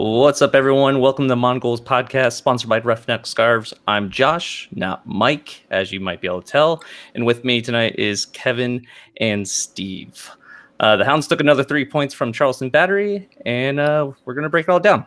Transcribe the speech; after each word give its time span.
What's 0.00 0.42
up, 0.42 0.54
everyone? 0.54 1.00
Welcome 1.00 1.26
to 1.26 1.34
Mongols 1.34 1.80
Podcast, 1.80 2.34
sponsored 2.34 2.68
by 2.70 2.78
Roughneck 2.78 3.26
Scarves. 3.26 3.74
I'm 3.88 4.10
Josh, 4.10 4.68
not 4.70 5.04
Mike, 5.04 5.66
as 5.72 5.90
you 5.90 5.98
might 5.98 6.20
be 6.20 6.28
able 6.28 6.40
to 6.40 6.46
tell. 6.48 6.84
And 7.16 7.26
with 7.26 7.44
me 7.44 7.60
tonight 7.60 7.96
is 7.98 8.26
Kevin 8.26 8.86
and 9.20 9.46
Steve. 9.48 10.30
Uh, 10.78 10.94
the 10.96 11.04
Hounds 11.04 11.26
took 11.26 11.40
another 11.40 11.64
three 11.64 11.84
points 11.84 12.14
from 12.14 12.32
Charleston 12.32 12.70
Battery, 12.70 13.28
and 13.44 13.80
uh, 13.80 14.12
we're 14.24 14.34
going 14.34 14.44
to 14.44 14.48
break 14.48 14.68
it 14.68 14.70
all 14.70 14.78
down. 14.78 15.04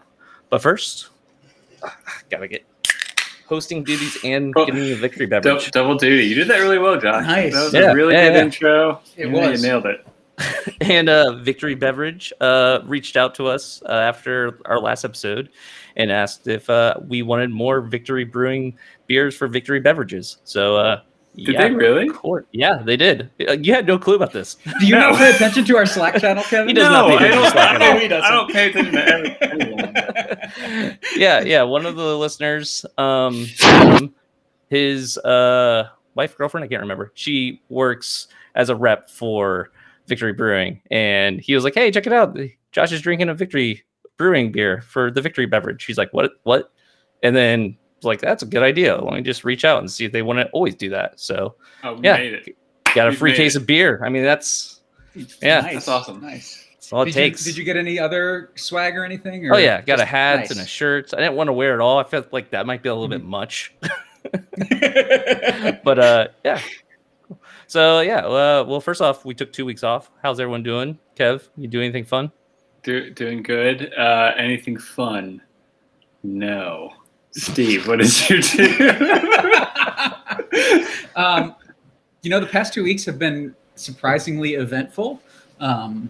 But 0.50 0.62
first, 0.62 1.08
gotta 2.30 2.50
get 2.50 2.66
hosting 3.48 3.86
duties 3.86 4.18
and 4.26 4.54
Oh, 4.58 4.66
getting 4.66 4.82
the 4.84 4.96
victory 4.96 5.26
Dou- 5.26 5.40
beverage. 5.40 5.72
double 5.72 5.96
duty. 5.96 6.26
You 6.26 6.36
did 6.36 6.50
that 6.50 6.58
really 6.58 6.80
well, 6.80 7.00
Josh. 7.00 7.26
Nice. 7.26 7.54
That 7.54 7.64
was 7.64 7.74
Yeah, 7.74 7.92
a 7.92 7.96
really 7.96 8.14
yeah, 8.14 8.28
good 8.28 8.36
yeah. 8.36 8.42
intro. 8.44 9.02
It 9.16 9.28
You- 9.28 9.32
was. 9.32 9.62
You 9.64 9.70
nailed 9.70 9.86
it. 9.86 10.06
and 10.82 11.10
uh, 11.10 11.34
Victory 11.36 11.76
Beverage 11.76 12.32
uh, 12.42 12.80
reached 12.86 13.18
out 13.18 13.36
to 13.36 13.48
us 13.48 13.82
uh, 13.88 13.92
after 13.92 14.60
our 14.66 14.80
last 14.80 15.04
episode 15.06 15.50
and 15.96 16.12
asked 16.12 16.48
if 16.48 16.70
uh, 16.70 16.96
we 17.08 17.22
wanted 17.22 17.50
more 17.52 17.82
Victory 17.82 18.24
Brewing 18.24 18.78
beers 19.08 19.36
for 19.36 19.48
Victory 19.48 19.80
Beverages. 19.80 20.38
So, 20.44 20.78
uh, 20.78 21.02
Did 21.36 21.50
yeah, 21.56 21.68
they 21.68 21.72
really? 21.74 22.10
Yeah, 22.52 22.82
they 22.84 22.96
did. 22.98 23.30
Uh, 23.48 23.54
You 23.54 23.74
had 23.74 23.86
no 23.88 23.98
clue 24.00 24.16
about 24.16 24.32
this. 24.32 24.56
Do 24.80 24.86
you 24.86 24.96
No. 24.96 25.10
not 25.12 25.18
pay 25.18 25.32
attention 25.32 25.66
to 25.66 25.78
our 25.78 25.86
Slack 25.86 26.16
channel, 26.22 26.44
Kevin? 26.44 26.70
He 26.70 26.74
does 26.74 26.90
not 26.90 27.08
no, 27.10 27.18
pay 27.18 27.26
I 27.26 27.28
attention 27.28 27.38
to 27.38 27.44
don't, 27.44 27.52
Slack 27.52 27.70
I 27.70 27.76
at 27.76 27.80
don't, 27.80 27.94
all. 27.94 28.00
He 28.00 28.08
doesn't. 28.08 28.26
I 28.26 28.32
don't 28.32 28.52
pay 28.54 28.70
attention 28.70 28.94
to 28.94 29.08
everyone. 29.08 30.98
yeah, 31.16 31.42
yeah. 31.42 31.64
One 31.64 31.86
of 31.86 31.96
the 31.96 32.18
listeners, 32.18 32.86
um, 32.98 33.48
his 34.70 35.18
uh, 35.18 35.90
wife, 36.16 36.38
girlfriend, 36.38 36.64
I 36.64 36.68
can't 36.68 36.82
remember. 36.82 37.12
She 37.16 37.62
works 37.70 38.28
as 38.56 38.70
a 38.70 38.76
rep 38.76 39.10
for 39.10 39.72
Victory 40.12 40.34
Brewing, 40.34 40.82
and 40.92 41.40
he 41.40 41.56
was 41.56 41.64
like, 41.64 41.74
"Hey, 41.74 41.90
check 41.92 42.06
it 42.06 42.14
out. 42.14 42.38
Josh 42.72 42.92
is 42.92 43.02
drinking 43.02 43.30
a 43.30 43.34
Victory 43.34 43.84
Brewing 44.18 44.52
beer 44.52 44.82
for 44.82 45.10
the 45.10 45.22
Victory 45.22 45.46
beverage." 45.46 45.82
She's 45.82 45.98
like, 45.98 46.12
"What? 46.14 46.32
What?" 46.44 46.72
And 47.24 47.36
then 47.36 47.78
like, 48.04 48.20
"That's 48.22 48.44
a 48.44 48.46
good 48.46 48.64
idea. 48.64 48.98
Let 48.98 49.14
me 49.14 49.22
just 49.22 49.44
reach 49.44 49.64
out 49.66 49.80
and 49.80 49.90
see 49.92 50.06
if 50.06 50.12
they 50.12 50.22
want 50.22 50.40
to 50.40 50.50
always 50.50 50.76
do 50.76 50.90
that." 50.90 51.20
So 51.20 51.56
Oh, 51.84 52.00
Yeah. 52.04 52.18
made 52.18 52.34
it. 52.34 52.56
got 52.94 53.08
a 53.08 53.10
We've 53.12 53.20
free 53.20 53.36
case 53.36 53.56
it. 53.56 53.62
of 53.62 53.66
beer. 53.68 54.02
I 54.06 54.10
mean, 54.10 54.24
that's 54.24 54.82
Yeah. 55.42 55.62
Nice. 55.62 55.74
That's 55.74 55.88
awesome. 55.88 56.22
Nice. 56.22 56.66
that's 56.74 56.92
all 56.94 57.04
it 57.04 57.06
did 57.06 57.14
takes. 57.14 57.46
You, 57.48 57.54
did 57.54 57.58
you 57.60 57.64
get 57.64 57.78
any 57.78 57.98
other 58.00 58.52
swag 58.56 58.98
or 58.98 59.06
anything? 59.06 59.48
Or 59.48 59.56
Oh 59.56 59.58
yeah, 59.58 59.82
got 59.82 59.96
a 59.96 59.98
just- 60.04 60.10
hat 60.10 60.40
nice. 60.40 60.52
and 60.52 60.60
a 60.60 60.66
shirt. 60.66 61.14
I 61.14 61.18
didn't 61.18 61.36
want 61.36 61.48
to 61.48 61.54
wear 61.54 61.74
it 61.74 61.80
all. 61.82 62.00
I 62.00 62.04
felt 62.04 62.34
like 62.34 62.52
that 62.52 62.66
might 62.66 62.84
be 62.84 62.90
a 62.90 62.94
little 62.94 63.08
bit 63.08 63.24
much. 63.24 63.74
but 65.84 66.00
uh 66.00 66.28
yeah 66.46 66.60
so 67.72 68.02
yeah 68.02 68.26
uh, 68.26 68.66
well 68.68 68.82
first 68.82 69.02
off 69.02 69.24
we 69.24 69.34
took 69.34 69.54
two 69.54 69.64
weeks 69.64 69.82
off 69.82 70.12
how's 70.22 70.42
everyone 70.42 70.62
doing 70.62 71.00
kev 71.16 71.48
you 71.56 71.70
do 71.70 71.80
anything 71.80 72.04
fun 72.04 72.30
Do, 72.84 73.12
doing 73.12 73.44
good. 73.44 73.94
Uh, 73.94 74.34
anything 74.38 74.76
fun? 74.76 75.40
No. 76.24 76.92
Steve, 77.30 77.88
what 77.88 78.00
did 78.00 78.30
you 78.30 78.42
do? 78.42 78.90
um, 81.16 81.56
you 82.24 82.32
know, 82.32 82.40
the 82.40 82.50
past 82.50 82.74
two 82.74 82.84
weeks 82.84 83.06
have 83.06 83.20
been 83.20 83.56
surprisingly 83.76 84.56
eventful. 84.56 85.22
Um, 85.60 86.10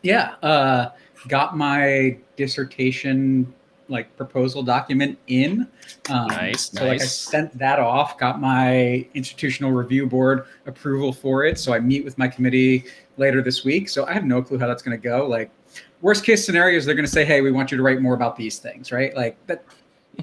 yeah, 0.00 0.36
uh, 0.42 0.92
got 1.28 1.58
my 1.58 2.16
dissertation 2.36 3.52
like 3.88 4.16
proposal 4.16 4.62
document 4.62 5.18
in. 5.26 5.68
Um, 6.10 6.28
Nice, 6.28 6.70
So 6.70 6.84
like 6.84 7.00
I 7.00 7.04
sent 7.04 7.56
that 7.58 7.78
off, 7.78 8.18
got 8.18 8.40
my 8.40 9.06
institutional 9.14 9.72
review 9.72 10.06
board 10.06 10.46
approval 10.66 11.12
for 11.12 11.44
it. 11.44 11.58
So 11.58 11.72
I 11.72 11.80
meet 11.80 12.04
with 12.04 12.18
my 12.18 12.28
committee 12.28 12.84
later 13.16 13.42
this 13.42 13.64
week. 13.64 13.88
So 13.88 14.04
I 14.06 14.12
have 14.12 14.24
no 14.24 14.42
clue 14.42 14.58
how 14.58 14.66
that's 14.66 14.82
going 14.82 15.00
to 15.00 15.02
go. 15.02 15.26
Like 15.26 15.50
worst 16.00 16.24
case 16.24 16.44
scenario 16.44 16.76
is 16.78 16.84
they're 16.84 16.94
going 16.94 17.06
to 17.06 17.10
say, 17.10 17.24
"Hey, 17.24 17.40
we 17.40 17.52
want 17.52 17.70
you 17.70 17.76
to 17.76 17.82
write 17.82 18.00
more 18.00 18.14
about 18.14 18.36
these 18.36 18.58
things," 18.58 18.92
right? 18.92 19.14
Like 19.14 19.36
that. 19.46 19.64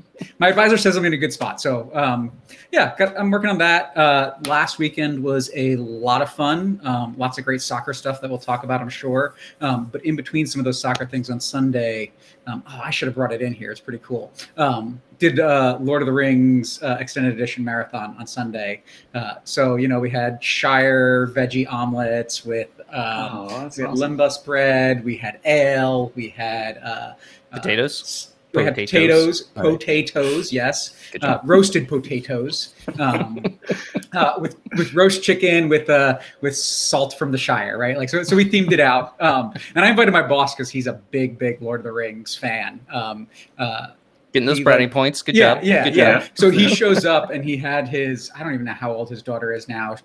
my 0.39 0.49
advisor 0.49 0.77
says 0.77 0.95
I'm 0.95 1.05
in 1.05 1.13
a 1.13 1.17
good 1.17 1.33
spot. 1.33 1.61
So 1.61 1.89
um, 1.93 2.31
yeah, 2.71 2.95
got, 2.97 3.17
I'm 3.17 3.29
working 3.29 3.49
on 3.49 3.57
that. 3.59 3.95
Uh, 3.95 4.33
last 4.47 4.79
weekend 4.79 5.23
was 5.23 5.51
a 5.55 5.75
lot 5.77 6.21
of 6.21 6.31
fun. 6.31 6.81
Um, 6.83 7.15
lots 7.17 7.37
of 7.37 7.45
great 7.45 7.61
soccer 7.61 7.93
stuff 7.93 8.21
that 8.21 8.29
we'll 8.29 8.39
talk 8.39 8.63
about, 8.63 8.81
I'm 8.81 8.89
sure. 8.89 9.35
Um, 9.61 9.85
but 9.91 10.03
in 10.05 10.15
between 10.15 10.45
some 10.47 10.59
of 10.59 10.65
those 10.65 10.79
soccer 10.79 11.05
things 11.05 11.29
on 11.29 11.39
Sunday, 11.39 12.11
um, 12.47 12.63
oh, 12.67 12.81
I 12.83 12.89
should 12.89 13.07
have 13.07 13.15
brought 13.15 13.31
it 13.31 13.41
in 13.41 13.53
here. 13.53 13.71
It's 13.71 13.79
pretty 13.79 14.01
cool. 14.03 14.31
Um, 14.57 15.01
did 15.19 15.39
uh, 15.39 15.77
Lord 15.79 16.01
of 16.01 16.07
the 16.07 16.11
Rings 16.11 16.81
uh, 16.83 16.97
extended 16.99 17.33
edition 17.33 17.63
marathon 17.63 18.15
on 18.19 18.27
Sunday. 18.27 18.83
Uh, 19.13 19.35
so 19.45 19.77
you 19.77 19.87
know 19.87 19.99
we 19.99 20.09
had 20.09 20.43
Shire 20.43 21.27
veggie 21.27 21.71
omelets 21.71 22.43
with. 22.43 22.69
Um, 22.89 23.29
oh, 23.31 23.47
we 23.47 23.83
had 23.83 23.91
awesome. 23.91 24.17
lembas 24.17 24.43
bread. 24.43 25.05
We 25.05 25.15
had 25.15 25.39
ale. 25.45 26.11
We 26.15 26.29
had 26.29 26.77
uh, 26.79 26.89
uh, 26.89 27.15
potatoes 27.51 28.32
we 28.53 28.63
had 28.63 28.75
Potatoes. 28.75 29.41
potatoes, 29.55 30.45
right. 30.45 30.53
yes, 30.53 30.95
uh, 31.21 31.39
roasted 31.43 31.87
potatoes, 31.87 32.75
um, 32.99 33.43
uh, 34.13 34.35
with 34.39 34.57
with 34.77 34.93
roast 34.93 35.23
chicken 35.23 35.69
with 35.69 35.89
uh 35.89 36.19
with 36.41 36.55
salt 36.55 37.17
from 37.17 37.31
the 37.31 37.37
Shire, 37.37 37.77
right? 37.77 37.97
Like 37.97 38.09
so, 38.09 38.21
so 38.23 38.35
we 38.35 38.45
themed 38.45 38.71
it 38.71 38.79
out. 38.79 39.19
Um, 39.21 39.53
and 39.75 39.83
I 39.83 39.89
invited 39.89 40.11
my 40.11 40.21
boss 40.21 40.53
because 40.53 40.69
he's 40.69 40.85
a 40.87 40.93
big, 40.93 41.39
big 41.39 41.61
Lord 41.61 41.79
of 41.79 41.83
the 41.83 41.91
Rings 41.91 42.35
fan. 42.35 42.79
Um, 42.91 43.27
uh, 43.57 43.87
getting 44.33 44.45
those 44.45 44.59
brownie 44.59 44.85
like- 44.85 44.93
points 44.93 45.21
good 45.21 45.35
yeah, 45.35 45.55
job 45.55 45.63
yeah, 45.63 45.83
good 45.85 45.95
yeah. 45.95 46.19
job 46.19 46.29
So 46.35 46.49
he 46.51 46.67
shows 46.75 47.05
up 47.05 47.31
and 47.31 47.43
he 47.43 47.57
had 47.57 47.87
his 47.87 48.29
I 48.35 48.43
don't 48.43 48.53
even 48.53 48.65
know 48.65 48.73
how 48.73 48.91
old 48.93 49.09
his 49.09 49.23
daughter 49.23 49.51
is 49.53 49.67
now, 49.67 49.95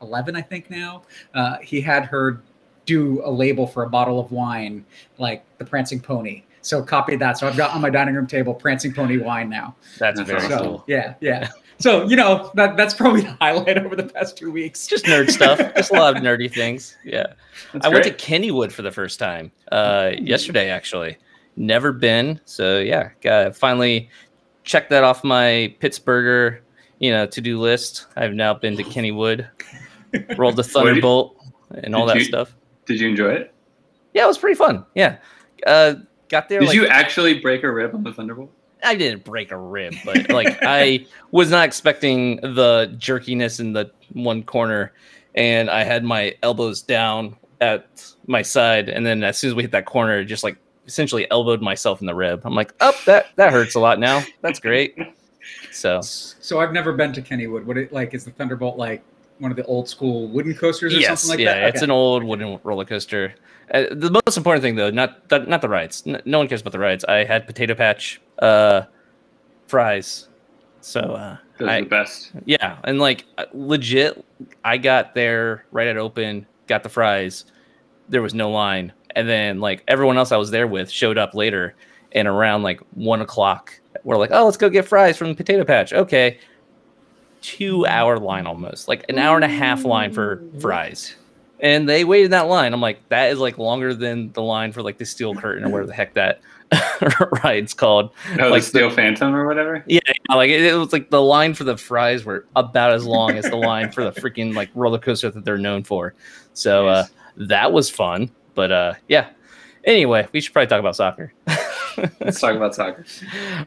eleven, 0.00 0.34
I 0.34 0.42
think 0.42 0.70
now. 0.70 1.02
Uh, 1.34 1.58
he 1.58 1.80
had 1.80 2.04
her 2.06 2.42
do 2.84 3.22
a 3.24 3.30
label 3.30 3.64
for 3.64 3.84
a 3.84 3.88
bottle 3.88 4.18
of 4.18 4.32
wine, 4.32 4.84
like 5.18 5.44
the 5.58 5.64
Prancing 5.64 6.00
Pony. 6.00 6.42
So 6.62 6.82
copy 6.82 7.16
that. 7.16 7.38
So 7.38 7.46
I've 7.48 7.56
got 7.56 7.74
on 7.74 7.80
my 7.80 7.90
dining 7.90 8.14
room 8.14 8.26
table 8.26 8.54
Prancing 8.54 8.92
Pony 8.94 9.18
wine 9.18 9.48
now. 9.48 9.74
that's 9.98 10.18
That's 10.18 10.30
very. 10.30 10.40
So 10.48 10.58
cool 10.58 10.84
yeah, 10.86 11.14
yeah. 11.20 11.48
So 11.78 12.06
you 12.06 12.14
know 12.14 12.50
that 12.54 12.76
that's 12.76 12.94
probably 12.94 13.22
the 13.22 13.36
highlight 13.40 13.76
over 13.78 13.96
the 13.96 14.04
past 14.04 14.36
two 14.36 14.52
weeks. 14.52 14.86
just 14.86 15.04
nerd 15.06 15.30
stuff 15.30 15.58
just 15.74 15.90
a 15.90 15.94
lot 15.94 16.16
of 16.16 16.22
nerdy 16.22 16.52
things 16.52 16.96
yeah 17.04 17.32
That's 17.72 17.84
i 17.84 17.88
went 17.88 18.04
to 18.04 18.12
kennywood 18.12 18.70
for 18.70 18.82
the 18.82 18.92
first 18.92 19.18
time 19.18 19.50
uh 19.72 20.12
yesterday 20.16 20.70
actually 20.70 21.16
never 21.56 21.90
been 21.92 22.40
so 22.44 22.78
yeah 22.78 23.10
got 23.20 23.56
finally 23.56 24.08
check 24.62 24.88
that 24.90 25.02
off 25.02 25.24
my 25.24 25.74
pittsburgher 25.80 26.60
you 27.00 27.10
know 27.10 27.26
to-do 27.26 27.58
list 27.58 28.06
i've 28.16 28.34
now 28.34 28.54
been 28.54 28.76
to 28.76 28.84
kennywood 28.84 29.48
rolled 30.38 30.54
the 30.54 30.62
What 30.62 30.66
did- 30.66 30.72
thunderbolt 30.72 31.36
and 31.82 31.96
all 31.96 32.06
that 32.06 32.18
you- 32.18 32.24
stuff 32.24 32.54
Did 32.86 33.00
you 33.00 33.08
enjoy 33.08 33.32
it? 33.32 33.52
yeah 34.14 34.22
it 34.24 34.28
was 34.28 34.38
pretty 34.38 34.54
fun 34.56 34.84
yeah 34.94 35.16
uh 35.66 35.94
got 36.32 36.48
there 36.48 36.60
Did 36.60 36.70
like, 36.70 36.74
you 36.74 36.88
actually 36.88 37.38
break 37.38 37.62
a 37.62 37.70
rib 37.70 37.94
on 37.94 38.02
the 38.02 38.12
Thunderbolt? 38.12 38.50
i 38.84 38.96
didn't 38.96 39.22
break 39.22 39.52
a 39.52 39.56
rib 39.56 39.94
but 40.04 40.28
like 40.30 40.58
i 40.62 41.06
was 41.30 41.50
not 41.50 41.64
expecting 41.64 42.36
the 42.36 42.92
jerkiness 42.98 43.60
in 43.60 43.72
the 43.72 43.88
one 44.12 44.42
corner 44.42 44.92
and 45.36 45.70
i 45.70 45.84
had 45.84 46.02
my 46.02 46.34
elbows 46.42 46.82
down 46.82 47.36
at 47.60 48.12
my 48.26 48.42
side 48.42 48.88
and 48.88 49.06
then 49.06 49.22
as 49.22 49.38
soon 49.38 49.50
as 49.50 49.54
we 49.54 49.62
hit 49.62 49.70
that 49.70 49.86
corner 49.86 50.18
it 50.18 50.24
just 50.24 50.42
like 50.42 50.56
essentially 50.88 51.30
elbowed 51.30 51.62
myself 51.62 52.00
in 52.00 52.08
the 52.08 52.14
rib 52.14 52.40
i'm 52.44 52.56
like 52.56 52.74
oh 52.80 52.92
that 53.06 53.26
that 53.36 53.52
hurts 53.52 53.76
a 53.76 53.80
lot 53.80 54.00
now 54.00 54.20
that's 54.40 54.58
great 54.58 54.98
so 55.72 56.00
So 56.00 56.60
I've 56.60 56.72
never 56.72 56.92
been 56.92 57.12
to 57.14 57.22
Kennywood. 57.22 57.64
What 57.64 57.76
it 57.76 57.92
like 57.92 58.14
is 58.14 58.24
the 58.24 58.30
Thunderbolt 58.30 58.76
like 58.76 59.02
one 59.38 59.50
of 59.50 59.56
the 59.56 59.64
old 59.64 59.88
school 59.88 60.28
wooden 60.28 60.54
coasters 60.54 60.94
or 60.94 60.98
yes 60.98 61.22
something 61.22 61.38
like 61.38 61.46
that? 61.46 61.56
yeah 61.56 61.64
that? 61.64 61.74
it's 61.74 61.82
an 61.82 61.90
old 61.90 62.22
wooden 62.22 62.58
roller 62.62 62.84
coaster 62.84 63.34
uh, 63.72 63.84
the 63.90 64.10
most 64.26 64.36
important 64.36 64.62
thing 64.62 64.76
though 64.76 64.90
not 64.90 65.28
the, 65.28 65.38
not 65.40 65.60
the 65.60 65.68
rides 65.68 66.02
N- 66.06 66.22
no 66.24 66.38
one 66.38 66.48
cares 66.48 66.60
about 66.60 66.72
the 66.72 66.78
rides 66.78 67.04
i 67.04 67.24
had 67.24 67.46
potato 67.46 67.74
patch 67.74 68.20
uh 68.38 68.82
fries. 69.72 70.28
So 70.82 71.00
uh 71.00 71.38
Those 71.56 71.68
are 71.68 71.80
the 71.80 71.86
best. 71.86 72.32
Yeah, 72.44 72.76
and 72.84 72.98
like 72.98 73.24
uh, 73.38 73.46
legit, 73.54 74.22
I 74.64 74.76
got 74.76 75.14
there 75.14 75.64
right 75.72 75.86
at 75.86 75.96
open, 75.96 76.46
got 76.66 76.82
the 76.82 76.90
fries. 76.90 77.46
There 78.10 78.20
was 78.20 78.34
no 78.34 78.50
line, 78.50 78.92
and 79.16 79.26
then 79.26 79.60
like 79.60 79.82
everyone 79.88 80.18
else 80.18 80.30
I 80.30 80.36
was 80.36 80.50
there 80.50 80.66
with 80.66 80.90
showed 80.90 81.16
up 81.16 81.34
later, 81.34 81.74
and 82.12 82.28
around 82.28 82.64
like 82.64 82.80
one 82.94 83.22
o'clock, 83.22 83.80
we're 84.04 84.18
like, 84.18 84.30
"Oh, 84.30 84.44
let's 84.44 84.58
go 84.58 84.68
get 84.68 84.84
fries 84.86 85.16
from 85.16 85.28
the 85.28 85.34
Potato 85.34 85.64
Patch." 85.64 85.94
Okay, 85.94 86.38
two 87.40 87.86
hour 87.86 88.18
line 88.18 88.46
almost, 88.46 88.88
like 88.88 89.06
an 89.08 89.18
hour 89.18 89.36
and 89.36 89.44
a 89.44 89.48
half 89.48 89.86
line 89.86 90.12
for 90.12 90.42
fries, 90.60 91.14
and 91.62 91.88
they 91.88 92.04
waited 92.04 92.26
in 92.26 92.30
that 92.32 92.48
line. 92.48 92.74
I'm 92.74 92.80
like, 92.80 93.08
that 93.08 93.30
is 93.30 93.38
like 93.38 93.56
longer 93.56 93.94
than 93.94 94.32
the 94.32 94.42
line 94.42 94.72
for 94.72 94.82
like 94.82 94.98
the 94.98 95.06
Steel 95.06 95.34
Curtain 95.34 95.64
or 95.64 95.70
whatever 95.70 95.86
the 95.86 95.94
heck 95.94 96.14
that 96.14 96.40
ride's 97.44 97.72
called. 97.72 98.10
Oh, 98.38 98.48
Like 98.48 98.62
the 98.62 98.68
Steel 98.68 98.90
Phantom 98.90 99.34
or 99.34 99.46
whatever? 99.46 99.84
Yeah, 99.86 100.00
like 100.28 100.50
it, 100.50 100.62
it 100.62 100.74
was 100.74 100.92
like 100.92 101.10
the 101.10 101.22
line 101.22 101.54
for 101.54 101.64
the 101.64 101.76
fries 101.76 102.24
were 102.24 102.46
about 102.56 102.92
as 102.92 103.06
long 103.06 103.32
as 103.32 103.48
the 103.48 103.56
line 103.56 103.92
for 103.92 104.04
the 104.04 104.12
freaking 104.20 104.54
like 104.54 104.70
roller 104.74 104.98
coaster 104.98 105.30
that 105.30 105.44
they're 105.44 105.56
known 105.56 105.84
for. 105.84 106.14
So 106.52 106.88
uh, 106.88 107.06
that 107.36 107.72
was 107.72 107.88
fun. 107.88 108.30
But 108.54 108.72
uh, 108.72 108.94
yeah. 109.08 109.30
Anyway, 109.84 110.28
we 110.32 110.40
should 110.40 110.52
probably 110.52 110.68
talk 110.68 110.80
about 110.80 110.96
soccer. 110.96 111.32
Let's 112.20 112.40
talk 112.40 112.54
about 112.54 112.74
soccer. 112.74 113.04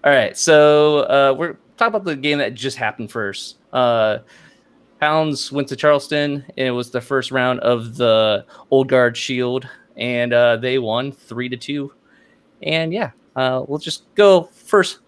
All 0.03 0.11
right, 0.11 0.35
so 0.37 0.99
uh, 0.99 1.35
we're 1.37 1.57
talking 1.77 1.95
about 1.95 2.05
the 2.05 2.15
game 2.15 2.37
that 2.39 2.53
just 2.53 2.77
happened 2.77 3.11
first. 3.11 3.57
Uh, 3.73 4.19
Hounds 5.01 5.51
went 5.51 5.67
to 5.69 5.75
Charleston, 5.75 6.45
and 6.57 6.67
it 6.67 6.71
was 6.71 6.91
the 6.91 7.01
first 7.01 7.31
round 7.31 7.59
of 7.59 7.97
the 7.97 8.45
Old 8.71 8.87
Guard 8.87 9.17
Shield, 9.17 9.67
and 9.97 10.33
uh, 10.33 10.57
they 10.57 10.79
won 10.79 11.11
three 11.11 11.49
to 11.49 11.57
two. 11.57 11.93
And 12.63 12.93
yeah, 12.93 13.11
uh, 13.35 13.63
we'll 13.67 13.79
just 13.79 14.13
go 14.15 14.43
first. 14.53 14.99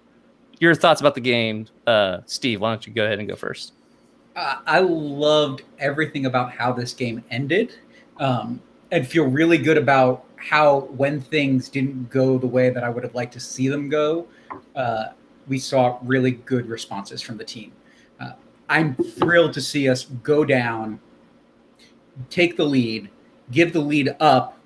Your 0.59 0.75
thoughts 0.75 1.01
about 1.01 1.15
the 1.15 1.21
game, 1.21 1.67
uh, 1.85 2.19
Steve? 2.25 2.61
Why 2.61 2.71
don't 2.71 2.85
you 2.85 2.93
go 2.93 3.05
ahead 3.05 3.19
and 3.19 3.27
go 3.27 3.35
first? 3.35 3.73
Uh, 4.35 4.57
I 4.65 4.79
loved 4.79 5.63
everything 5.79 6.25
about 6.25 6.51
how 6.51 6.73
this 6.73 6.93
game 6.93 7.23
ended, 7.31 7.75
um, 8.19 8.59
and 8.91 9.07
feel 9.07 9.25
really 9.25 9.57
good 9.57 9.77
about 9.77 10.25
how 10.35 10.81
when 10.97 11.21
things 11.21 11.69
didn't 11.69 12.09
go 12.09 12.37
the 12.37 12.47
way 12.47 12.69
that 12.69 12.83
I 12.83 12.89
would 12.89 13.03
have 13.03 13.15
liked 13.15 13.33
to 13.33 13.39
see 13.39 13.67
them 13.67 13.89
go, 13.89 14.27
uh, 14.75 15.07
we 15.47 15.59
saw 15.59 15.97
really 16.03 16.31
good 16.31 16.67
responses 16.67 17.21
from 17.21 17.37
the 17.37 17.43
team. 17.43 17.71
I'm 18.69 18.95
thrilled 18.95 19.53
to 19.53 19.61
see 19.61 19.89
us 19.89 20.05
go 20.05 20.43
down, 20.43 20.99
take 22.29 22.57
the 22.57 22.65
lead, 22.65 23.09
give 23.51 23.73
the 23.73 23.79
lead 23.79 24.15
up, 24.19 24.57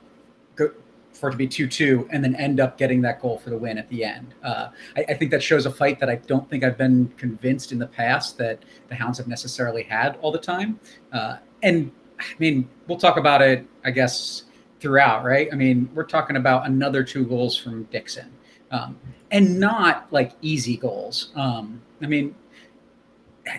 go, 0.56 0.72
for 1.14 1.30
it 1.30 1.34
to 1.34 1.38
be 1.38 1.48
2 1.48 1.68
2, 1.68 2.10
and 2.12 2.24
then 2.24 2.36
end 2.36 2.60
up 2.60 2.78
getting 2.78 3.02
that 3.02 3.22
goal 3.22 3.38
for 3.38 3.52
the 3.52 3.58
win 3.58 3.78
at 3.78 3.88
the 3.90 4.04
end. 4.04 4.34
Uh, 4.44 4.70
I, 4.98 5.06
I, 5.10 5.14
think 5.14 5.30
that 5.32 5.44
shows 5.44 5.66
a 5.66 5.72
fight 5.72 6.00
that 6.00 6.10
I 6.10 6.16
don't 6.16 6.50
think 6.50 6.64
I've 6.64 6.78
been 6.78 7.14
convinced 7.18 7.72
in 7.72 7.78
the 7.78 7.88
past 7.88 8.38
that 8.40 8.64
the 8.90 8.96
Hounds 8.96 9.18
have 9.20 9.28
necessarily 9.28 9.84
had 9.84 10.18
all 10.22 10.32
the 10.32 10.40
time. 10.40 10.80
Uh, 11.12 11.38
and 11.62 11.92
I 12.20 12.24
mean, 12.40 12.68
we'll 12.88 12.98
talk 12.98 13.18
about 13.18 13.42
it, 13.42 13.68
I 13.84 13.92
guess, 13.92 14.44
throughout, 14.80 15.24
right? 15.24 15.48
I 15.52 15.56
mean, 15.56 15.90
we're 15.94 16.06
talking 16.06 16.38
about 16.38 16.66
another 16.66 17.04
two 17.04 17.26
goals 17.26 17.56
from 17.56 17.84
Dixon. 17.86 18.32
Um, 18.72 18.98
and 19.32 19.60
not 19.60 20.08
like 20.12 20.34
easy 20.42 20.78
goals. 20.78 21.32
Um, 21.36 21.82
I 22.02 22.08
mean, 22.08 22.34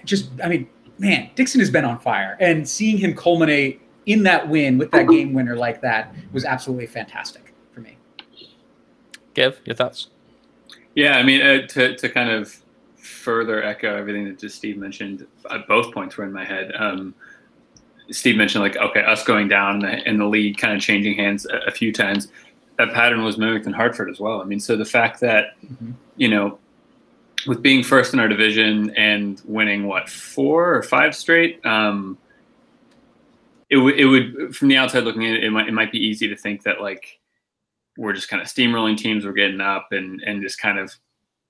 just, 0.04 0.30
I 0.42 0.48
mean, 0.48 0.68
man, 0.98 1.30
Dixon 1.34 1.60
has 1.60 1.70
been 1.70 1.84
on 1.84 1.98
fire, 1.98 2.36
and 2.40 2.68
seeing 2.68 2.98
him 2.98 3.14
culminate 3.14 3.80
in 4.06 4.22
that 4.24 4.48
win 4.48 4.78
with 4.78 4.90
that 4.90 5.08
game 5.08 5.32
winner 5.32 5.56
like 5.56 5.80
that 5.80 6.14
was 6.32 6.44
absolutely 6.44 6.86
fantastic 6.86 7.54
for 7.72 7.80
me. 7.80 7.96
Give 9.34 9.60
your 9.64 9.76
thoughts. 9.76 10.08
Yeah, 10.94 11.16
I 11.16 11.22
mean, 11.22 11.40
uh, 11.40 11.66
to 11.68 11.96
to 11.96 12.08
kind 12.08 12.30
of 12.30 12.54
further 12.96 13.62
echo 13.62 13.96
everything 13.96 14.24
that 14.24 14.38
just 14.38 14.56
Steve 14.56 14.76
mentioned, 14.76 15.26
uh, 15.46 15.58
both 15.68 15.92
points 15.92 16.16
were 16.16 16.24
in 16.24 16.32
my 16.32 16.44
head. 16.44 16.72
Um, 16.76 17.14
Steve 18.10 18.36
mentioned 18.36 18.62
like, 18.62 18.76
okay, 18.76 19.02
us 19.02 19.24
going 19.24 19.48
down 19.48 19.76
in 19.76 19.80
the, 19.80 20.08
in 20.08 20.18
the 20.18 20.26
lead, 20.26 20.58
kind 20.58 20.74
of 20.74 20.80
changing 20.82 21.16
hands 21.16 21.46
a, 21.46 21.68
a, 21.68 21.70
few 21.70 21.92
times. 21.92 22.28
That 22.78 22.92
pattern 22.92 23.22
was 23.22 23.38
mimicked 23.38 23.66
in 23.66 23.72
Hartford 23.72 24.10
as 24.10 24.20
well. 24.20 24.40
I 24.40 24.44
mean, 24.44 24.60
so 24.60 24.76
the 24.76 24.84
fact 24.84 25.20
that 25.20 25.60
mm-hmm. 25.64 25.92
you 26.16 26.28
know, 26.28 26.58
with 27.46 27.62
being 27.62 27.82
first 27.82 28.12
in 28.12 28.20
our 28.20 28.28
division 28.28 28.90
and 28.96 29.40
winning 29.44 29.86
what 29.86 30.08
four 30.08 30.74
or 30.74 30.82
five 30.82 31.14
straight, 31.14 31.64
um, 31.64 32.18
it 33.70 33.76
would 33.76 33.98
it 33.98 34.06
would 34.06 34.54
from 34.54 34.68
the 34.68 34.76
outside 34.76 35.04
looking 35.04 35.22
in, 35.22 35.36
it 35.36 35.50
might 35.50 35.68
it 35.68 35.72
might 35.72 35.92
be 35.92 35.98
easy 35.98 36.28
to 36.28 36.36
think 36.36 36.62
that 36.64 36.80
like 36.80 37.20
we're 37.96 38.12
just 38.12 38.28
kind 38.28 38.42
of 38.42 38.48
steamrolling 38.48 38.96
teams, 38.96 39.24
we're 39.24 39.32
getting 39.32 39.60
up 39.60 39.88
and 39.92 40.20
and 40.22 40.42
just 40.42 40.60
kind 40.60 40.78
of 40.78 40.94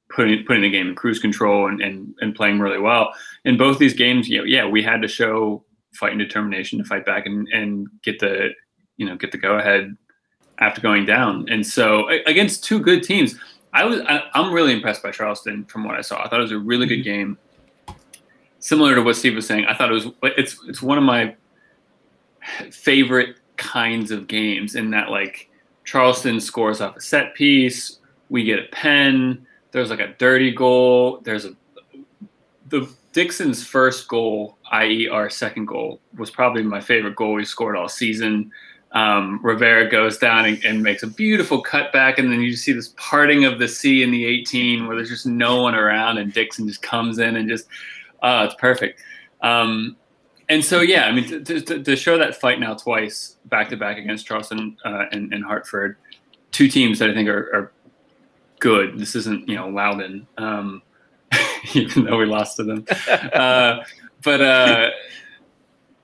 putting 0.09 0.45
putting 0.45 0.63
the 0.63 0.71
game 0.71 0.89
in 0.89 0.95
cruise 0.95 1.19
control 1.19 1.69
and 1.69 1.81
and, 1.81 2.15
and 2.21 2.35
playing 2.35 2.61
really 2.61 2.79
well. 2.79 3.13
In 3.45 3.57
both 3.57 3.79
these 3.79 3.95
games, 3.95 4.29
you 4.29 4.39
know, 4.39 4.45
yeah, 4.45 4.67
we 4.67 4.83
had 4.83 5.03
to 5.03 5.09
show 5.09 5.65
fight 5.95 6.13
and 6.13 6.21
determination 6.21 6.79
to 6.79 6.85
fight 6.85 7.05
back 7.05 7.27
and 7.27 7.49
and 7.49 7.89
get 8.03 8.19
the 8.19 8.51
you 8.97 9.07
know 9.07 9.17
get 9.17 9.33
the 9.33 9.39
go 9.39 9.59
ahead 9.59 9.97
after 10.59 10.81
going 10.81 11.05
down. 11.05 11.47
And 11.49 11.67
so 11.67 12.09
against 12.27 12.63
two 12.63 12.79
good 12.79 13.03
teams, 13.03 13.35
I 13.73 13.85
was 13.85 14.01
I, 14.03 14.23
am 14.35 14.53
really 14.53 14.73
impressed 14.73 15.03
by 15.03 15.11
Charleston 15.11 15.65
from 15.65 15.85
what 15.85 15.97
I 15.97 16.03
saw. 16.03 16.23
I 16.23 16.29
thought 16.29 16.41
it 16.41 16.43
was 16.43 16.53
a 16.53 16.59
really 16.59 16.87
good 16.87 17.05
mm-hmm. 17.05 17.37
game. 17.37 17.39
Similar 18.59 18.95
to 18.95 19.03
what 19.03 19.17
Steve 19.17 19.35
was 19.35 19.47
saying, 19.47 19.67
I 19.67 19.75
thought 19.75 19.91
it 19.91 19.95
was 19.95 20.07
it's 20.23 20.59
it's 20.69 20.83
one 20.83 20.99
of 20.99 21.05
my 21.05 21.35
favorite 22.71 23.37
kinds 23.57 24.11
of 24.11 24.27
games 24.27 24.75
in 24.75 24.91
that 24.91 25.11
like 25.11 25.49
Charleston 25.85 26.41
scores 26.41 26.81
off 26.81 26.97
a 26.97 27.01
set 27.01 27.35
piece, 27.35 27.99
we 28.29 28.45
get 28.45 28.59
a 28.59 28.69
pen, 28.71 29.47
there's 29.73 29.91
like 29.91 30.01
a 30.01 30.15
dirty 30.19 30.53
goal, 30.53 31.21
there's 31.25 31.45
a 31.45 31.55
the 32.69 32.89
Dixon's 33.13 33.67
first 33.67 34.09
goal, 34.09 34.57
i.e., 34.71 35.09
our 35.09 35.29
second 35.29 35.67
goal, 35.67 36.01
was 36.17 36.31
probably 36.31 36.63
my 36.63 36.81
favorite 36.81 37.17
goal 37.17 37.35
we 37.35 37.45
scored 37.45 37.77
all 37.77 37.89
season. 37.89 38.51
Um, 38.93 39.41
Rivera 39.43 39.89
goes 39.89 40.19
down 40.19 40.45
and, 40.45 40.63
and, 40.65 40.83
makes 40.83 41.03
a 41.03 41.07
beautiful 41.07 41.63
cutback, 41.63 42.19
and 42.19 42.31
then 42.31 42.43
you 42.43 42.55
see 42.55 42.73
this 42.73 42.93
parting 42.99 43.47
of 43.47 43.59
the 43.59 43.67
sea 43.67 44.03
in 44.03 44.11
the 44.11 44.27
18 44.27 44.87
where 44.87 44.97
there's 44.97 45.09
just 45.09 45.25
no 45.25 45.63
one 45.63 45.75
around, 45.75 46.19
and 46.19 46.31
Dixon 46.31 46.69
just 46.69 46.83
comes 46.83 47.19
in 47.19 47.37
and 47.37 47.49
just, 47.49 47.67
oh, 48.23 48.45
it's 48.45 48.55
perfect. 48.57 49.01
Um, 49.41 49.97
and 50.49 50.63
so 50.63 50.83
yeah, 50.83 51.07
I 51.07 51.13
mean 51.13 51.45
to, 51.45 51.61
to, 51.61 51.83
to, 51.83 51.97
show 51.97 52.19
that 52.19 52.37
fight 52.37 52.61
now 52.61 52.75
twice 52.75 53.37
back 53.47 53.71
to 53.71 53.77
back 53.77 53.97
against 53.97 54.27
Charleston 54.27 54.77
uh, 54.85 55.07
and, 55.11 55.33
and, 55.33 55.43
Hartford, 55.43 55.97
two 56.51 56.69
teams 56.69 56.99
that 56.99 57.09
I 57.09 57.15
think 57.15 57.29
are, 57.29 57.51
are 57.55 57.73
good. 58.59 58.99
This 58.99 59.15
isn't 59.15 59.49
you 59.49 59.57
know 59.57 59.69
Loudoun, 59.69 60.27
um, 60.37 60.83
even 61.75 62.05
though 62.05 62.19
we 62.19 62.27
lost 62.27 62.57
to 62.57 62.65
them, 62.65 62.85
uh, 63.33 63.79
but 64.23 64.41
uh, 64.43 64.91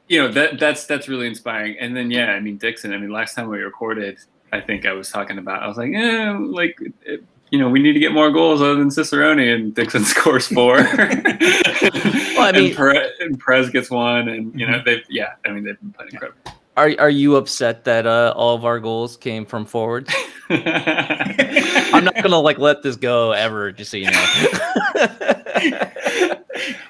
you 0.08 0.20
know 0.20 0.30
that 0.32 0.58
that's 0.58 0.86
that's 0.86 1.08
really 1.08 1.26
inspiring. 1.26 1.76
And 1.78 1.96
then 1.96 2.10
yeah, 2.10 2.32
I 2.32 2.40
mean 2.40 2.56
Dixon. 2.56 2.92
I 2.92 2.98
mean 2.98 3.10
last 3.10 3.34
time 3.34 3.48
we 3.48 3.58
recorded, 3.58 4.18
I 4.52 4.60
think 4.60 4.86
I 4.86 4.92
was 4.92 5.10
talking 5.10 5.38
about. 5.38 5.62
I 5.62 5.68
was 5.68 5.76
like, 5.76 5.90
yeah, 5.92 6.38
like. 6.38 6.78
It, 7.02 7.24
you 7.50 7.58
know, 7.58 7.70
we 7.70 7.80
need 7.80 7.94
to 7.94 7.98
get 7.98 8.12
more 8.12 8.30
goals 8.30 8.60
other 8.60 8.74
than 8.74 8.90
Cicerone, 8.90 9.54
and 9.54 9.74
Dixon 9.74 10.04
scores 10.04 10.46
four. 10.48 10.76
well, 10.76 10.86
I 10.86 12.52
mean, 12.54 12.66
and, 12.66 12.76
Perez, 12.76 13.10
and 13.20 13.40
Perez 13.40 13.70
gets 13.70 13.90
one, 13.90 14.28
and 14.28 14.58
you 14.58 14.66
know, 14.66 14.82
they've 14.84 15.02
yeah, 15.08 15.32
I 15.46 15.52
mean, 15.52 15.64
they've 15.64 15.80
been 15.80 15.92
playing 15.92 16.10
incredible. 16.12 16.57
Are 16.78 16.94
are 17.00 17.10
you 17.10 17.34
upset 17.34 17.82
that 17.86 18.06
uh, 18.06 18.32
all 18.36 18.54
of 18.54 18.64
our 18.64 18.78
goals 18.78 19.16
came 19.16 19.44
from 19.44 19.66
forwards? 19.66 20.14
I'm 20.48 22.04
not 22.04 22.14
gonna 22.22 22.38
like 22.38 22.58
let 22.58 22.84
this 22.84 22.94
go 22.94 23.32
ever, 23.32 23.72
just 23.72 23.90
so 23.90 23.96
you 23.96 24.08
know. 24.08 24.12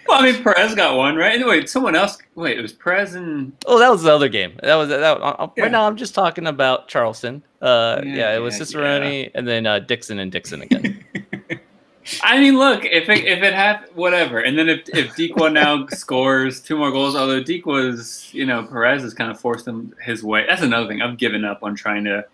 well, 0.06 0.20
I 0.20 0.30
mean, 0.30 0.42
Perez 0.42 0.74
got 0.74 0.94
one, 0.94 1.16
right? 1.16 1.32
Anyway, 1.32 1.64
someone 1.64 1.96
else. 1.96 2.18
Wait, 2.34 2.58
it 2.58 2.60
was 2.60 2.74
Perez 2.74 3.14
and. 3.14 3.50
Oh, 3.64 3.78
that 3.78 3.90
was 3.90 4.02
the 4.02 4.12
other 4.14 4.28
game. 4.28 4.60
That 4.62 4.74
was 4.74 4.90
that. 4.90 5.02
Uh, 5.02 5.48
yeah. 5.56 5.62
Right 5.62 5.72
now, 5.72 5.86
I'm 5.86 5.96
just 5.96 6.14
talking 6.14 6.46
about 6.46 6.88
Charleston. 6.88 7.42
Uh, 7.62 8.02
yeah, 8.04 8.14
yeah 8.14 8.36
it 8.36 8.40
was 8.40 8.58
yeah, 8.58 8.64
Cicerone 8.64 9.30
and 9.34 9.48
then 9.48 9.66
uh, 9.66 9.78
Dixon 9.78 10.18
and 10.18 10.30
Dixon 10.30 10.60
again. 10.60 10.97
I 12.22 12.40
mean, 12.40 12.58
look, 12.58 12.84
if 12.84 13.08
it, 13.08 13.24
if 13.24 13.42
it 13.42 13.54
had 13.54 13.84
whatever, 13.94 14.40
and 14.40 14.58
then 14.58 14.68
if 14.68 14.88
if 14.90 15.14
Dikwa 15.14 15.52
now 15.52 15.86
scores 15.90 16.60
two 16.60 16.76
more 16.76 16.90
goals, 16.90 17.14
although 17.14 17.42
Dikwa's, 17.42 18.32
you 18.32 18.46
know, 18.46 18.64
Perez 18.64 19.02
has 19.02 19.14
kind 19.14 19.30
of 19.30 19.40
forced 19.40 19.66
him 19.66 19.94
his 20.02 20.22
way. 20.22 20.46
That's 20.48 20.62
another 20.62 20.88
thing. 20.88 21.02
I've 21.02 21.18
given 21.18 21.44
up 21.44 21.62
on 21.62 21.74
trying 21.74 22.04
to 22.04 22.24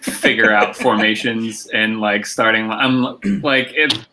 figure 0.00 0.52
out 0.52 0.76
formations 0.76 1.66
and 1.68 2.00
like 2.00 2.26
starting. 2.26 2.70
I'm 2.70 3.02
like 3.42 3.72
if 3.74 4.06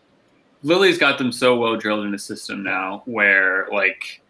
Lilley's 0.64 0.98
got 0.98 1.18
them 1.18 1.32
so 1.32 1.56
well 1.58 1.78
drilled 1.78 2.06
in 2.06 2.12
the 2.12 2.20
system 2.20 2.64
now, 2.64 3.04
where 3.06 3.68
like 3.72 4.22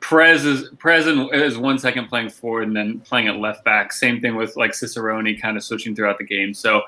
Perez 0.00 0.44
is 0.44 0.68
Perez 0.78 1.06
is 1.06 1.58
one 1.58 1.78
second 1.78 2.08
playing 2.08 2.30
forward 2.30 2.68
and 2.68 2.76
then 2.76 3.00
playing 3.00 3.28
at 3.28 3.36
left 3.36 3.64
back. 3.64 3.92
Same 3.92 4.20
thing 4.20 4.36
with 4.36 4.56
like 4.56 4.72
Cicerone 4.72 5.36
kind 5.40 5.56
of 5.56 5.64
switching 5.64 5.94
throughout 5.94 6.18
the 6.18 6.24
game. 6.24 6.54
So 6.54 6.82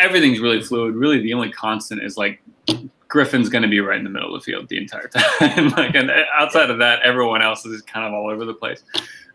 everything's 0.00 0.40
really 0.40 0.62
fluid. 0.62 0.94
Really, 0.94 1.20
the 1.20 1.34
only 1.34 1.50
constant 1.50 2.02
is 2.02 2.16
like 2.16 2.42
Griffin's 3.08 3.48
going 3.48 3.62
to 3.62 3.68
be 3.68 3.80
right 3.80 3.98
in 3.98 4.04
the 4.04 4.10
middle 4.10 4.34
of 4.34 4.40
the 4.40 4.52
field 4.52 4.68
the 4.68 4.78
entire 4.78 5.08
time. 5.40 5.68
like, 5.70 5.94
and 5.94 6.10
outside 6.38 6.70
of 6.70 6.78
that, 6.78 7.02
everyone 7.02 7.42
else 7.42 7.66
is 7.66 7.82
kind 7.82 8.06
of 8.06 8.14
all 8.14 8.30
over 8.30 8.44
the 8.44 8.54
place. 8.54 8.82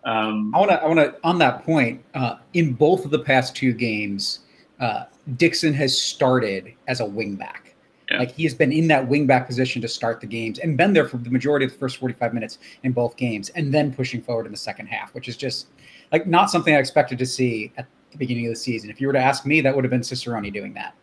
Um, 0.05 0.53
I 0.55 0.59
want 0.59 0.71
to, 0.71 0.83
I 0.83 0.87
want 0.87 0.99
to, 0.99 1.15
on 1.23 1.39
that 1.39 1.63
point, 1.65 2.03
uh, 2.13 2.37
in 2.53 2.73
both 2.73 3.05
of 3.05 3.11
the 3.11 3.19
past 3.19 3.55
two 3.55 3.73
games, 3.73 4.39
uh, 4.79 5.05
Dixon 5.35 5.73
has 5.73 5.99
started 5.99 6.73
as 6.87 7.01
a 7.01 7.05
wingback. 7.05 7.73
Yeah. 8.09 8.19
Like 8.19 8.31
he 8.31 8.43
has 8.43 8.53
been 8.53 8.71
in 8.71 8.87
that 8.89 9.09
wingback 9.09 9.47
position 9.47 9.81
to 9.81 9.87
start 9.87 10.21
the 10.21 10.27
games 10.27 10.59
and 10.59 10.77
been 10.77 10.93
there 10.93 11.07
for 11.07 11.17
the 11.17 11.31
majority 11.31 11.65
of 11.65 11.71
the 11.71 11.77
first 11.77 11.97
45 11.97 12.33
minutes 12.33 12.59
in 12.83 12.91
both 12.91 13.17
games 13.17 13.49
and 13.49 13.73
then 13.73 13.91
pushing 13.91 14.21
forward 14.21 14.45
in 14.45 14.51
the 14.51 14.57
second 14.57 14.87
half, 14.87 15.13
which 15.15 15.27
is 15.27 15.35
just 15.35 15.67
like 16.11 16.27
not 16.27 16.51
something 16.51 16.75
I 16.75 16.77
expected 16.77 17.17
to 17.17 17.25
see 17.25 17.71
at 17.77 17.87
the 18.15 18.25
beginning 18.25 18.47
of 18.47 18.51
the 18.51 18.59
season. 18.59 18.89
If 18.89 18.99
you 18.99 19.07
were 19.07 19.13
to 19.13 19.19
ask 19.19 19.45
me, 19.45 19.61
that 19.61 19.75
would 19.75 19.83
have 19.83 19.91
been 19.91 20.03
Cicerone 20.03 20.51
doing 20.51 20.73
that. 20.73 20.95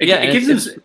yeah, 0.00 0.16
it 0.16 0.32
gives 0.32 0.66
him 0.66 0.82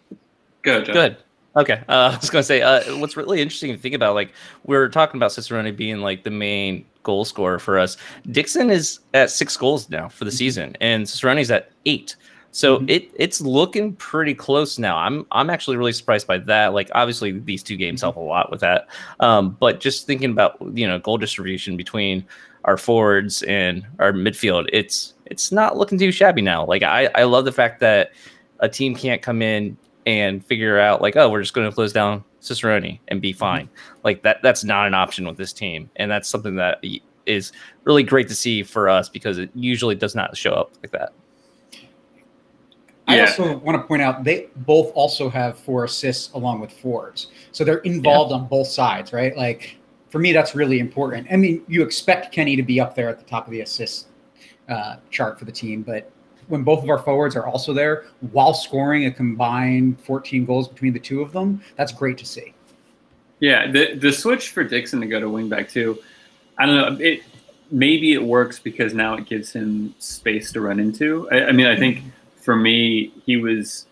good. 0.62 0.86
Good. 0.88 1.18
Okay, 1.56 1.84
uh, 1.90 2.12
I 2.14 2.18
was 2.18 2.30
gonna 2.30 2.44
say 2.44 2.62
uh, 2.62 2.98
what's 2.98 3.18
really 3.18 3.42
interesting 3.42 3.72
to 3.72 3.78
think 3.78 3.96
about. 3.96 4.16
Like 4.16 4.34
we're 4.66 4.90
talking 4.90 5.18
about 5.18 5.32
Cicerone 5.32 5.76
being 5.76 6.00
like 6.00 6.24
the 6.24 6.32
main 6.32 6.86
goal 7.04 7.26
scorer 7.26 7.60
for 7.60 7.78
us. 7.78 7.98
Dixon 8.30 8.70
is 8.70 9.00
at 9.14 9.32
six 9.32 9.58
goals 9.58 9.90
now 9.90 10.08
for 10.08 10.26
the 10.26 10.32
mm-hmm. 10.32 10.38
season, 10.38 10.78
and 10.82 11.08
Cicerone's 11.08 11.52
at 11.52 11.72
eight. 11.86 12.16
So 12.52 12.78
mm-hmm. 12.78 12.90
it 12.90 13.12
it's 13.16 13.42
looking 13.42 13.96
pretty 13.96 14.34
close 14.34 14.78
now. 14.78 14.98
I'm 14.98 15.26
I'm 15.32 15.50
actually 15.50 15.78
really 15.78 15.94
surprised 15.94 16.28
by 16.28 16.38
that. 16.40 16.74
Like 16.74 16.90
obviously 16.94 17.40
these 17.40 17.64
two 17.64 17.78
games 17.78 18.00
mm-hmm. 18.00 18.06
help 18.06 18.18
a 18.18 18.20
lot 18.20 18.52
with 18.52 18.60
that. 18.60 18.88
Um, 19.20 19.58
but 19.60 19.80
just 19.80 20.06
thinking 20.06 20.32
about 20.32 20.58
you 20.74 20.88
know 20.88 21.00
goal 21.00 21.18
distribution 21.18 21.78
between 21.78 22.26
our 22.66 22.78
forwards 22.78 23.42
and 23.44 23.86
our 24.00 24.12
midfield, 24.12 24.68
it's 24.72 25.14
it's 25.26 25.52
not 25.52 25.78
looking 25.78 25.98
too 25.98 26.12
shabby 26.12 26.42
now. 26.42 26.66
Like 26.66 26.84
I 26.84 27.10
I 27.16 27.24
love 27.24 27.46
the 27.46 27.52
fact 27.52 27.80
that 27.80 28.12
a 28.60 28.70
team 28.70 28.96
can't 28.96 29.22
come 29.22 29.42
in 29.42 29.78
and 30.06 30.46
figure 30.46 30.80
out 30.80 31.02
like 31.02 31.16
oh 31.16 31.30
we're 31.30 31.42
just 31.42 31.54
going 31.54 31.70
to 31.70 31.74
close 31.74 31.94
down 31.94 32.24
Cicerone 32.42 33.00
and 33.08 33.22
be 33.22 33.32
mm-hmm. 33.32 33.40
fine. 33.40 33.66
Mm-hmm. 33.68 34.00
Like 34.04 34.24
that 34.24 34.42
that's 34.44 34.66
not 34.66 34.88
an 34.88 34.94
option 34.94 35.26
with 35.26 35.38
this 35.38 35.54
team, 35.54 35.90
and 35.96 36.12
that's 36.12 36.28
something 36.28 36.56
that 36.56 36.84
is 37.26 37.54
really 37.86 38.04
great 38.04 38.28
to 38.28 38.36
see 38.36 38.64
for 38.64 38.90
us 38.90 39.08
because 39.08 39.38
it 39.38 39.50
usually 39.56 39.96
does 39.96 40.16
not 40.16 40.36
show 40.36 40.52
up 40.52 40.72
like 40.84 40.92
that. 40.92 41.14
I 43.08 43.16
Yeah. 43.18 43.22
also 43.22 43.58
want 43.58 43.82
to 43.82 43.88
point 43.88 44.02
out 44.02 44.24
they 44.24 44.48
both 44.58 44.92
also 44.96 45.30
have 45.30 45.58
four 45.58 45.84
assists 45.86 46.34
along 46.34 46.62
with 46.62 46.72
fours, 46.72 47.28
so 47.52 47.64
they're 47.64 47.80
involved 47.80 48.32
on 48.32 48.48
both 48.48 48.68
sides, 48.68 49.12
right? 49.12 49.36
Like 49.36 49.76
for 50.10 50.20
me, 50.20 50.34
that's 50.34 50.56
really 50.56 50.80
important. 50.80 51.28
I 51.32 51.36
mean, 51.38 51.64
you 51.68 51.84
expect 51.84 52.32
Kenny 52.34 52.56
to 52.56 52.64
be 52.64 52.80
up 52.80 52.96
there 52.96 53.10
at 53.10 53.18
the 53.18 53.26
top 53.26 53.46
of 53.48 53.52
the 53.52 53.62
assist 53.62 54.08
uh, 54.70 54.98
chart 55.10 55.40
for 55.40 55.46
the 55.46 55.52
team, 55.52 55.82
but 55.82 56.12
when 56.48 56.64
both 56.64 56.84
of 56.84 56.90
our 56.90 57.00
forwards 57.00 57.36
are 57.36 57.48
also 57.48 57.74
there 57.74 58.06
while 58.32 58.54
scoring 58.54 59.06
a 59.06 59.12
combined 59.12 60.00
14 60.02 60.46
goals 60.46 60.68
between 60.68 60.92
the 60.94 61.00
two 61.00 61.22
of 61.22 61.32
them, 61.32 61.62
that's 61.78 61.92
great 61.94 62.18
to 62.18 62.26
see. 62.26 62.54
Yeah, 63.40 63.72
the 63.72 63.96
the 63.96 64.12
switch 64.12 64.50
for 64.50 64.64
Dixon 64.64 65.02
to 65.02 65.08
go 65.08 65.20
to 65.20 65.26
wingback 65.28 65.72
too. 65.72 65.98
I 66.60 66.66
don't 66.68 66.76
know. 66.76 67.04
It 67.04 67.24
maybe 67.72 68.14
it 68.14 68.22
works 68.22 68.60
because 68.60 68.94
now 68.94 69.16
it 69.16 69.26
gives 69.26 69.52
him 69.52 69.96
space 69.98 70.52
to 70.52 70.62
run 70.62 70.80
into. 70.80 71.28
I, 71.32 71.46
I 71.46 71.52
mean, 71.52 71.66
I 71.66 71.76
think 71.76 72.04
for 72.42 72.56
me, 72.56 73.14
he 73.26 73.38
was. 73.38 73.88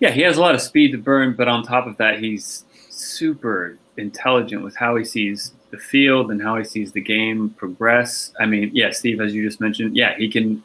Yeah, 0.00 0.10
he 0.10 0.20
has 0.22 0.36
a 0.36 0.40
lot 0.40 0.54
of 0.54 0.60
speed 0.60 0.92
to 0.92 0.98
burn, 0.98 1.34
but 1.34 1.48
on 1.48 1.62
top 1.62 1.86
of 1.86 1.96
that, 1.96 2.18
he's 2.18 2.64
super 2.90 3.78
intelligent 3.96 4.62
with 4.62 4.76
how 4.76 4.96
he 4.96 5.04
sees 5.04 5.52
the 5.70 5.78
field 5.78 6.30
and 6.30 6.42
how 6.42 6.56
he 6.56 6.64
sees 6.64 6.92
the 6.92 7.00
game 7.00 7.50
progress. 7.50 8.32
I 8.38 8.46
mean, 8.46 8.70
yeah, 8.74 8.90
Steve, 8.90 9.20
as 9.20 9.34
you 9.34 9.46
just 9.46 9.60
mentioned, 9.60 9.96
yeah, 9.96 10.16
he 10.16 10.28
can 10.28 10.62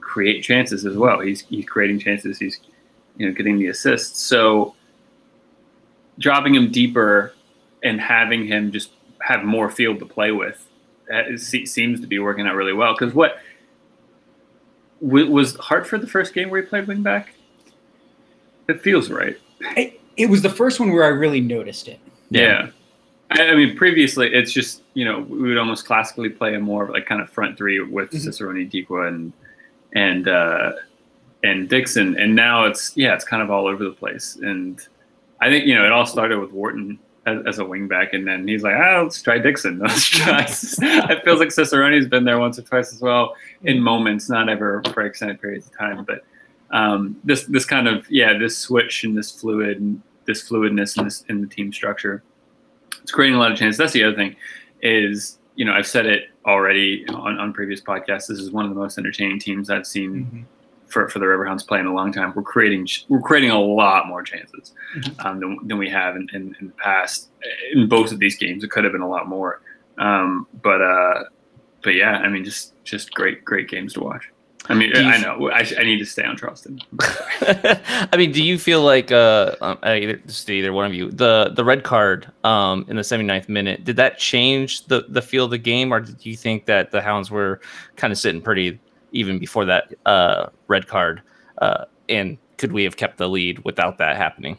create 0.00 0.42
chances 0.42 0.84
as 0.84 0.96
well. 0.96 1.20
He's 1.20 1.40
he's 1.42 1.66
creating 1.66 1.98
chances. 1.98 2.38
He's 2.38 2.60
you 3.16 3.26
know 3.26 3.32
getting 3.32 3.58
the 3.58 3.68
assists. 3.68 4.20
So 4.22 4.74
dropping 6.18 6.54
him 6.54 6.70
deeper 6.70 7.34
and 7.82 8.00
having 8.00 8.46
him 8.46 8.70
just 8.70 8.90
have 9.20 9.44
more 9.44 9.70
field 9.70 9.98
to 9.98 10.06
play 10.06 10.30
with 10.30 10.64
uh, 11.12 11.24
is, 11.24 11.48
seems 11.48 12.00
to 12.00 12.06
be 12.06 12.18
working 12.18 12.46
out 12.46 12.54
really 12.54 12.72
well. 12.72 12.94
Because 12.94 13.14
what 13.14 13.38
was 15.04 15.56
Hartford 15.56 16.00
the 16.00 16.06
first 16.06 16.34
game 16.34 16.50
where 16.50 16.62
he 16.62 16.66
played 16.66 16.86
wingback? 16.86 17.26
It 18.68 18.80
feels 18.80 19.10
right. 19.10 19.38
It, 19.76 20.00
it 20.16 20.30
was 20.30 20.42
the 20.42 20.50
first 20.50 20.80
one 20.80 20.92
where 20.92 21.04
I 21.04 21.08
really 21.08 21.40
noticed 21.40 21.88
it. 21.88 21.98
Yeah. 22.30 22.68
I, 23.30 23.48
I 23.50 23.54
mean, 23.54 23.76
previously 23.76 24.32
it's 24.32 24.52
just 24.52 24.82
you 24.94 25.04
know 25.04 25.20
we 25.20 25.48
would 25.48 25.58
almost 25.58 25.86
classically 25.86 26.28
play 26.30 26.54
a 26.54 26.60
more 26.60 26.90
like 26.90 27.06
kind 27.06 27.20
of 27.20 27.28
front 27.30 27.56
three 27.58 27.80
with 27.80 28.10
Mhm. 28.10 28.20
Cicerone, 28.20 28.70
Dikwa, 28.70 29.08
and 29.08 29.32
and 29.94 30.28
uh, 30.28 30.72
and 31.42 31.68
Dixon, 31.68 32.18
and 32.18 32.34
now 32.34 32.64
it's 32.64 32.96
yeah 32.96 33.14
it's 33.14 33.24
kind 33.24 33.42
of 33.42 33.50
all 33.50 33.66
over 33.66 33.84
the 33.84 33.90
place. 33.92 34.36
And 34.42 34.80
I 35.40 35.48
think 35.50 35.66
you 35.66 35.74
know 35.74 35.84
it 35.84 35.92
all 35.92 36.06
started 36.06 36.38
with 36.38 36.52
Wharton 36.52 36.98
as, 37.26 37.38
as 37.46 37.58
a 37.58 37.62
wingback, 37.62 38.12
and 38.12 38.26
then 38.26 38.46
he's 38.46 38.62
like, 38.62 38.74
ah, 38.76 39.02
let's 39.02 39.20
try 39.22 39.38
Dixon. 39.38 39.78
Let's 39.86 40.06
try. 40.06 40.42
it 40.48 41.24
feels 41.24 41.40
like 41.40 41.48
Cicerone's 41.48 42.08
been 42.08 42.24
there 42.24 42.38
once 42.38 42.58
or 42.58 42.62
twice 42.62 42.92
as 42.92 43.00
well 43.00 43.34
in 43.62 43.80
moments, 43.80 44.28
not 44.28 44.48
ever 44.48 44.82
for 44.92 45.02
extended 45.06 45.40
periods 45.40 45.66
of 45.66 45.76
time, 45.76 46.04
but. 46.04 46.24
Um, 46.70 47.20
this 47.22 47.44
this 47.44 47.64
kind 47.66 47.86
of 47.86 48.10
yeah 48.10 48.36
this 48.36 48.58
switch 48.58 49.04
and 49.04 49.16
this 49.16 49.30
fluid 49.30 49.78
and 49.78 50.02
this 50.24 50.48
fluidness 50.48 50.98
in 50.98 51.04
this 51.04 51.22
in 51.28 51.40
the 51.40 51.46
team 51.46 51.72
structure 51.72 52.24
it's 53.04 53.12
creating 53.12 53.36
a 53.36 53.38
lot 53.38 53.52
of 53.52 53.58
chances. 53.58 53.76
That's 53.76 53.92
the 53.92 54.02
other 54.02 54.16
thing 54.16 54.34
is, 54.80 55.38
you 55.56 55.64
know, 55.64 55.72
I've 55.72 55.86
said 55.86 56.06
it 56.06 56.30
already 56.46 57.06
on, 57.08 57.38
on 57.38 57.52
previous 57.52 57.80
podcasts. 57.80 58.26
This 58.26 58.40
is 58.40 58.50
one 58.50 58.64
of 58.64 58.70
the 58.70 58.80
most 58.80 58.98
entertaining 58.98 59.38
teams 59.38 59.68
I've 59.68 59.86
seen 59.86 60.46
for, 60.88 61.08
for 61.08 61.18
the 61.18 61.24
Riverhounds 61.26 61.66
play 61.66 61.80
in 61.80 61.86
a 61.86 61.94
long 61.94 62.12
time. 62.12 62.32
We're 62.34 62.42
creating 62.42 62.88
we're 63.08 63.20
creating 63.20 63.50
a 63.50 63.60
lot 63.60 64.06
more 64.08 64.22
chances 64.22 64.72
Mhm. 64.96 65.24
um, 65.24 65.40
than, 65.40 65.58
than 65.66 65.78
we 65.78 65.88
have 65.90 66.16
in, 66.16 66.28
in, 66.32 66.54
in 66.60 66.66
the 66.68 66.72
past. 66.74 67.30
In 67.72 67.88
both 67.88 68.12
of 68.12 68.18
these 68.18 68.36
games, 68.36 68.62
it 68.64 68.70
could 68.70 68.84
have 68.84 68.92
been 68.92 69.02
a 69.02 69.08
lot 69.08 69.28
more. 69.28 69.60
Um, 69.98 70.46
but 70.62 70.80
uh, 70.82 71.24
but 71.82 71.94
yeah, 71.94 72.18
I 72.18 72.28
mean, 72.28 72.44
just 72.44 72.72
just 72.84 73.12
great 73.14 73.44
great 73.44 73.68
games 73.68 73.92
to 73.94 74.00
watch. 74.00 74.28
I 74.66 74.72
mean, 74.72 74.96
I 74.96 75.18
know 75.18 75.50
I, 75.50 75.58
I 75.78 75.84
need 75.84 75.98
to 75.98 76.06
stay 76.06 76.24
on 76.24 76.38
Charleston. 76.38 76.80
I 77.42 78.14
mean, 78.16 78.32
do 78.32 78.42
you 78.42 78.58
feel 78.58 78.80
like 78.82 79.12
uh, 79.12 79.54
um, 79.60 79.78
uh, 79.82 79.90
either 79.90 80.16
just 80.16 80.48
either 80.48 80.72
one 80.72 80.86
of 80.86 80.94
you 80.94 81.10
the 81.10 81.52
the 81.54 81.64
red 81.64 81.84
card 81.84 82.30
um 82.44 82.86
in 82.88 82.96
the 82.96 83.02
79th 83.02 83.48
minute 83.50 83.84
did 83.84 83.96
that 83.96 84.18
change 84.18 84.86
the 84.86 85.04
the 85.08 85.20
feel 85.20 85.44
of 85.44 85.50
the 85.50 85.58
game 85.58 85.92
or 85.92 86.00
did 86.00 86.24
you 86.24 86.34
think 86.36 86.64
that 86.64 86.90
the 86.92 87.02
Hounds 87.02 87.30
were 87.30 87.60
kind 87.96 88.10
of 88.12 88.18
sitting 88.18 88.40
pretty 88.40 88.80
even 89.14 89.38
before 89.38 89.64
that 89.64 89.94
uh 90.04 90.46
red 90.68 90.86
card 90.86 91.22
uh 91.58 91.84
and 92.08 92.36
could 92.58 92.72
we 92.72 92.84
have 92.84 92.96
kept 92.96 93.18
the 93.18 93.28
lead 93.28 93.58
without 93.64 93.98
that 93.98 94.16
happening? 94.16 94.58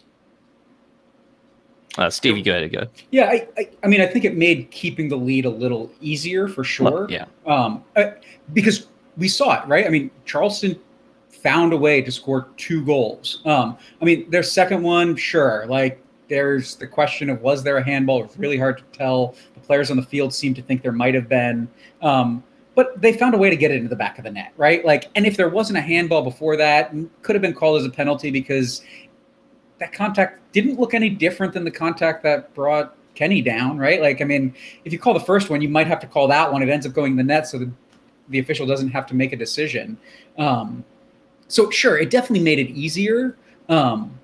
Uh, 1.98 2.10
Stevie, 2.10 2.42
go 2.42 2.52
ahead. 2.52 2.72
Go. 2.72 2.80
ahead. 2.80 2.90
Yeah, 3.12 3.26
I, 3.26 3.48
I, 3.58 3.70
I 3.84 3.88
mean, 3.88 4.02
I 4.02 4.06
think 4.06 4.26
it 4.26 4.36
made 4.36 4.70
keeping 4.70 5.08
the 5.08 5.16
lead 5.16 5.46
a 5.46 5.50
little 5.50 5.90
easier 6.02 6.48
for 6.48 6.64
sure. 6.64 7.08
Yeah. 7.10 7.26
Um, 7.46 7.84
uh, 7.96 8.12
because 8.54 8.88
we 9.18 9.30
saw 9.30 9.62
it, 9.62 9.68
right? 9.68 9.86
I 9.86 9.90
mean, 9.90 10.12
Charleston 10.26 10.78
found 11.30 11.72
a 11.74 11.78
way 11.78 12.02
to 12.02 12.12
score 12.12 12.50
two 12.58 12.84
goals. 12.84 13.42
Um, 13.46 13.78
I 14.02 14.06
mean, 14.06 14.30
their 14.30 14.44
second 14.44 14.84
one, 14.84 15.16
sure. 15.16 15.66
Like, 15.68 16.02
there's 16.28 16.76
the 16.76 16.88
question 16.88 17.30
of 17.30 17.42
was 17.42 17.64
there 17.64 17.78
a 17.78 17.84
handball? 17.84 18.24
It's 18.24 18.38
really 18.38 18.58
hard 18.58 18.80
to 18.80 18.84
tell. 18.98 19.36
The 19.54 19.62
players 19.62 19.90
on 19.90 19.96
the 19.96 20.04
field 20.04 20.34
seem 20.34 20.54
to 20.56 20.62
think 20.62 20.82
there 20.82 20.92
might 20.92 21.14
have 21.14 21.30
been. 21.30 21.68
Um, 22.02 22.44
but 22.76 23.02
they 23.02 23.14
found 23.14 23.34
a 23.34 23.38
way 23.38 23.50
to 23.50 23.56
get 23.56 23.72
it 23.72 23.78
into 23.78 23.90
the 23.90 23.96
back 23.96 24.18
of 24.18 24.26
the 24.26 24.32
net, 24.32 24.52
right? 24.58 24.86
Like, 24.86 25.10
and 25.16 25.26
if 25.26 25.38
there 25.38 25.50
wasn't 25.50 25.78
a 25.78 25.82
handball 25.82 26.22
before 26.22 26.58
that, 26.58 26.94
could 27.22 27.36
have 27.36 27.42
been 27.42 27.54
called 27.54 27.80
as 27.80 27.86
a 27.86 27.90
penalty 27.90 28.32
because 28.32 28.82
that 29.80 29.94
contact 29.94 30.40
didn't 30.52 30.80
look 30.80 30.94
any 30.94 31.10
different 31.10 31.54
than 31.54 31.64
the 31.64 31.72
contact 31.72 32.22
that 32.24 32.54
brought 32.54 32.96
Kenny 33.16 33.42
down, 33.42 33.78
right? 33.78 34.02
Like, 34.02 34.22
I 34.22 34.26
mean, 34.26 34.54
if 34.84 34.92
you 34.92 35.00
call 35.00 35.14
the 35.14 35.20
first 35.22 35.50
one, 35.50 35.62
you 35.62 35.70
might 35.70 35.88
have 35.88 36.00
to 36.02 36.08
call 36.08 36.28
that 36.28 36.52
one. 36.52 36.62
It 36.62 36.70
ends 36.70 36.86
up 36.86 36.94
going 36.94 37.12
in 37.12 37.18
the 37.18 37.24
net, 37.24 37.48
so 37.48 37.58
the, 37.58 37.72
the 38.30 38.40
official 38.40 38.68
doesn't 38.68 38.90
have 38.90 39.06
to 39.08 39.16
make 39.16 39.32
a 39.32 39.38
decision. 39.38 39.98
Um, 40.38 40.84
so, 41.48 41.70
sure, 41.70 41.98
it 41.98 42.10
definitely 42.10 42.44
made 42.44 42.60
it 42.60 42.70
easier. 42.72 43.38
Um, 43.70 44.20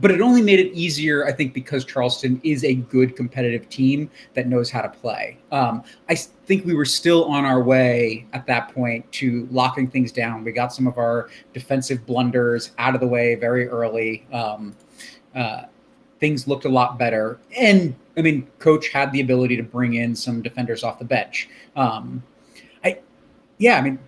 but 0.00 0.10
it 0.10 0.20
only 0.20 0.42
made 0.42 0.60
it 0.60 0.72
easier, 0.72 1.26
I 1.26 1.32
think, 1.32 1.54
because 1.54 1.84
Charleston 1.84 2.40
is 2.44 2.64
a 2.64 2.74
good 2.74 3.16
competitive 3.16 3.68
team 3.68 4.10
that 4.34 4.46
knows 4.46 4.70
how 4.70 4.82
to 4.82 4.88
play. 4.88 5.38
Um, 5.50 5.82
I 6.08 6.14
think 6.14 6.66
we 6.66 6.74
were 6.74 6.84
still 6.84 7.24
on 7.24 7.44
our 7.44 7.62
way 7.62 8.26
at 8.34 8.46
that 8.46 8.74
point 8.74 9.10
to 9.12 9.48
locking 9.50 9.88
things 9.88 10.12
down. 10.12 10.44
We 10.44 10.52
got 10.52 10.72
some 10.72 10.86
of 10.86 10.98
our 10.98 11.30
defensive 11.54 12.04
blunders 12.04 12.72
out 12.78 12.94
of 12.94 13.00
the 13.00 13.06
way 13.06 13.36
very 13.36 13.68
early. 13.68 14.26
Um, 14.32 14.76
uh, 15.34 15.62
things 16.20 16.46
looked 16.46 16.66
a 16.66 16.70
lot 16.70 16.98
better. 16.98 17.38
And 17.56 17.94
I 18.18 18.22
mean, 18.22 18.48
coach 18.58 18.88
had 18.88 19.12
the 19.12 19.20
ability 19.20 19.56
to 19.56 19.62
bring 19.62 19.94
in 19.94 20.14
some 20.14 20.42
defenders 20.42 20.84
off 20.84 20.98
the 20.98 21.04
bench. 21.04 21.48
Um, 21.74 22.22
I, 22.84 23.00
yeah, 23.58 23.78
I 23.78 23.82
mean, 23.82 23.98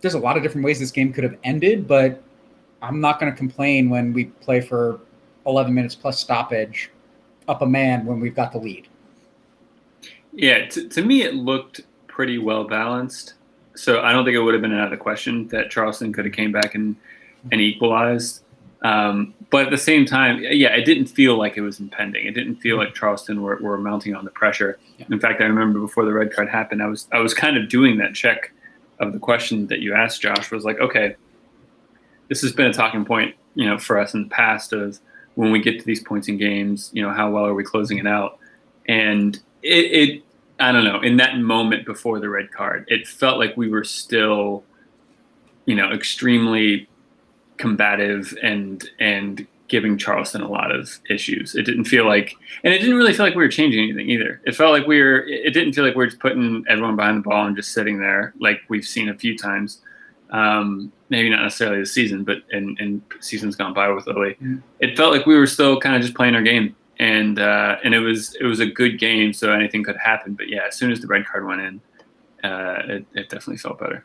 there's 0.00 0.14
a 0.14 0.18
lot 0.18 0.36
of 0.36 0.42
different 0.42 0.64
ways 0.64 0.80
this 0.80 0.90
game 0.90 1.12
could 1.12 1.24
have 1.24 1.36
ended, 1.44 1.86
but 1.86 2.22
I'm 2.82 3.00
not 3.00 3.20
going 3.20 3.30
to 3.30 3.36
complain 3.36 3.90
when 3.90 4.12
we 4.12 4.26
play 4.26 4.60
for 4.60 5.00
11 5.46 5.72
minutes 5.72 5.94
plus 5.94 6.18
stoppage 6.18 6.90
up 7.48 7.62
a 7.62 7.66
man 7.66 8.06
when 8.06 8.20
we've 8.20 8.34
got 8.34 8.52
the 8.52 8.58
lead. 8.58 8.88
Yeah, 10.32 10.66
to, 10.66 10.88
to 10.88 11.02
me, 11.02 11.22
it 11.22 11.34
looked 11.34 11.80
pretty 12.06 12.38
well 12.38 12.64
balanced. 12.64 13.34
So 13.74 14.00
I 14.02 14.12
don't 14.12 14.24
think 14.24 14.34
it 14.34 14.40
would 14.40 14.54
have 14.54 14.62
been 14.62 14.74
out 14.74 14.84
of 14.84 14.90
the 14.90 14.96
question 14.96 15.48
that 15.48 15.70
Charleston 15.70 16.12
could 16.12 16.24
have 16.24 16.34
came 16.34 16.52
back 16.52 16.74
and, 16.74 16.96
and 17.50 17.60
equalized. 17.60 18.42
Um, 18.82 19.34
but 19.50 19.66
at 19.66 19.70
the 19.70 19.78
same 19.78 20.06
time, 20.06 20.40
yeah, 20.42 20.70
it 20.70 20.84
didn't 20.84 21.06
feel 21.06 21.36
like 21.36 21.56
it 21.56 21.60
was 21.60 21.80
impending. 21.80 22.26
It 22.26 22.32
didn't 22.34 22.56
feel 22.56 22.76
like 22.76 22.94
Charleston 22.94 23.42
were, 23.42 23.56
were 23.56 23.78
mounting 23.78 24.14
on 24.14 24.24
the 24.24 24.30
pressure. 24.30 24.78
Yeah. 24.98 25.06
In 25.10 25.20
fact, 25.20 25.40
I 25.40 25.44
remember 25.44 25.80
before 25.80 26.04
the 26.04 26.12
red 26.12 26.32
card 26.32 26.48
happened, 26.48 26.82
I 26.82 26.86
was 26.86 27.08
I 27.12 27.18
was 27.18 27.34
kind 27.34 27.56
of 27.56 27.68
doing 27.68 27.98
that 27.98 28.14
check 28.14 28.52
of 28.98 29.12
the 29.12 29.18
question 29.18 29.66
that 29.66 29.80
you 29.80 29.94
asked, 29.94 30.22
Josh. 30.22 30.50
Was 30.50 30.64
like, 30.64 30.78
okay, 30.78 31.16
this 32.28 32.40
has 32.42 32.52
been 32.52 32.66
a 32.66 32.72
talking 32.72 33.04
point, 33.04 33.34
you 33.54 33.66
know, 33.66 33.78
for 33.78 33.98
us 33.98 34.14
in 34.14 34.22
the 34.24 34.28
past 34.30 34.72
of 34.72 34.98
when 35.40 35.50
we 35.50 35.58
get 35.58 35.80
to 35.80 35.86
these 35.86 36.02
points 36.02 36.28
in 36.28 36.36
games, 36.36 36.90
you 36.92 37.00
know, 37.00 37.10
how 37.10 37.30
well 37.30 37.46
are 37.46 37.54
we 37.54 37.64
closing 37.64 37.96
it 37.96 38.06
out? 38.06 38.38
And 38.86 39.36
it, 39.62 39.92
it 39.92 40.22
I 40.58 40.70
don't 40.70 40.84
know, 40.84 41.00
in 41.00 41.16
that 41.16 41.38
moment 41.38 41.86
before 41.86 42.20
the 42.20 42.28
red 42.28 42.52
card, 42.52 42.84
it 42.88 43.08
felt 43.08 43.38
like 43.38 43.56
we 43.56 43.70
were 43.70 43.82
still, 43.82 44.64
you 45.64 45.74
know, 45.74 45.90
extremely 45.92 46.90
combative 47.56 48.36
and 48.42 48.84
and 48.98 49.46
giving 49.68 49.96
Charleston 49.96 50.42
a 50.42 50.50
lot 50.50 50.72
of 50.72 50.98
issues. 51.08 51.54
It 51.54 51.62
didn't 51.62 51.84
feel 51.84 52.06
like, 52.06 52.36
and 52.62 52.74
it 52.74 52.80
didn't 52.80 52.96
really 52.96 53.14
feel 53.14 53.24
like 53.24 53.34
we 53.34 53.42
were 53.42 53.48
changing 53.48 53.82
anything 53.82 54.10
either. 54.10 54.42
It 54.44 54.54
felt 54.54 54.72
like 54.72 54.86
we 54.86 55.00
were. 55.00 55.20
It 55.26 55.54
didn't 55.54 55.72
feel 55.72 55.86
like 55.86 55.94
we 55.94 56.04
are 56.04 56.08
just 56.08 56.20
putting 56.20 56.66
everyone 56.68 56.96
behind 56.96 57.24
the 57.24 57.28
ball 57.30 57.46
and 57.46 57.56
just 57.56 57.72
sitting 57.72 57.98
there 57.98 58.34
like 58.38 58.60
we've 58.68 58.86
seen 58.86 59.08
a 59.08 59.14
few 59.14 59.38
times. 59.38 59.78
Um, 60.28 60.92
maybe 61.10 61.28
not 61.28 61.42
necessarily 61.42 61.80
the 61.80 61.86
season, 61.86 62.24
but 62.24 62.38
in, 62.52 62.76
in 62.80 63.02
seasons 63.20 63.56
gone 63.56 63.74
by 63.74 63.88
with 63.90 64.06
Lilley, 64.06 64.36
Mhm. 64.42 64.62
it 64.78 64.96
felt 64.96 65.12
like 65.12 65.26
we 65.26 65.34
were 65.36 65.46
still 65.46 65.78
kind 65.78 65.94
of 65.96 66.02
just 66.02 66.14
playing 66.14 66.34
our 66.34 66.42
game, 66.42 66.74
and 66.98 67.38
uh, 67.38 67.76
and 67.84 67.94
it 67.94 68.00
was 68.00 68.34
it 68.40 68.44
was 68.44 68.60
a 68.60 68.66
good 68.66 68.98
game, 68.98 69.32
so 69.32 69.52
anything 69.52 69.82
could 69.84 69.96
happen. 69.96 70.34
But 70.34 70.48
yeah, 70.48 70.62
as 70.68 70.76
soon 70.76 70.90
as 70.92 71.00
the 71.00 71.06
red 71.06 71.26
card 71.26 71.46
went 71.46 71.60
in, 71.60 71.80
uh, 72.48 72.82
it, 72.88 73.04
it 73.14 73.28
definitely 73.28 73.58
felt 73.58 73.78
better. 73.78 74.04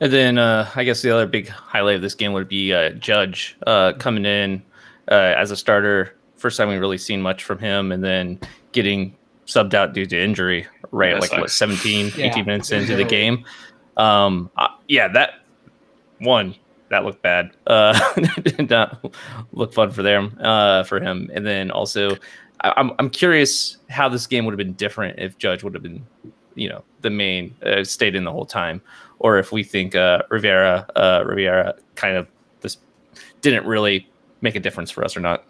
And 0.00 0.12
then 0.12 0.38
uh, 0.38 0.70
I 0.76 0.84
guess 0.84 1.02
the 1.02 1.10
other 1.10 1.26
big 1.26 1.48
highlight 1.48 1.96
of 1.96 2.02
this 2.02 2.14
game 2.14 2.32
would 2.34 2.46
be 2.48 2.72
uh, 2.72 2.90
Judge 2.90 3.56
uh, 3.66 3.94
coming 3.94 4.24
in 4.24 4.62
uh, 5.10 5.14
as 5.36 5.50
a 5.50 5.56
starter. 5.56 6.14
First 6.36 6.56
time 6.58 6.68
we 6.68 6.76
really 6.76 6.98
seen 6.98 7.20
much 7.22 7.42
from 7.44 7.58
him, 7.58 7.90
and 7.92 8.04
then 8.04 8.38
getting 8.72 9.16
subbed 9.46 9.74
out 9.74 9.92
due 9.94 10.04
to 10.06 10.20
injury 10.22 10.66
right 10.92 11.12
Yeah, 11.14 11.18
like 11.18 11.30
what 11.32 11.50
sucks. 11.50 11.54
17, 11.54 12.12
Yeah. 12.16 12.26
18 12.26 12.44
minutes 12.46 12.70
into 12.72 12.94
the 12.96 13.04
game. 13.04 13.44
Um, 13.96 14.50
yeah, 14.88 15.08
that 15.08 15.30
one 16.18 16.54
that 16.88 17.04
looked 17.04 17.22
bad. 17.22 17.50
Uh, 17.66 17.98
did 18.42 18.70
not 18.70 19.12
look 19.52 19.72
fun 19.72 19.90
for 19.90 20.02
them, 20.02 20.36
uh, 20.40 20.84
for 20.84 21.00
him. 21.00 21.30
And 21.34 21.46
then 21.46 21.70
also, 21.70 22.16
I, 22.60 22.72
I'm 22.76 22.92
I'm 22.98 23.10
curious 23.10 23.78
how 23.90 24.08
this 24.08 24.26
game 24.26 24.44
would 24.44 24.52
have 24.52 24.58
been 24.58 24.74
different 24.74 25.18
if 25.18 25.38
Judge 25.38 25.62
would 25.62 25.74
have 25.74 25.82
been, 25.82 26.06
you 26.54 26.68
know, 26.68 26.84
the 27.02 27.10
main 27.10 27.54
uh, 27.64 27.84
stayed 27.84 28.14
in 28.14 28.24
the 28.24 28.32
whole 28.32 28.46
time, 28.46 28.80
or 29.18 29.38
if 29.38 29.52
we 29.52 29.62
think 29.62 29.94
uh, 29.94 30.22
Rivera 30.30 30.86
uh, 30.96 31.24
Rivera 31.26 31.74
kind 31.94 32.16
of 32.16 32.28
this 32.60 32.78
didn't 33.40 33.66
really 33.66 34.08
make 34.40 34.56
a 34.56 34.60
difference 34.60 34.90
for 34.90 35.04
us 35.04 35.16
or 35.16 35.20
not. 35.20 35.44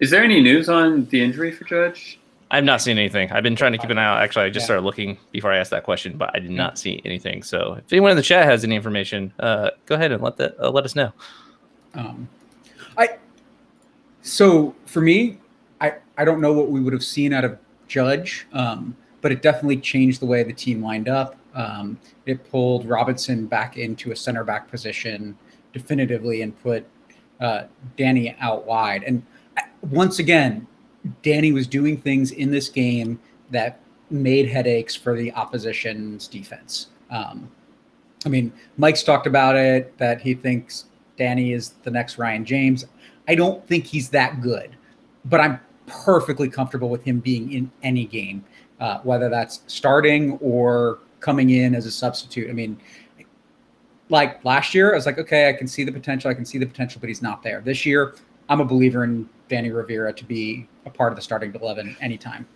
Is 0.00 0.10
there 0.10 0.24
any 0.24 0.40
news 0.40 0.68
on 0.68 1.06
the 1.06 1.22
injury 1.22 1.52
for 1.52 1.64
Judge? 1.64 2.18
I've 2.52 2.64
not 2.64 2.82
seen 2.82 2.98
anything. 2.98 3.32
I've 3.32 3.42
been 3.42 3.56
trying 3.56 3.72
to 3.72 3.78
keep 3.78 3.88
an 3.88 3.96
eye 3.96 4.04
out. 4.04 4.22
Actually, 4.22 4.44
I 4.44 4.50
just 4.50 4.64
Yeah. 4.64 4.66
started 4.66 4.82
looking 4.82 5.16
before 5.32 5.50
I 5.50 5.56
asked 5.56 5.70
that 5.70 5.84
question, 5.84 6.18
but 6.18 6.30
I 6.34 6.38
did 6.38 6.50
not 6.50 6.78
see 6.78 7.00
anything. 7.06 7.42
So 7.42 7.78
if 7.78 7.90
anyone 7.90 8.10
in 8.10 8.16
the 8.16 8.22
chat 8.22 8.44
has 8.44 8.62
any 8.62 8.76
information, 8.76 9.32
uh, 9.40 9.70
go 9.86 9.94
ahead 9.94 10.12
and 10.12 10.22
let 10.22 10.36
that 10.36 10.54
uh, 10.60 10.70
let 10.70 10.84
us 10.84 10.94
know. 10.94 11.12
Um, 11.94 12.28
I 12.98 13.16
so 14.20 14.74
for 14.84 15.00
me, 15.00 15.38
I 15.80 15.94
I 16.18 16.26
don't 16.26 16.42
know 16.42 16.52
what 16.52 16.70
we 16.70 16.80
would 16.80 16.92
have 16.92 17.02
seen 17.02 17.32
out 17.32 17.44
of 17.44 17.58
Judge, 17.88 18.46
um, 18.52 18.94
but 19.22 19.32
it 19.32 19.40
definitely 19.40 19.78
changed 19.78 20.20
the 20.20 20.26
way 20.26 20.42
the 20.42 20.52
team 20.52 20.82
lined 20.82 21.08
up. 21.08 21.36
Um, 21.54 21.98
it 22.26 22.48
pulled 22.50 22.86
Robinson 22.86 23.46
back 23.46 23.78
into 23.78 24.12
a 24.12 24.16
center 24.16 24.44
back 24.44 24.70
position 24.70 25.36
definitively 25.72 26.42
and 26.42 26.58
put 26.62 26.86
uh, 27.40 27.64
Danny 27.96 28.36
out 28.40 28.66
wide. 28.66 29.04
And 29.04 29.22
once 29.90 30.18
again, 30.18 30.66
Danny 31.22 31.52
was 31.52 31.66
doing 31.66 32.00
things 32.00 32.30
in 32.30 32.50
this 32.50 32.68
game 32.68 33.18
that 33.50 33.80
made 34.10 34.48
headaches 34.48 34.94
for 34.94 35.16
the 35.16 35.32
opposition's 35.32 36.28
defense. 36.28 36.88
Um, 37.10 37.50
I 38.24 38.28
mean, 38.28 38.52
Mike's 38.76 39.02
talked 39.02 39.26
about 39.26 39.56
it 39.56 39.96
that 39.98 40.20
he 40.20 40.34
thinks 40.34 40.86
Danny 41.16 41.52
is 41.52 41.70
the 41.82 41.90
next 41.90 42.18
Ryan 42.18 42.44
James. 42.44 42.84
I 43.28 43.34
don't 43.34 43.66
think 43.66 43.84
he's 43.84 44.08
that 44.10 44.40
good, 44.40 44.76
but 45.24 45.40
I'm 45.40 45.60
perfectly 45.86 46.48
comfortable 46.48 46.88
with 46.88 47.02
him 47.02 47.20
being 47.20 47.52
in 47.52 47.70
any 47.82 48.04
game, 48.06 48.44
uh, 48.80 49.00
whether 49.00 49.28
that's 49.28 49.62
starting 49.66 50.32
or 50.38 51.00
coming 51.20 51.50
in 51.50 51.74
as 51.74 51.86
a 51.86 51.90
substitute. 51.90 52.48
I 52.48 52.52
mean, 52.52 52.78
like 54.08 54.44
last 54.44 54.74
year, 54.74 54.92
I 54.92 54.96
was 54.96 55.06
like, 55.06 55.18
okay, 55.18 55.48
I 55.48 55.52
can 55.52 55.66
see 55.66 55.84
the 55.84 55.92
potential. 55.92 56.30
I 56.30 56.34
can 56.34 56.44
see 56.44 56.58
the 56.58 56.66
potential, 56.66 57.00
but 57.00 57.08
he's 57.08 57.22
not 57.22 57.42
there. 57.42 57.60
This 57.60 57.86
year, 57.86 58.14
I'm 58.48 58.60
a 58.60 58.64
believer 58.64 59.04
in 59.04 59.28
Danny 59.48 59.70
Rivera 59.70 60.12
to 60.12 60.24
be 60.24 60.68
a 60.86 60.90
part 60.90 61.12
of 61.12 61.16
the 61.16 61.22
starting 61.22 61.54
11 61.54 61.96
anytime. 62.00 62.46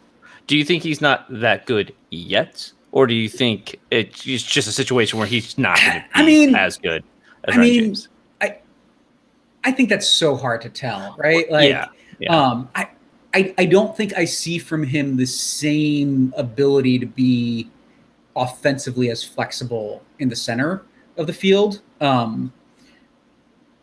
Do 0.46 0.56
you 0.56 0.64
think 0.64 0.82
he's 0.82 1.00
not 1.00 1.26
that 1.28 1.66
good 1.66 1.94
yet, 2.10 2.70
or 2.92 3.06
do 3.06 3.14
you 3.14 3.28
think 3.28 3.78
it's 3.90 4.22
just 4.22 4.68
a 4.68 4.72
situation 4.72 5.18
where 5.18 5.28
he's 5.28 5.58
not 5.58 5.78
I 6.14 6.24
mean- 6.24 6.54
as 6.54 6.78
good 6.78 7.02
as 7.44 7.54
I 7.54 7.58
Ryan 7.58 7.60
mean, 7.70 7.84
James? 7.84 8.08
I 9.66 9.72
think 9.72 9.88
that's 9.88 10.06
so 10.08 10.36
hard 10.36 10.62
to 10.62 10.68
tell, 10.68 11.16
right? 11.18 11.50
Like, 11.50 11.68
yeah, 11.68 11.86
yeah. 12.20 12.40
Um, 12.40 12.68
I, 12.76 12.88
I, 13.34 13.52
I 13.58 13.66
don't 13.66 13.96
think 13.96 14.16
I 14.16 14.24
see 14.24 14.58
from 14.58 14.84
him 14.84 15.16
the 15.16 15.26
same 15.26 16.32
ability 16.36 17.00
to 17.00 17.06
be 17.06 17.68
offensively 18.36 19.10
as 19.10 19.24
flexible 19.24 20.04
in 20.20 20.28
the 20.28 20.36
center 20.36 20.84
of 21.16 21.26
the 21.26 21.32
field. 21.32 21.80
Um, 22.00 22.52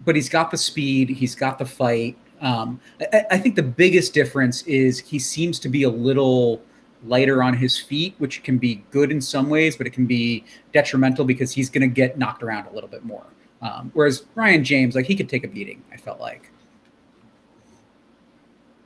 but 0.05 0.15
he's 0.15 0.29
got 0.29 0.51
the 0.51 0.57
speed, 0.57 1.09
he's 1.09 1.35
got 1.35 1.59
the 1.59 1.65
fight. 1.65 2.17
Um, 2.43 2.79
I, 2.99 3.25
I 3.31 3.37
think 3.39 3.55
the 3.55 3.63
biggest 3.63 4.13
difference 4.13 4.61
is 4.63 4.99
he 4.99 5.17
seems 5.17 5.57
to 5.59 5.69
be 5.69 5.83
a 5.83 5.89
little 5.89 6.61
lighter 7.05 7.41
on 7.41 7.53
his 7.53 7.79
feet, 7.79 8.13
which 8.19 8.43
can 8.43 8.57
be 8.57 8.83
good 8.91 9.11
in 9.11 9.19
some 9.19 9.49
ways, 9.49 9.75
but 9.75 9.87
it 9.87 9.91
can 9.91 10.05
be 10.05 10.43
detrimental 10.73 11.25
because 11.25 11.51
he's 11.51 11.69
going 11.69 11.81
to 11.81 11.87
get 11.87 12.17
knocked 12.17 12.43
around 12.43 12.67
a 12.67 12.73
little 12.73 12.89
bit 12.89 13.03
more. 13.03 13.25
Um, 13.61 13.91
whereas 13.93 14.25
Ryan 14.35 14.63
James, 14.63 14.93
like 14.93 15.05
he 15.05 15.15
could 15.15 15.29
take 15.29 15.45
a 15.45 15.47
beating. 15.47 15.81
I 15.91 15.97
felt 15.97 16.19
like. 16.19 16.51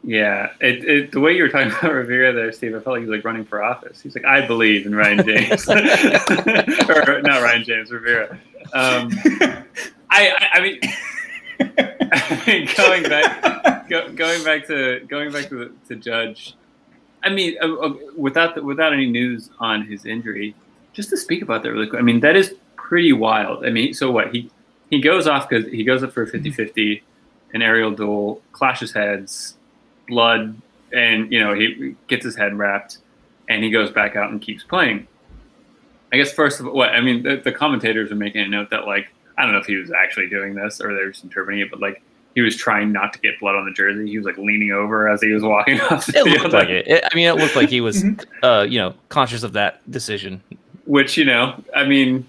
Yeah, 0.04 0.52
it, 0.62 0.86
it, 0.86 1.12
the 1.12 1.20
way 1.20 1.36
you 1.36 1.42
were 1.42 1.50
talking 1.50 1.72
about 1.80 1.92
Rivera 1.92 2.32
there, 2.32 2.52
Steve, 2.52 2.76
I 2.76 2.80
felt 2.80 2.94
like 2.94 3.02
he 3.02 3.10
was 3.10 3.18
like 3.18 3.26
running 3.26 3.44
for 3.44 3.64
office. 3.64 4.00
He's 4.00 4.16
like, 4.16 4.24
I 4.24 4.46
believe 4.46 4.86
in 4.86 4.96
Ryan 4.96 5.18
James, 5.26 5.68
or 5.70 7.22
not 7.24 7.42
Ryan 7.42 7.64
James, 7.64 7.92
Rivera. 7.92 8.40
Um, 8.74 9.10
I, 10.10 10.30
I, 10.30 10.50
I 10.54 10.62
mean, 10.62 10.80
I 10.82 10.92
mean, 10.92 10.96
going 12.78 13.04
back, 13.04 13.90
go, 13.90 14.12
going 14.12 14.44
back 14.44 14.68
to 14.68 15.00
going 15.08 15.32
back 15.32 15.50
to 15.50 15.76
to 15.88 15.96
Judge. 15.96 16.56
I 17.24 17.30
mean, 17.30 17.58
uh, 17.62 17.74
uh, 17.74 17.94
without 18.16 18.56
the, 18.56 18.64
without 18.64 18.94
any 18.94 19.08
news 19.08 19.50
on 19.60 19.86
his 19.86 20.06
injury, 20.06 20.56
just 20.94 21.10
to 21.10 21.18
speak 21.18 21.42
about 21.42 21.64
that 21.64 21.72
really 21.72 21.88
quick. 21.88 22.00
I 22.00 22.04
mean, 22.04 22.20
that 22.22 22.36
is 22.36 22.56
pretty 22.76 23.14
wild. 23.14 23.66
I 23.66 23.70
mean, 23.70 23.94
so 23.94 24.12
what 24.12 24.34
he 24.34 24.50
he 24.90 25.02
goes 25.02 25.28
off 25.28 25.50
because 25.50 25.70
he 25.72 25.84
goes 25.84 26.04
up 26.04 26.14
for 26.14 26.24
a 26.24 26.32
50-50, 26.32 27.02
an 27.54 27.62
aerial 27.62 27.92
duel, 27.92 28.42
clashes 28.52 28.94
heads, 28.94 29.56
blood, 30.08 30.60
and 30.94 31.32
you 31.32 31.40
know 31.40 31.54
he 31.54 31.96
gets 32.08 32.24
his 32.24 32.36
head 32.36 32.58
wrapped, 32.58 33.00
and 33.50 33.64
he 33.64 33.70
goes 33.70 33.90
back 33.90 34.16
out 34.16 34.32
and 34.32 34.42
keeps 34.42 34.64
playing. 34.64 35.08
I 36.14 36.18
guess 36.18 36.32
first 36.32 36.60
of 36.60 36.68
all, 36.68 36.74
what 36.74 36.90
I 36.90 37.02
mean, 37.02 37.24
the, 37.24 37.38
the 37.38 37.52
commentators 37.52 38.12
are 38.12 38.16
making 38.16 38.42
a 38.42 38.48
note 38.48 38.70
that 38.70 38.86
like 38.86 39.10
I 39.38 39.44
don't 39.44 39.52
know 39.54 39.60
if 39.60 39.66
he 39.68 39.76
was 39.78 39.92
actually 39.92 40.30
doing 40.30 40.56
this 40.56 40.82
or 40.82 40.94
they 40.96 41.04
were 41.04 41.12
just 41.12 41.24
interpreting 41.24 41.62
it, 41.62 41.70
but 41.70 41.80
like 41.80 42.02
he 42.36 42.42
was 42.42 42.56
trying 42.56 42.92
not 42.92 43.14
to 43.14 43.20
get 43.20 43.40
blood 43.40 43.56
on 43.56 43.66
the 43.66 43.72
jersey. 43.72 44.08
He 44.10 44.18
was 44.18 44.26
like 44.26 44.38
leaning 44.38 44.72
over 44.72 45.08
as 45.10 45.22
he 45.22 45.32
was 45.32 45.44
walking 45.44 45.80
off 45.92 46.06
the 46.06 46.20
it 46.20 46.24
field, 46.24 46.42
looked 46.42 46.54
like 46.54 46.70
it. 46.70 46.88
it. 46.88 47.04
I 47.12 47.16
mean, 47.16 47.28
it 47.28 47.36
looked 47.36 47.56
like 47.56 47.70
he 47.70 47.82
was, 47.82 48.04
Mhm. 48.04 48.24
uh, 48.44 48.66
you 48.68 48.78
know, 48.80 48.94
conscious 49.10 49.44
of 49.44 49.54
that 49.54 49.90
decision. 49.90 50.42
which 50.86 51.18
you 51.18 51.26
know, 51.26 51.62
I 51.76 51.86
mean, 51.86 52.26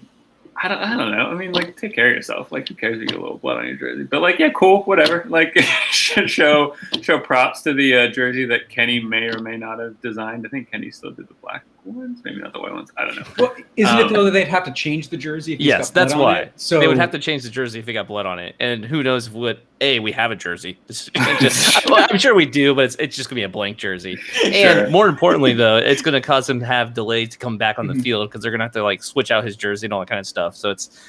I 0.61 0.67
don't, 0.67 0.77
I 0.79 0.97
don't 0.97 1.11
know. 1.11 1.27
I 1.27 1.35
mean, 1.35 1.53
like, 1.53 1.77
take 1.77 1.95
care 1.95 2.09
of 2.09 2.15
yourself. 2.17 2.51
Like, 2.51 2.67
who 2.67 2.73
cares 2.75 2.95
if 2.97 3.01
you 3.03 3.07
get 3.07 3.17
a 3.17 3.21
little 3.21 3.37
blood 3.37 3.57
on 3.59 3.67
your 3.67 3.77
jersey? 3.77 4.03
But 4.03 4.21
like, 4.21 4.39
yeah, 4.39 4.49
cool, 4.49 4.83
whatever. 4.83 5.23
Like, 5.29 5.55
show 5.91 6.75
show 7.01 7.19
props 7.19 7.61
to 7.61 7.73
the 7.73 7.95
uh, 7.95 8.07
jersey 8.09 8.45
that 8.45 8.67
Kenny 8.69 8.99
may 8.99 9.27
or 9.29 9.39
may 9.39 9.55
not 9.57 9.79
have 9.79 10.01
designed. 10.01 10.45
I 10.45 10.49
think 10.49 10.69
Kenny 10.71 10.91
still 10.91 11.11
did 11.11 11.27
the 11.29 11.33
black 11.35 11.63
ones, 11.85 12.21
maybe 12.23 12.39
not 12.41 12.53
the 12.53 12.59
white 12.59 12.73
ones. 12.73 12.91
I 12.97 13.05
don't 13.05 13.15
know. 13.15 13.23
Well, 13.37 13.55
isn't 13.77 13.95
Um, 13.97 14.05
it 14.05 14.13
though 14.13 14.23
that 14.25 14.31
they'd 14.31 14.47
have 14.47 14.63
to 14.65 14.71
change 14.71 15.09
the 15.09 15.17
jersey? 15.17 15.53
If 15.53 15.59
Yes, 15.61 15.89
got 15.89 15.93
blood 15.93 16.03
that's 16.03 16.13
on 16.13 16.19
why. 16.19 16.37
it? 16.39 16.53
So 16.55 16.79
they 16.79 16.87
would 16.87 16.97
have 16.97 17.11
to 17.11 17.19
change 17.19 17.43
the 17.43 17.49
jersey 17.49 17.79
if 17.79 17.85
they 17.85 17.93
got 17.93 18.07
blood 18.07 18.25
on 18.25 18.39
it, 18.39 18.55
and 18.59 18.83
who 18.85 19.01
knows 19.03 19.29
what? 19.29 19.63
A, 19.81 19.99
we 19.99 20.11
have 20.11 20.31
a 20.31 20.35
jersey. 20.35 20.77
Just- 20.87 21.09
well, 21.89 22.05
I'm 22.09 22.17
sure 22.17 22.35
we 22.35 22.45
do, 22.45 22.75
but 22.75 22.85
it's, 22.85 22.95
it's 22.95 23.15
just 23.15 23.29
gonna 23.29 23.39
be 23.39 23.43
a 23.43 23.49
blank 23.49 23.77
jersey. 23.77 24.15
Sure. 24.17 24.51
And 24.53 24.91
more 24.91 25.07
importantly, 25.07 25.53
though, 25.53 25.77
it's 25.77 26.01
gonna 26.01 26.21
cause 26.21 26.49
him 26.49 26.59
to 26.59 26.65
have 26.65 26.93
delays 26.93 27.29
to 27.29 27.37
come 27.37 27.57
back 27.57 27.79
on 27.79 27.87
the 27.87 27.93
Mhm. 27.93 28.03
field 28.03 28.29
because 28.29 28.41
they're 28.41 28.51
gonna 28.51 28.65
have 28.65 28.73
to 28.73 28.83
like 28.83 29.01
switch 29.03 29.31
out 29.31 29.43
his 29.45 29.55
jersey 29.55 29.87
and 29.87 29.93
all 29.93 30.01
that 30.01 30.09
kind 30.09 30.19
of 30.19 30.25
stuff. 30.27 30.55
So 30.55 30.69
it's 30.69 30.99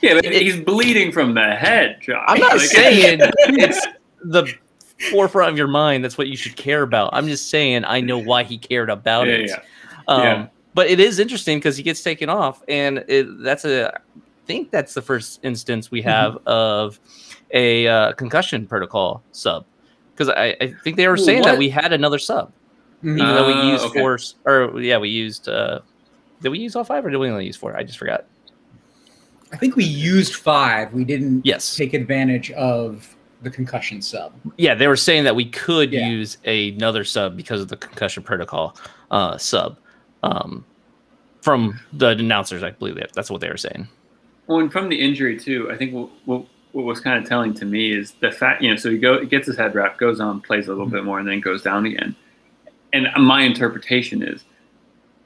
Yeah, 0.00 0.14
but 0.14 0.24
It- 0.26 0.40
he's 0.42 0.60
bleeding 0.60 1.10
from 1.10 1.34
the 1.34 1.56
head, 1.56 1.98
Josh. 2.00 2.24
I'm 2.28 2.38
not 2.38 2.52
Like- 2.52 2.60
saying 2.66 3.18
it's 3.48 3.84
the 4.24 4.46
forefront 5.10 5.50
of 5.50 5.58
your 5.58 5.66
mind. 5.66 6.04
That's 6.04 6.16
what 6.16 6.28
you 6.28 6.36
should 6.36 6.54
care 6.56 6.82
about. 6.82 7.10
I'm 7.12 7.26
just 7.26 7.50
saying 7.50 7.84
I 7.84 8.00
know 8.00 8.16
why 8.18 8.44
he 8.44 8.58
cared 8.58 8.90
about 8.90 9.26
Yeah, 9.26 9.32
it. 9.34 9.48
yeah. 9.48 9.60
Um, 10.08 10.22
Yeah. 10.22 10.46
But 10.74 10.88
it 10.88 11.00
is 11.00 11.18
interesting 11.18 11.58
because 11.58 11.76
he 11.76 11.82
gets 11.82 12.02
taken 12.02 12.28
off, 12.28 12.62
and 12.68 13.04
it, 13.08 13.26
that's 13.42 13.64
a. 13.64 13.92
I 13.94 14.20
think 14.46 14.70
that's 14.70 14.94
the 14.94 15.02
first 15.02 15.40
instance 15.42 15.90
we 15.90 16.00
have 16.02 16.38
of 16.46 17.00
a 17.52 17.86
uh, 17.86 18.12
concussion 18.12 18.66
protocol 18.66 19.22
sub. 19.32 19.66
Because 20.14 20.28
I, 20.28 20.56
I 20.60 20.74
think 20.84 20.96
they 20.96 21.08
were 21.08 21.16
saying 21.16 21.42
that 21.42 21.58
we 21.58 21.68
had 21.68 21.92
another 21.92 22.18
sub, 22.18 22.52
even 23.02 23.18
though 23.18 23.46
we 23.46 23.54
Uh, 23.54 23.72
used 23.72 23.84
okay. 23.86 23.98
four, 24.00 24.18
or 24.44 24.80
yeah, 24.80 24.98
we 24.98 25.08
used. 25.08 25.48
Uh, 25.48 25.80
did 26.40 26.50
we 26.50 26.58
use 26.60 26.76
all 26.76 26.84
five, 26.84 27.04
or 27.04 27.10
did 27.10 27.18
we 27.18 27.28
only 27.28 27.46
use 27.46 27.56
four? 27.56 27.76
I 27.76 27.82
just 27.82 27.98
forgot. 27.98 28.26
I 29.52 29.56
think 29.56 29.74
we 29.74 29.84
used 29.84 30.34
five. 30.36 30.92
We 30.92 31.04
didn't 31.04 31.44
Yes. 31.44 31.74
take 31.76 31.94
advantage 31.94 32.50
of 32.52 33.16
the 33.42 33.50
concussion 33.50 34.00
sub. 34.02 34.32
Yeah, 34.58 34.74
they 34.74 34.86
were 34.86 34.96
saying 34.96 35.24
that 35.24 35.34
we 35.34 35.46
could 35.46 35.92
Yeah. 35.92 36.08
use 36.08 36.38
another 36.44 37.04
sub 37.04 37.36
because 37.36 37.60
of 37.60 37.68
the 37.68 37.76
concussion 37.76 38.22
protocol 38.22 38.76
uh, 39.10 39.38
sub. 39.38 39.78
Um, 40.22 40.64
from 41.42 41.78
the 41.92 42.08
announcers, 42.08 42.62
I 42.62 42.70
believe 42.70 42.96
that 42.96 43.12
that's 43.14 43.30
what 43.30 43.40
they 43.40 43.48
were 43.48 43.56
saying. 43.56 43.88
Well, 44.46 44.58
and 44.60 44.72
from 44.72 44.88
the 44.88 45.00
injury 45.00 45.38
too, 45.38 45.70
I 45.70 45.76
think 45.76 45.94
what, 45.94 46.08
what, 46.24 46.44
what 46.72 46.84
was 46.84 47.00
kind 47.00 47.22
of 47.22 47.28
telling 47.28 47.54
to 47.54 47.64
me 47.64 47.92
is 47.92 48.12
the 48.20 48.30
fact, 48.30 48.62
you 48.62 48.70
know, 48.70 48.76
so 48.76 48.90
he 48.90 48.98
go 48.98 49.24
gets 49.24 49.46
his 49.46 49.56
head 49.56 49.74
wrapped, 49.74 49.98
goes 49.98 50.20
on, 50.20 50.40
plays 50.40 50.66
a 50.66 50.70
little 50.70 50.86
Mhm. 50.86 50.90
bit 50.92 51.04
more, 51.04 51.18
and 51.18 51.28
then 51.28 51.40
goes 51.40 51.62
down 51.62 51.86
again. 51.86 52.14
And 52.92 53.08
my 53.18 53.42
interpretation 53.42 54.22
is 54.22 54.44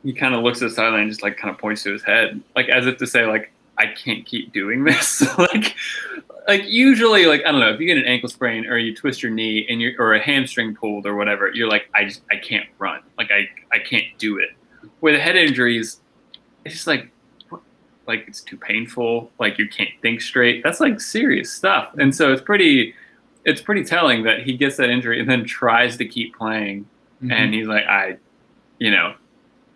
he 0.05 0.13
kind 0.13 0.35
of 0.35 0.43
looks 0.43 0.61
at 0.63 0.69
the 0.69 0.75
sideline, 0.75 1.03
and 1.03 1.11
just 1.11 1.23
like 1.23 1.37
kind 1.37 1.53
of 1.55 1.59
points 1.59 1.83
to 1.85 1.93
his 1.93 2.03
head, 2.03 2.41
like 2.57 2.69
as 2.69 2.87
if 2.87 2.99
to 2.99 3.07
say, 3.07 3.25
like, 3.27 3.53
I 3.79 3.87
can't 3.87 4.27
keep 4.27 4.53
doing 4.53 4.85
this. 4.85 5.23
like, 5.39 5.75
like 6.47 6.65
usually, 6.69 7.27
like 7.27 7.43
I 7.47 7.53
don't 7.53 7.61
know, 7.61 7.71
if 7.73 7.81
you 7.81 7.87
get 7.87 7.97
an 7.97 8.05
ankle 8.05 8.29
sprain 8.29 8.67
or 8.67 8.77
you 8.79 8.95
twist 8.95 9.23
your 9.23 9.33
knee 9.33 9.65
and 9.69 9.81
you 9.81 9.95
or 9.99 10.15
a 10.15 10.21
hamstring 10.21 10.75
pulled 10.75 11.07
or 11.07 11.15
whatever, 11.15 11.51
you're 11.55 11.69
like, 11.69 11.89
I 11.95 12.05
just 12.05 12.23
I 12.31 12.37
can't 12.37 12.67
run, 12.79 13.01
like 13.17 13.31
I 13.31 13.49
I 13.73 13.79
can't 13.79 14.05
do 14.19 14.39
it. 14.39 14.51
With 15.01 15.21
head 15.21 15.37
injuries, 15.37 16.01
it's 16.65 16.75
just 16.75 16.87
like 16.87 17.09
like 18.07 18.25
it's 18.27 18.41
too 18.41 18.57
painful 18.57 19.31
like 19.39 19.59
you 19.59 19.69
can't 19.69 19.91
think 20.03 20.21
straight 20.21 20.61
that's 20.65 20.81
like 20.81 21.01
serious 21.01 21.53
stuff 21.53 21.95
and 21.99 22.13
so 22.15 22.33
it's 22.33 22.43
pretty 22.43 22.93
it's 23.45 23.61
pretty 23.63 23.85
telling 23.85 24.25
that 24.25 24.43
he 24.43 24.57
gets 24.57 24.77
that 24.77 24.91
injury 24.91 25.21
and 25.21 25.31
then 25.31 25.45
tries 25.45 25.97
to 25.97 26.05
keep 26.05 26.37
playing 26.37 26.85
Mm-hmm. 27.23 27.31
and 27.31 27.55
he's 27.55 27.69
like 27.69 27.85
i 27.87 28.17
you 28.81 28.91
know 28.91 29.15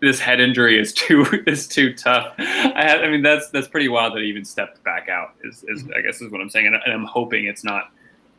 this 0.01 0.19
head 0.19 0.41
injury 0.41 0.77
is 0.77 0.91
too 0.93 1.25
is 1.47 1.67
too 1.67 1.93
tough. 1.93 2.33
I 2.37 2.83
have, 2.83 3.01
I 3.01 3.07
mean 3.07 3.23
that's 3.23 3.49
that's 3.49 3.67
pretty 3.69 3.87
wild 3.87 4.13
that 4.15 4.21
he 4.21 4.27
even 4.27 4.45
stepped 4.45 4.83
back 4.83 5.07
out. 5.09 5.33
Is, 5.43 5.63
is 5.69 5.85
I 5.95 6.01
guess 6.01 6.21
is 6.21 6.29
what 6.31 6.39
I'm 6.41 6.49
saying, 6.49 6.67
and, 6.67 6.75
and 6.75 6.93
I'm 6.93 7.05
hoping 7.05 7.45
it's 7.45 7.63
not 7.63 7.91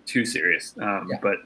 too 0.07 0.25
serious. 0.25 0.75
Um, 0.81 1.09
Yeah. 1.11 1.19
But 1.23 1.39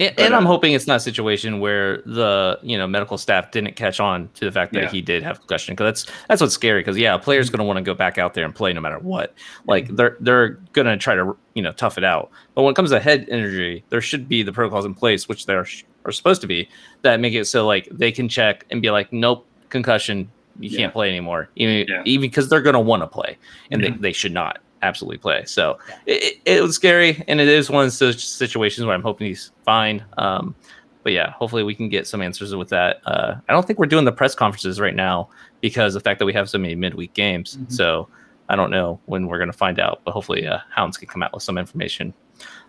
And, 0.00 0.14
But, 0.16 0.24
and 0.24 0.34
I'm 0.34 0.44
uh, 0.46 0.50
hoping 0.50 0.72
it's 0.72 0.86
not 0.86 0.96
a 0.96 1.00
situation 1.00 1.60
where 1.60 1.98
the 1.98 2.58
you 2.62 2.76
know 2.76 2.86
medical 2.86 3.18
staff 3.18 3.50
didn't 3.50 3.76
catch 3.76 4.00
on 4.00 4.28
to 4.34 4.44
the 4.44 4.52
fact 4.52 4.72
that 4.72 4.84
Yeah. 4.84 4.90
he 4.90 5.00
did 5.02 5.22
have 5.22 5.38
concussion 5.38 5.74
because 5.74 6.04
that's 6.04 6.18
that's 6.28 6.40
what's 6.40 6.54
scary 6.54 6.80
because 6.80 6.96
yeah, 6.98 7.14
a 7.14 7.18
player's 7.18 7.50
going 7.50 7.58
to 7.58 7.64
want 7.64 7.76
to 7.76 7.82
go 7.82 7.94
back 7.94 8.18
out 8.18 8.34
there 8.34 8.44
and 8.44 8.54
play 8.54 8.72
no 8.72 8.80
matter 8.80 8.98
what. 8.98 9.34
Like 9.66 9.88
they're 9.88 10.16
they're 10.20 10.50
going 10.72 10.86
to 10.86 10.96
try 10.96 11.14
to 11.14 11.36
you 11.54 11.62
know 11.62 11.72
tough 11.72 11.98
it 11.98 12.04
out. 12.04 12.30
But 12.54 12.62
when 12.62 12.72
it 12.72 12.76
comes 12.76 12.90
to 12.90 13.00
head 13.00 13.28
injury, 13.28 13.84
there 13.90 14.00
should 14.00 14.28
be 14.28 14.42
the 14.42 14.52
protocols 14.52 14.84
in 14.84 14.94
place, 14.94 15.28
which 15.28 15.46
there 15.46 15.66
are 16.04 16.12
supposed 16.12 16.40
to 16.42 16.46
be, 16.46 16.68
that 17.02 17.20
make 17.20 17.34
it 17.34 17.46
so 17.46 17.66
like 17.66 17.88
they 17.90 18.12
can 18.12 18.28
check 18.28 18.66
and 18.70 18.82
be 18.82 18.90
like, 18.90 19.12
nope, 19.12 19.46
concussion, 19.70 20.30
you 20.60 20.70
Yeah. 20.70 20.78
can't 20.80 20.92
play 20.92 21.08
anymore, 21.08 21.48
even 21.56 21.86
Yeah. 21.88 22.02
even 22.04 22.28
because 22.28 22.48
they're 22.48 22.60
going 22.62 22.74
to 22.74 22.80
want 22.80 23.02
to 23.02 23.06
play 23.06 23.38
and 23.70 23.82
they, 23.82 23.90
they 23.90 24.12
should 24.12 24.32
not 24.32 24.58
absolutely 24.84 25.18
play. 25.18 25.44
So 25.46 25.78
it, 26.06 26.38
it 26.44 26.62
was 26.62 26.74
scary, 26.76 27.22
and 27.26 27.40
it 27.40 27.48
is 27.48 27.70
one 27.70 27.86
of 27.86 27.98
those 27.98 28.22
situations 28.22 28.84
where 28.86 28.94
I'm 28.94 29.02
hoping 29.02 29.26
he's 29.26 29.50
fine. 29.64 30.04
Um, 30.18 30.54
but 31.02 31.12
yeah, 31.12 31.30
hopefully 31.32 31.62
we 31.64 31.74
can 31.74 31.88
get 31.88 32.06
some 32.06 32.22
answers 32.22 32.54
with 32.54 32.68
that. 32.70 33.00
Uh, 33.06 33.36
I 33.48 33.52
don't 33.52 33.66
think 33.66 33.78
we're 33.78 33.86
doing 33.86 34.04
the 34.04 34.12
press 34.12 34.34
conferences 34.34 34.80
right 34.80 34.94
now 34.94 35.28
because 35.60 35.94
the 35.94 36.00
fact 36.00 36.18
that 36.18 36.26
we 36.26 36.32
have 36.32 36.48
so 36.48 36.58
many 36.58 36.74
midweek 36.74 37.12
games. 37.14 37.56
Mhm. 37.56 37.72
So 37.72 38.08
I 38.48 38.56
don't 38.56 38.70
know 38.70 39.00
when 39.06 39.26
we're 39.26 39.38
going 39.38 39.50
to 39.50 39.56
find 39.56 39.78
out, 39.80 40.00
but 40.04 40.12
hopefully 40.12 40.46
uh, 40.46 40.58
Hounds 40.70 40.96
can 40.96 41.08
come 41.08 41.22
out 41.22 41.32
with 41.34 41.42
some 41.42 41.58
information. 41.58 42.12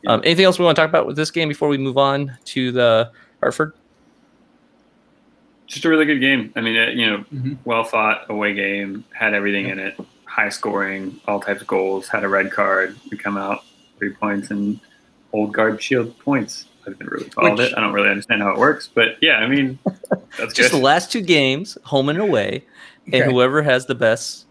Yeah. 0.04 0.12
Um, 0.14 0.22
anything 0.24 0.46
else 0.46 0.58
we 0.60 0.66
want 0.66 0.76
to 0.76 0.82
talk 0.82 0.90
about 0.90 1.06
with 1.08 1.16
this 1.16 1.32
game 1.32 1.48
before 1.50 1.68
we 1.70 1.78
move 1.78 1.98
on 1.98 2.38
to 2.46 2.72
the 2.72 3.12
Hartford? 3.42 3.74
just 5.68 5.84
a 5.84 5.90
really 5.90 6.06
good 6.06 6.20
game. 6.20 6.54
I 6.56 6.62
mean, 6.62 6.76
it, 6.76 6.94
you 6.96 7.08
know, 7.10 7.26
Mhm. 7.34 7.58
well 7.66 7.84
fought 7.84 8.30
away 8.30 8.54
game, 8.54 9.04
had 9.12 9.34
everything 9.34 9.68
in 9.70 9.80
it, 9.80 10.00
high 10.36 10.50
scoring, 10.50 11.18
all 11.28 11.40
types 11.40 11.62
of 11.62 11.68
goals, 11.68 12.10
had 12.10 12.26
a 12.26 12.28
red 12.28 12.52
card. 12.52 12.98
We 13.10 13.18
come 13.18 13.38
out 13.38 13.64
three 13.98 14.12
points 14.12 14.52
and 14.52 14.80
old 15.32 15.54
guard 15.54 15.82
shield 15.82 16.18
points. 16.20 16.66
I 16.86 16.90
haven't 16.90 17.10
really 17.10 17.30
followed 17.30 17.58
Which- 17.58 17.72
it. 17.72 17.78
I 17.78 17.80
don't 17.82 17.94
really 17.94 18.10
understand 18.10 18.42
how 18.42 18.50
it 18.52 18.58
works, 18.58 18.90
but 18.94 19.16
yeah, 19.22 19.38
I 19.38 19.48
mean, 19.48 19.80
that's 20.38 20.54
Just 20.54 20.72
the 20.72 20.78
last 20.78 21.10
two 21.12 21.22
games, 21.22 21.78
home 21.84 22.10
and 22.10 22.20
away, 22.20 22.66
and 23.06 23.16
Okay. 23.24 23.32
whoever 23.32 23.64
has 23.64 23.86
the 23.86 23.96
best 23.96 24.46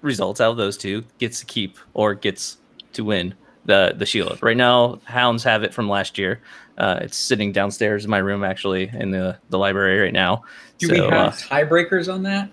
results 0.00 0.40
out 0.40 0.52
of 0.52 0.56
those 0.56 0.76
two 0.78 1.04
gets 1.18 1.40
to 1.40 1.46
keep 1.46 1.76
or 1.92 2.14
gets 2.14 2.56
to 2.94 3.04
win 3.04 3.34
the 3.66 3.94
the 3.96 4.06
shield. 4.06 4.38
Right 4.42 4.56
now, 4.56 5.00
Hounds 5.04 5.44
have 5.44 5.62
it 5.64 5.74
from 5.74 5.88
last 5.88 6.16
year. 6.16 6.40
Uh, 6.78 7.00
it's 7.02 7.16
sitting 7.16 7.52
downstairs 7.52 8.04
in 8.04 8.10
my 8.10 8.18
room, 8.18 8.42
actually, 8.42 8.90
in 8.94 9.10
the 9.10 9.36
the 9.50 9.58
library 9.58 9.98
right 10.00 10.12
now. 10.14 10.44
Do 10.78 10.86
so, 10.88 10.92
we 10.94 10.98
have 11.00 11.12
uh, 11.12 11.30
tiebreakers 11.32 12.12
on 12.12 12.22
that? 12.24 12.48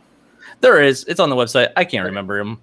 There 0.61 0.81
is. 0.81 1.03
It's 1.05 1.19
on 1.19 1.29
the 1.29 1.35
website. 1.35 1.71
I 1.75 1.85
can't 1.85 2.05
remember 2.05 2.37
them. 2.37 2.61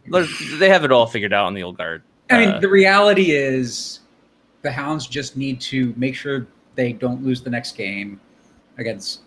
They 0.58 0.68
have 0.68 0.84
it 0.84 0.92
all 0.92 1.06
figured 1.06 1.32
out 1.32 1.46
on 1.46 1.54
the 1.54 1.62
old 1.62 1.76
guard. 1.78 2.02
I 2.30 2.38
mean, 2.38 2.48
Uh, 2.50 2.60
the 2.60 2.68
reality 2.68 3.32
is 3.32 4.00
the 4.62 4.70
Hounds 4.70 5.06
just 5.06 5.36
need 5.36 5.60
to 5.62 5.92
make 5.96 6.14
sure 6.14 6.46
they 6.76 6.92
don't 6.92 7.24
lose 7.24 7.42
the 7.42 7.50
next 7.50 7.76
game 7.76 8.20
against 8.78 9.20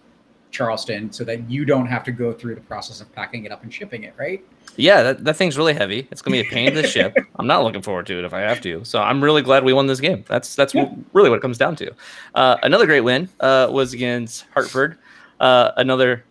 Charleston 0.51 1.11
so 1.11 1.23
that 1.23 1.49
you 1.49 1.65
don't 1.65 1.87
have 1.87 2.03
to 2.03 2.11
go 2.11 2.31
through 2.31 2.55
the 2.55 2.61
process 2.61 3.01
of 3.01 3.11
packing 3.13 3.45
it 3.45 3.51
up 3.51 3.63
and 3.63 3.73
shipping 3.73 4.03
it, 4.03 4.13
right? 4.17 4.43
Yeah, 4.75 5.01
that, 5.03 5.23
that 5.25 5.35
thing's 5.35 5.57
really 5.57 5.73
heavy. 5.73 6.07
It's 6.11 6.21
gonna 6.21 6.35
be 6.41 6.47
a 6.47 6.51
pain 6.51 6.73
to 6.75 6.87
ship. 6.87 7.15
I'm 7.37 7.47
not 7.47 7.63
looking 7.63 7.81
forward 7.81 8.05
to 8.07 8.19
it 8.19 8.25
if 8.25 8.33
I 8.33 8.41
have 8.41 8.61
to. 8.61 8.83
So 8.85 9.01
I'm 9.01 9.23
really 9.23 9.41
glad 9.41 9.63
we 9.63 9.73
won 9.73 9.87
this 9.87 9.99
game. 9.99 10.23
That's 10.27 10.55
that's 10.55 10.73
Yeah. 10.75 10.89
really 11.11 11.29
what 11.29 11.37
it 11.37 11.41
comes 11.41 11.57
down 11.57 11.75
to. 11.77 11.91
Uh, 12.35 12.57
another 12.63 12.85
great 12.85 13.01
win 13.01 13.29
uh, 13.39 13.67
was 13.71 13.93
against 13.93 14.45
Hartford. 14.53 14.97
Uh, 15.39 15.71
another 15.77 16.23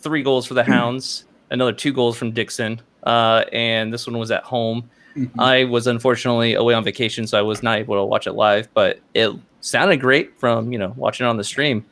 three 0.00 0.22
goals 0.24 0.44
for 0.46 0.54
the 0.54 0.64
Hounds. 0.74 1.24
Another 1.50 1.72
two 1.72 1.92
goals 1.92 2.16
from 2.16 2.32
Dixon. 2.32 2.80
Uh, 3.04 3.44
and 3.52 3.92
this 3.92 4.06
one 4.06 4.18
was 4.18 4.30
at 4.30 4.42
home. 4.44 4.90
Mhm. 5.16 5.30
I 5.38 5.64
was 5.64 5.86
unfortunately 5.86 6.54
away 6.54 6.74
on 6.74 6.84
vacation, 6.84 7.26
so 7.26 7.38
I 7.38 7.42
was 7.42 7.62
not 7.62 7.78
able 7.78 7.96
to 7.96 8.04
watch 8.04 8.26
it 8.26 8.32
live. 8.32 8.68
But 8.74 9.00
it 9.14 9.30
sounded 9.60 9.96
great 10.00 10.38
from 10.38 10.72
you 10.72 10.78
know 10.78 10.92
watching 10.96 11.26
it 11.26 11.28
on 11.30 11.36
the 11.36 11.44
stream. 11.44 11.84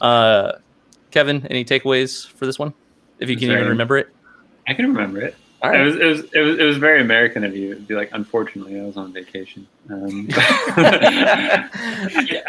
Uh, 0.00 0.52
Kevin, 1.10 1.46
any 1.48 1.64
takeaways 1.64 2.26
for 2.26 2.44
this 2.46 2.58
one? 2.58 2.74
If 3.18 3.30
you 3.30 3.36
can 3.36 3.50
even 3.50 3.68
remember 3.68 3.96
it. 3.96 4.08
I 4.68 4.74
can 4.74 4.86
remember 4.88 5.20
it. 5.22 5.34
All 5.62 5.72
It 5.74 5.82
was, 5.82 5.96
it 5.96 6.04
was 6.04 6.20
it 6.34 6.40
was 6.40 6.58
it 6.58 6.64
was 6.64 6.76
very 6.76 7.00
American 7.00 7.44
of 7.44 7.56
you. 7.56 7.70
It'd 7.72 7.86
be 7.88 7.94
like, 7.94 8.10
unfortunately, 8.12 8.78
I 8.78 8.84
was 8.84 8.96
on 8.98 9.12
vacation. 9.12 9.66
Um, 9.88 10.26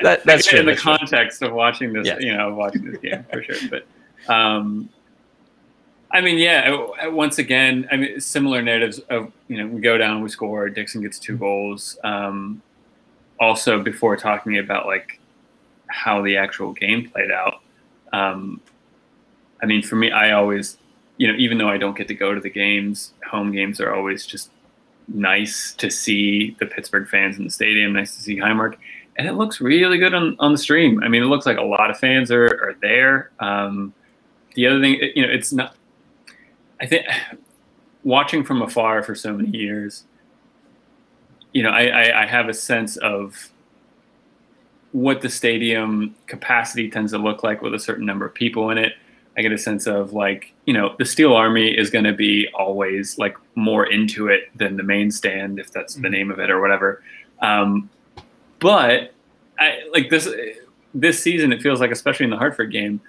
that, 0.01 0.21
that's 0.25 0.45
true. 0.47 0.59
in 0.59 0.65
the 0.65 0.75
true. 0.75 0.97
context 0.97 1.41
of 1.41 1.53
watching 1.53 1.93
this, 1.93 2.07
Yeah. 2.07 2.19
you 2.19 2.35
know, 2.35 2.53
watching 2.53 2.91
this 2.91 2.99
game 2.99 3.25
for 3.31 3.41
sure. 3.43 3.55
But 3.69 3.85
um, 4.33 4.89
I 6.11 6.21
mean, 6.21 6.37
yeah. 6.37 6.75
uh, 7.05 7.11
Once 7.11 7.37
again, 7.37 7.87
I 7.91 7.97
mean, 7.97 8.19
similar 8.19 8.61
narratives 8.61 8.99
of 9.09 9.31
you 9.47 9.57
know, 9.57 9.67
we 9.67 9.81
go 9.81 9.97
down, 9.97 10.21
we 10.21 10.29
score. 10.29 10.69
Dixon 10.69 11.01
gets 11.01 11.19
two 11.19 11.37
goals. 11.37 11.97
Um, 12.03 12.61
also, 13.39 13.81
before 13.81 14.15
talking 14.17 14.57
about 14.57 14.85
like 14.85 15.19
how 15.87 16.21
the 16.21 16.37
actual 16.37 16.73
game 16.73 17.09
played 17.09 17.31
out, 17.31 17.61
um, 18.13 18.61
I 19.61 19.65
mean, 19.65 19.83
for 19.83 19.95
me, 19.95 20.11
I 20.11 20.31
always, 20.31 20.77
you 21.17 21.27
know, 21.27 21.37
even 21.37 21.57
though 21.57 21.69
I 21.69 21.77
don't 21.77 21.97
get 21.97 22.07
to 22.07 22.15
go 22.15 22.33
to 22.33 22.39
the 22.39 22.49
games, 22.49 23.13
home 23.29 23.51
games 23.51 23.79
are 23.81 23.93
always 23.93 24.25
just 24.25 24.51
nice 25.07 25.73
to 25.75 25.89
see 25.89 26.55
the 26.59 26.65
Pittsburgh 26.65 27.07
fans 27.07 27.37
in 27.37 27.43
the 27.43 27.51
stadium. 27.51 27.93
Nice 27.93 28.15
to 28.15 28.21
see 28.21 28.37
Highmark 28.37 28.77
and 29.17 29.27
it 29.27 29.33
looks 29.33 29.59
really 29.59 29.97
good 29.97 30.13
on, 30.13 30.35
on 30.39 30.51
the 30.51 30.57
stream. 30.57 31.01
I 31.03 31.07
mean, 31.07 31.23
it 31.23 31.25
looks 31.25 31.45
like 31.45 31.57
a 31.57 31.63
lot 31.63 31.89
of 31.89 31.97
fans 31.97 32.31
are, 32.31 32.45
are 32.45 32.75
there. 32.81 33.31
Um, 33.39 33.93
the 34.53 34.67
other 34.67 34.79
thing, 34.79 34.99
you 35.15 35.25
know, 35.25 35.31
it's 35.31 35.51
not, 35.51 35.75
I 36.79 36.85
think 36.85 37.05
watching 38.03 38.43
from 38.43 38.61
afar 38.61 39.03
for 39.03 39.15
so 39.15 39.33
many 39.33 39.55
years, 39.57 40.03
you 41.53 41.63
know, 41.63 41.69
I, 41.69 41.87
I, 41.87 42.23
I 42.23 42.25
have 42.25 42.49
a 42.49 42.53
sense 42.53 42.97
of 42.97 43.51
what 44.91 45.21
the 45.21 45.29
stadium 45.29 46.15
capacity 46.27 46.89
tends 46.89 47.11
to 47.11 47.17
look 47.17 47.43
like 47.43 47.61
with 47.61 47.73
a 47.73 47.79
certain 47.79 48.05
number 48.05 48.25
of 48.25 48.33
people 48.33 48.69
in 48.69 48.77
it. 48.77 48.93
I 49.37 49.41
get 49.41 49.51
a 49.51 49.57
sense 49.57 49.85
of 49.85 50.13
like, 50.13 50.53
you 50.65 50.73
know, 50.73 50.95
the 50.97 51.05
Steel 51.05 51.33
Army 51.33 51.69
is 51.69 51.89
going 51.89 52.05
to 52.05 52.13
be 52.13 52.47
always 52.55 53.17
like 53.19 53.37
more 53.55 53.85
into 53.85 54.27
it 54.27 54.49
than 54.55 54.77
the 54.77 54.83
main 54.83 55.11
stand, 55.11 55.59
if 55.59 55.71
that's 55.71 55.95
the 55.95 56.07
Mhm. 56.07 56.11
name 56.11 56.31
of 56.31 56.39
it 56.39 56.49
or 56.49 56.59
whatever. 56.59 57.03
Um, 57.41 57.89
but 58.59 59.13
I 59.59 59.83
like 59.91 60.09
this 60.09 60.27
this 60.93 61.21
season. 61.21 61.53
It 61.53 61.61
feels 61.61 61.79
like, 61.79 61.91
especially 61.91 62.23
in 62.23 62.29
the 62.31 62.37
Hartford 62.37 62.71
game, 62.71 62.99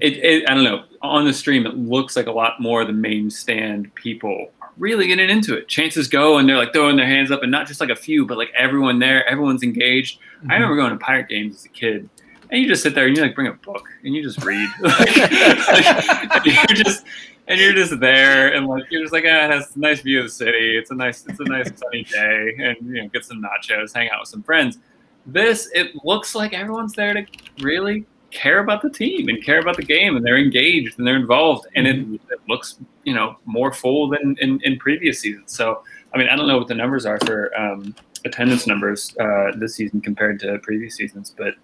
it, 0.00 0.16
it 0.18 0.48
I 0.48 0.54
don't 0.54 0.64
know. 0.64 0.84
On 1.02 1.24
the 1.24 1.32
stream, 1.32 1.66
it 1.66 1.76
looks 1.76 2.16
like 2.16 2.26
a 2.26 2.32
lot 2.32 2.60
more 2.60 2.82
of 2.82 2.86
the 2.86 2.92
main 2.92 3.30
stand 3.30 3.94
people 3.94 4.48
are 4.60 4.70
really 4.76 5.06
getting 5.06 5.30
into 5.30 5.56
it. 5.56 5.68
Chances 5.68 6.08
go 6.08 6.38
and 6.38 6.48
they're 6.48 6.56
like 6.56 6.72
throwing 6.72 6.96
their 6.96 7.06
hands 7.06 7.30
up, 7.30 7.42
and 7.42 7.50
not 7.50 7.66
just 7.66 7.80
like 7.80 7.90
a 7.90 7.96
few, 7.96 8.26
but 8.26 8.36
like 8.36 8.52
everyone 8.56 8.98
there, 8.98 9.26
everyone's 9.28 9.62
engaged. 9.62 10.18
I 10.48 10.54
remember 10.54 10.76
going 10.76 10.90
to 10.90 10.96
pirate 10.98 11.28
games 11.28 11.56
as 11.56 11.64
a 11.64 11.68
kid, 11.68 12.08
and 12.50 12.62
you 12.62 12.68
just 12.68 12.82
sit 12.82 12.94
there 12.94 13.06
and 13.06 13.16
you 13.16 13.22
like 13.22 13.34
bring 13.34 13.48
a 13.48 13.52
book 13.52 13.88
and 14.04 14.14
you 14.14 14.22
just 14.22 14.44
read. 14.44 14.68
and 14.84 16.44
you're 16.44 16.84
just 16.84 17.04
and 17.48 17.58
you're 17.58 17.72
just 17.72 17.98
there 17.98 18.52
and 18.54 18.66
like 18.66 18.84
you're 18.90 19.02
just 19.02 19.12
like 19.12 19.24
ah, 19.26 19.46
it 19.46 19.50
has 19.50 19.74
a 19.74 19.78
nice 19.78 20.00
view 20.00 20.18
of 20.18 20.26
the 20.26 20.30
city. 20.30 20.76
It's 20.76 20.90
a 20.90 20.94
nice 20.94 21.24
it's 21.26 21.40
a 21.40 21.44
nice 21.44 21.70
sunny 21.76 22.04
day, 22.04 22.54
and 22.58 22.76
you 22.86 23.02
know 23.02 23.08
get 23.08 23.24
some 23.24 23.42
nachos, 23.42 23.94
hang 23.94 24.10
out 24.10 24.20
with 24.20 24.28
some 24.28 24.42
friends. 24.42 24.78
This 25.26 25.70
it 25.74 25.92
looks 26.04 26.34
like 26.34 26.52
everyone's 26.52 26.92
there 26.92 27.14
to 27.14 27.26
really 27.60 28.06
care 28.30 28.58
about 28.58 28.82
the 28.82 28.90
team 28.90 29.28
and 29.28 29.42
care 29.42 29.58
about 29.58 29.76
the 29.76 29.82
game, 29.82 30.16
and 30.16 30.24
they're 30.24 30.38
engaged 30.38 30.98
and 30.98 31.06
they're 31.06 31.16
involved, 31.16 31.66
and 31.74 31.86
it, 31.86 31.96
it 32.30 32.40
looks 32.48 32.78
you 33.04 33.14
know 33.14 33.36
more 33.44 33.72
full 33.72 34.08
than 34.08 34.36
in, 34.40 34.60
in 34.62 34.78
previous 34.78 35.20
seasons. 35.20 35.54
So 35.54 35.82
I 36.14 36.18
mean 36.18 36.28
I 36.28 36.36
don't 36.36 36.48
know 36.48 36.58
what 36.58 36.68
the 36.68 36.74
numbers 36.74 37.06
are 37.06 37.18
for 37.24 37.56
um, 37.58 37.94
attendance 38.24 38.66
numbers 38.66 39.16
uh, 39.18 39.52
this 39.56 39.74
season 39.74 40.00
compared 40.00 40.40
to 40.40 40.58
previous 40.60 40.96
seasons, 40.96 41.34
but 41.36 41.54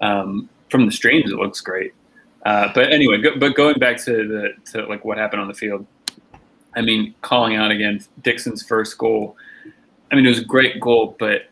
um, 0.00 0.48
from 0.68 0.86
the 0.86 0.92
streams 0.92 1.30
it 1.30 1.36
looks 1.36 1.60
great. 1.60 1.94
Uh, 2.44 2.72
but 2.74 2.90
anyway, 2.92 3.20
go, 3.20 3.38
but 3.38 3.54
going 3.54 3.78
back 3.78 3.98
to 3.98 4.26
the 4.26 4.72
to 4.72 4.86
like 4.86 5.04
what 5.04 5.18
happened 5.18 5.42
on 5.42 5.48
the 5.48 5.54
field, 5.54 5.86
I 6.74 6.80
mean, 6.80 7.14
calling 7.22 7.56
out 7.56 7.70
again 7.70 8.00
Dixon's 8.22 8.62
first 8.62 8.96
goal. 8.96 9.36
I 10.10 10.16
mean, 10.16 10.26
it 10.26 10.30
was 10.30 10.40
a 10.40 10.44
great 10.44 10.80
goal, 10.80 11.16
but 11.18 11.42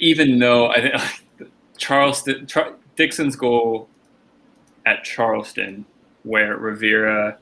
even 0.00 0.38
though 0.38 0.68
I 0.70 0.80
think 0.80 1.50
Charleston 1.76 2.46
Char- 2.46 2.74
Dixon's 2.98 3.36
goal 3.36 3.88
at 4.84 5.04
Charleston, 5.04 5.86
where 6.24 6.56
Rivera 6.56 7.38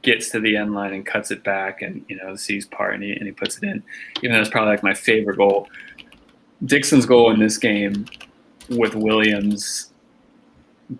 gets 0.00 0.30
to 0.30 0.40
the 0.40 0.56
end 0.56 0.74
line 0.74 0.94
and 0.94 1.04
cuts 1.04 1.30
it 1.30 1.44
back, 1.44 1.82
and 1.82 2.02
you 2.08 2.16
know 2.16 2.34
sees 2.36 2.64
part 2.64 2.94
and 2.94 3.02
he, 3.02 3.12
and 3.12 3.26
he 3.26 3.32
puts 3.32 3.58
it 3.58 3.64
in. 3.64 3.82
Even 4.22 4.32
though 4.32 4.40
it's 4.40 4.48
probably 4.48 4.70
like 4.70 4.82
my 4.82 4.94
favorite 4.94 5.36
goal. 5.36 5.68
Dixon's 6.64 7.04
goal 7.04 7.30
in 7.32 7.38
this 7.38 7.58
game 7.58 8.06
with 8.70 8.94
Williams 8.94 9.90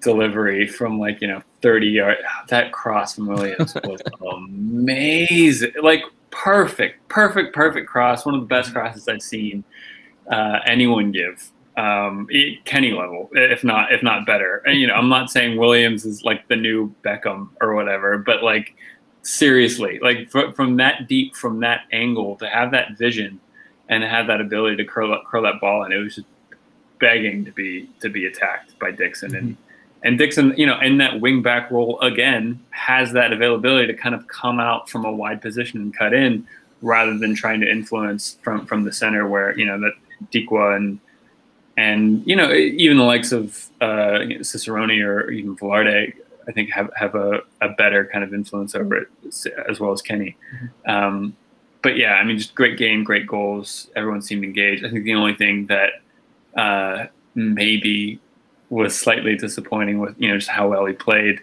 delivery 0.00 0.66
from 0.66 0.98
like 0.98 1.20
you 1.20 1.28
know 1.28 1.42
30 1.60 1.86
yard 1.86 2.16
that 2.48 2.72
cross 2.72 3.14
from 3.14 3.26
williams 3.26 3.74
was 3.84 4.00
amazing 4.34 5.70
like 5.82 6.02
perfect 6.30 7.06
perfect 7.08 7.54
perfect 7.54 7.86
cross 7.86 8.24
one 8.24 8.34
of 8.34 8.40
the 8.40 8.46
best 8.46 8.72
crosses 8.72 9.06
i've 9.08 9.20
seen 9.20 9.62
uh, 10.32 10.58
anyone 10.66 11.12
give 11.12 11.52
um, 11.76 12.28
Kenny 12.64 12.92
level, 12.92 13.28
if 13.32 13.64
not 13.64 13.92
if 13.92 14.02
not 14.02 14.26
better. 14.26 14.62
And 14.66 14.80
you 14.80 14.86
know, 14.86 14.94
I'm 14.94 15.08
not 15.08 15.30
saying 15.30 15.58
Williams 15.58 16.04
is 16.04 16.24
like 16.24 16.46
the 16.48 16.56
new 16.56 16.94
Beckham 17.04 17.48
or 17.60 17.74
whatever, 17.74 18.18
but 18.18 18.42
like 18.42 18.74
seriously, 19.22 19.98
like 20.00 20.30
fr- 20.30 20.52
from 20.54 20.76
that 20.76 21.08
deep, 21.08 21.34
from 21.34 21.60
that 21.60 21.82
angle, 21.92 22.36
to 22.36 22.48
have 22.48 22.70
that 22.72 22.96
vision 22.96 23.40
and 23.88 24.04
have 24.04 24.26
that 24.28 24.40
ability 24.40 24.76
to 24.76 24.84
curl 24.84 25.20
curl 25.26 25.42
that 25.42 25.60
ball, 25.60 25.82
and 25.82 25.92
it 25.92 25.98
was 25.98 26.14
just 26.14 26.28
begging 27.00 27.44
to 27.44 27.52
be 27.52 27.88
to 28.00 28.08
be 28.08 28.26
attacked 28.26 28.78
by 28.78 28.90
Dixon 28.90 29.30
mm-hmm. 29.30 29.38
and. 29.38 29.56
And 30.06 30.18
Dixon, 30.18 30.52
you 30.58 30.66
know, 30.66 30.78
in 30.80 30.98
that 30.98 31.22
wing 31.22 31.40
back 31.40 31.70
role 31.70 31.98
again, 32.00 32.60
has 32.68 33.12
that 33.12 33.32
availability 33.32 33.86
to 33.86 33.94
kind 33.94 34.14
of 34.14 34.28
come 34.28 34.60
out 34.60 34.90
from 34.90 35.06
a 35.06 35.10
wide 35.10 35.40
position 35.40 35.80
and 35.80 35.96
cut 35.96 36.12
in, 36.12 36.46
rather 36.82 37.16
than 37.16 37.34
trying 37.34 37.62
to 37.62 37.70
influence 37.70 38.36
from 38.42 38.66
from 38.66 38.84
the 38.84 38.92
center, 38.92 39.26
where 39.26 39.58
you 39.58 39.64
know 39.64 39.80
that 39.80 39.94
Dikwa 40.30 40.76
and 40.76 41.00
and 41.76 42.22
you 42.26 42.36
know 42.36 42.52
even 42.52 42.96
the 42.96 43.04
likes 43.04 43.32
of 43.32 43.68
uh, 43.80 44.20
Cicerone 44.42 45.00
or 45.02 45.30
even 45.30 45.56
Velarde, 45.56 46.12
I 46.46 46.52
think 46.52 46.70
have 46.70 46.90
have 46.96 47.14
a, 47.14 47.40
a 47.60 47.70
better 47.70 48.04
kind 48.06 48.24
of 48.24 48.32
influence 48.32 48.74
over 48.74 48.96
it 48.96 49.08
as 49.68 49.80
well 49.80 49.92
as 49.92 50.02
Kenny. 50.02 50.36
Mm-hmm. 50.54 50.90
Um, 50.90 51.36
but 51.82 51.96
yeah, 51.96 52.14
I 52.14 52.24
mean, 52.24 52.38
just 52.38 52.54
great 52.54 52.78
game, 52.78 53.04
great 53.04 53.26
goals. 53.26 53.90
Everyone 53.94 54.22
seemed 54.22 54.44
engaged. 54.44 54.84
I 54.84 54.90
think 54.90 55.04
the 55.04 55.14
only 55.14 55.34
thing 55.34 55.66
that 55.66 55.92
uh, 56.56 57.06
maybe 57.34 58.20
was 58.70 58.98
slightly 58.98 59.36
disappointing 59.36 59.98
with 59.98 60.14
you 60.18 60.28
know 60.28 60.38
just 60.38 60.50
how 60.50 60.68
well 60.68 60.86
he 60.86 60.94
played. 60.94 61.40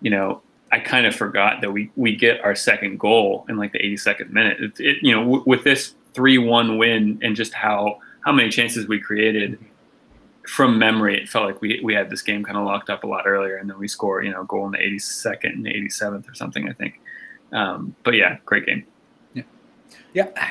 You 0.00 0.10
know, 0.10 0.42
I 0.72 0.80
kind 0.80 1.06
of 1.06 1.14
forgot 1.14 1.60
that 1.60 1.72
we 1.72 1.90
we 1.96 2.16
get 2.16 2.40
our 2.40 2.54
second 2.54 2.98
goal 2.98 3.46
in 3.48 3.56
like 3.56 3.72
the 3.72 3.78
82nd 3.78 4.30
minute. 4.30 4.60
It, 4.60 4.80
it, 4.80 4.96
you 5.02 5.14
know, 5.14 5.20
w- 5.20 5.44
with 5.46 5.62
this 5.64 5.94
three-one 6.12 6.78
win 6.78 7.18
and 7.22 7.36
just 7.36 7.54
how 7.54 8.00
how 8.24 8.32
many 8.32 8.48
chances 8.48 8.88
we 8.88 8.98
created 8.98 9.58
from 10.46 10.78
memory, 10.78 11.20
it 11.20 11.28
felt 11.28 11.46
like 11.46 11.60
we 11.60 11.80
we 11.82 11.94
had 11.94 12.10
this 12.10 12.22
game 12.22 12.44
kind 12.44 12.56
of 12.56 12.64
locked 12.64 12.90
up 12.90 13.04
a 13.04 13.06
lot 13.06 13.26
earlier, 13.26 13.56
and 13.56 13.68
then 13.68 13.78
we 13.78 13.88
score 13.88 14.22
you 14.22 14.30
know 14.30 14.44
goal 14.44 14.66
in 14.66 14.72
the 14.72 14.78
82nd 14.78 15.52
and 15.52 15.64
the 15.64 15.70
87th 15.70 16.30
or 16.30 16.34
something, 16.34 16.68
I 16.68 16.72
think. 16.72 17.00
Um, 17.52 17.94
but 18.02 18.14
yeah, 18.14 18.38
great 18.44 18.66
game. 18.66 18.84
Yeah, 19.32 19.42
yeah. 20.12 20.50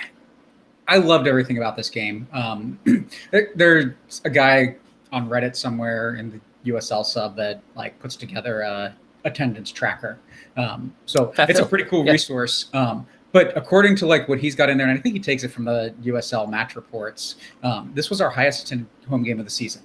I 0.88 0.98
loved 0.98 1.28
everything 1.28 1.58
about 1.58 1.76
this 1.76 1.90
game. 1.90 2.28
Um, 2.34 2.80
there's 3.56 4.22
a 4.26 4.30
guy 4.30 4.76
on 5.12 5.30
Reddit 5.30 5.56
somewhere 5.56 6.16
in 6.16 6.42
the 6.64 6.72
USL 6.74 7.06
sub 7.06 7.36
that 7.38 7.62
like 7.76 7.98
puts 8.00 8.16
together 8.16 8.62
a 8.62 8.96
attendance 9.26 9.72
tracker. 9.72 10.20
Um, 10.58 10.94
so 11.06 11.34
it's 11.38 11.60
a 11.60 11.66
pretty 11.66 11.86
cool 11.86 12.06
yeah. 12.06 12.12
resource. 12.12 12.70
Um, 12.74 13.08
but 13.34 13.56
according 13.58 13.98
to 13.98 14.06
like 14.06 14.30
what 14.30 14.40
he's 14.40 14.56
got 14.56 14.70
in 14.70 14.78
there, 14.78 14.88
and 14.88 14.98
I 14.98 15.02
think 15.02 15.14
he 15.14 15.20
takes 15.20 15.44
it 15.44 15.50
from 15.50 15.66
the 15.66 15.94
USL 16.04 16.50
match 16.50 16.78
reports, 16.78 17.36
um, 17.64 17.92
this 17.94 18.10
was 18.10 18.22
our 18.22 18.30
highest 18.30 18.66
attended 18.66 18.88
home 19.10 19.24
game 19.24 19.40
of 19.40 19.46
the 19.46 19.52
season. 19.52 19.82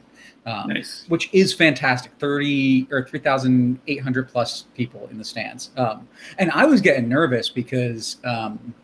Um, 0.46 0.68
nice. 0.68 1.04
Which 1.08 1.28
is 1.32 1.52
fantastic. 1.52 2.12
30 2.18 2.88
or 2.90 3.06
3,800 3.06 4.28
plus 4.28 4.66
people 4.74 5.08
in 5.10 5.18
the 5.18 5.24
stands. 5.24 5.70
Um, 5.76 6.08
and 6.38 6.50
I 6.52 6.64
was 6.66 6.80
getting 6.80 7.08
nervous 7.08 7.50
because, 7.50 8.18
um, 8.24 8.74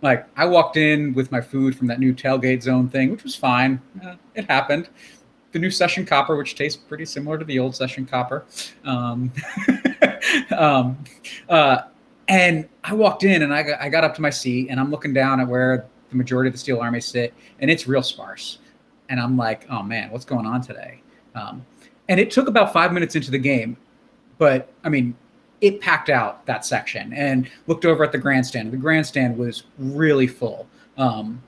like, 0.00 0.26
I 0.36 0.46
walked 0.46 0.76
in 0.76 1.12
with 1.12 1.32
my 1.32 1.40
food 1.40 1.76
from 1.76 1.88
that 1.88 1.98
new 1.98 2.14
tailgate 2.14 2.62
zone 2.62 2.88
thing, 2.88 3.10
which 3.10 3.24
was 3.24 3.34
fine. 3.34 3.82
Uh, 4.02 4.14
it 4.34 4.48
happened. 4.48 4.88
The 5.52 5.58
new 5.58 5.70
session 5.70 6.06
copper, 6.06 6.36
which 6.36 6.54
tastes 6.54 6.80
pretty 6.80 7.04
similar 7.04 7.38
to 7.38 7.44
the 7.44 7.58
old 7.58 7.74
session 7.74 8.06
copper. 8.06 8.44
Um, 8.84 9.32
um, 10.56 11.04
uh, 11.48 11.82
and 12.28 12.68
I 12.84 12.94
walked 12.94 13.24
in 13.24 13.42
and 13.42 13.52
I 13.52 13.62
got, 13.62 13.80
I 13.80 13.88
got 13.88 14.04
up 14.04 14.14
to 14.16 14.22
my 14.22 14.30
seat 14.30 14.68
and 14.70 14.78
I'm 14.78 14.90
looking 14.90 15.12
down 15.12 15.40
at 15.40 15.48
where 15.48 15.86
the 16.10 16.16
majority 16.16 16.48
of 16.48 16.54
the 16.54 16.58
Steel 16.58 16.80
Army 16.80 17.00
sit, 17.00 17.34
and 17.60 17.70
it's 17.70 17.86
real 17.86 18.02
sparse. 18.02 18.58
And 19.08 19.18
I'm 19.18 19.36
like, 19.36 19.66
oh 19.70 19.82
man, 19.82 20.10
what's 20.10 20.24
going 20.24 20.46
on 20.46 20.60
today? 20.60 21.02
Um, 21.34 21.64
and 22.08 22.20
it 22.20 22.30
took 22.30 22.48
about 22.48 22.72
five 22.72 22.92
minutes 22.92 23.16
into 23.16 23.30
the 23.30 23.38
game, 23.38 23.76
but 24.38 24.72
I 24.84 24.88
mean, 24.88 25.16
it 25.60 25.80
packed 25.80 26.08
out 26.08 26.46
that 26.46 26.64
section 26.64 27.12
and 27.12 27.50
looked 27.66 27.84
over 27.84 28.04
at 28.04 28.12
the 28.12 28.18
grandstand. 28.18 28.72
The 28.72 28.76
grandstand 28.76 29.36
was 29.36 29.64
really 29.78 30.26
full. 30.26 30.68
Um, 30.96 31.42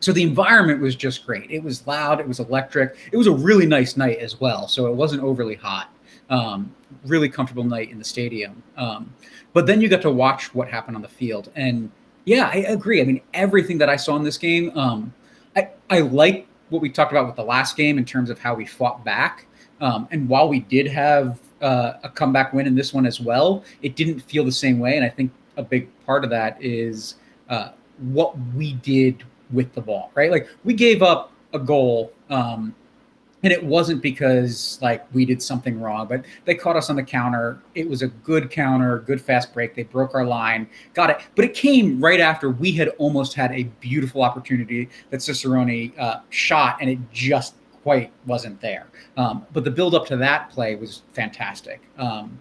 so 0.00 0.12
the 0.12 0.22
environment 0.22 0.80
was 0.80 0.94
just 0.94 1.24
great. 1.24 1.50
It 1.50 1.62
was 1.62 1.86
loud, 1.86 2.20
it 2.20 2.28
was 2.28 2.38
electric. 2.38 2.96
It 3.12 3.16
was 3.16 3.26
a 3.26 3.32
really 3.32 3.66
nice 3.66 3.96
night 3.96 4.18
as 4.18 4.40
well. 4.40 4.68
So 4.68 4.86
it 4.86 4.94
wasn't 4.94 5.22
overly 5.22 5.54
hot. 5.54 5.90
Um, 6.28 6.74
really 7.04 7.28
comfortable 7.28 7.64
night 7.64 7.90
in 7.90 7.98
the 7.98 8.04
stadium. 8.04 8.62
Um, 8.76 9.12
but 9.52 9.66
then 9.66 9.80
you 9.80 9.88
got 9.88 10.02
to 10.02 10.10
watch 10.10 10.54
what 10.54 10.68
happened 10.68 10.96
on 10.96 11.02
the 11.02 11.08
field. 11.08 11.50
And 11.56 11.90
yeah, 12.24 12.50
I 12.52 12.58
agree. 12.58 13.00
I 13.00 13.04
mean, 13.04 13.20
everything 13.32 13.78
that 13.78 13.88
I 13.88 13.96
saw 13.96 14.16
in 14.16 14.24
this 14.24 14.36
game, 14.36 14.76
um, 14.76 15.14
I, 15.54 15.70
I 15.88 16.00
like 16.00 16.46
what 16.70 16.82
we 16.82 16.90
talked 16.90 17.12
about 17.12 17.26
with 17.26 17.36
the 17.36 17.44
last 17.44 17.76
game 17.76 17.98
in 17.98 18.04
terms 18.04 18.30
of 18.30 18.38
how 18.38 18.54
we 18.54 18.66
fought 18.66 19.04
back. 19.04 19.46
Um, 19.80 20.08
and 20.10 20.28
while 20.28 20.48
we 20.48 20.60
did 20.60 20.86
have 20.88 21.38
uh, 21.62 21.94
a 22.02 22.08
comeback 22.08 22.52
win 22.52 22.66
in 22.66 22.74
this 22.74 22.92
one 22.92 23.06
as 23.06 23.20
well, 23.20 23.64
it 23.82 23.94
didn't 23.94 24.20
feel 24.20 24.44
the 24.44 24.52
same 24.52 24.78
way. 24.78 24.96
And 24.96 25.04
I 25.04 25.08
think 25.08 25.30
a 25.56 25.62
big 25.62 25.88
part 26.04 26.24
of 26.24 26.30
that 26.30 26.62
is 26.62 27.16
uh, 27.48 27.70
what 27.98 28.36
we 28.54 28.74
did 28.74 29.24
with 29.52 29.72
the 29.74 29.80
ball, 29.80 30.10
right? 30.14 30.30
Like 30.30 30.48
we 30.64 30.74
gave 30.74 31.02
up 31.02 31.32
a 31.52 31.58
goal 31.58 32.12
um, 32.30 32.74
and 33.46 33.52
it 33.52 33.62
wasn't 33.62 34.02
because 34.02 34.76
like 34.82 35.06
we 35.14 35.24
did 35.24 35.40
something 35.40 35.80
wrong 35.80 36.08
but 36.08 36.24
they 36.46 36.54
caught 36.56 36.74
us 36.74 36.90
on 36.90 36.96
the 36.96 37.02
counter. 37.02 37.62
It 37.76 37.88
was 37.88 38.02
a 38.02 38.08
good 38.08 38.50
counter 38.50 38.98
good 38.98 39.20
fast 39.20 39.54
break. 39.54 39.76
They 39.76 39.84
broke 39.84 40.16
our 40.16 40.24
line. 40.24 40.68
Got 40.94 41.10
it. 41.10 41.18
But 41.36 41.44
it 41.44 41.54
came 41.54 42.02
right 42.02 42.18
after 42.18 42.50
we 42.50 42.72
had 42.72 42.88
almost 42.98 43.34
had 43.34 43.52
a 43.52 43.62
beautiful 43.78 44.22
opportunity 44.22 44.88
that 45.10 45.22
cicerone 45.22 45.92
uh, 45.96 46.22
shot 46.30 46.78
and 46.80 46.90
it 46.90 46.98
just 47.12 47.54
quite 47.84 48.10
wasn't 48.26 48.60
there. 48.60 48.88
Um, 49.16 49.46
but 49.52 49.62
the 49.62 49.70
build 49.70 49.94
up 49.94 50.06
to 50.06 50.16
that 50.16 50.50
play 50.50 50.74
was 50.74 51.02
fantastic. 51.12 51.80
Um, 51.98 52.40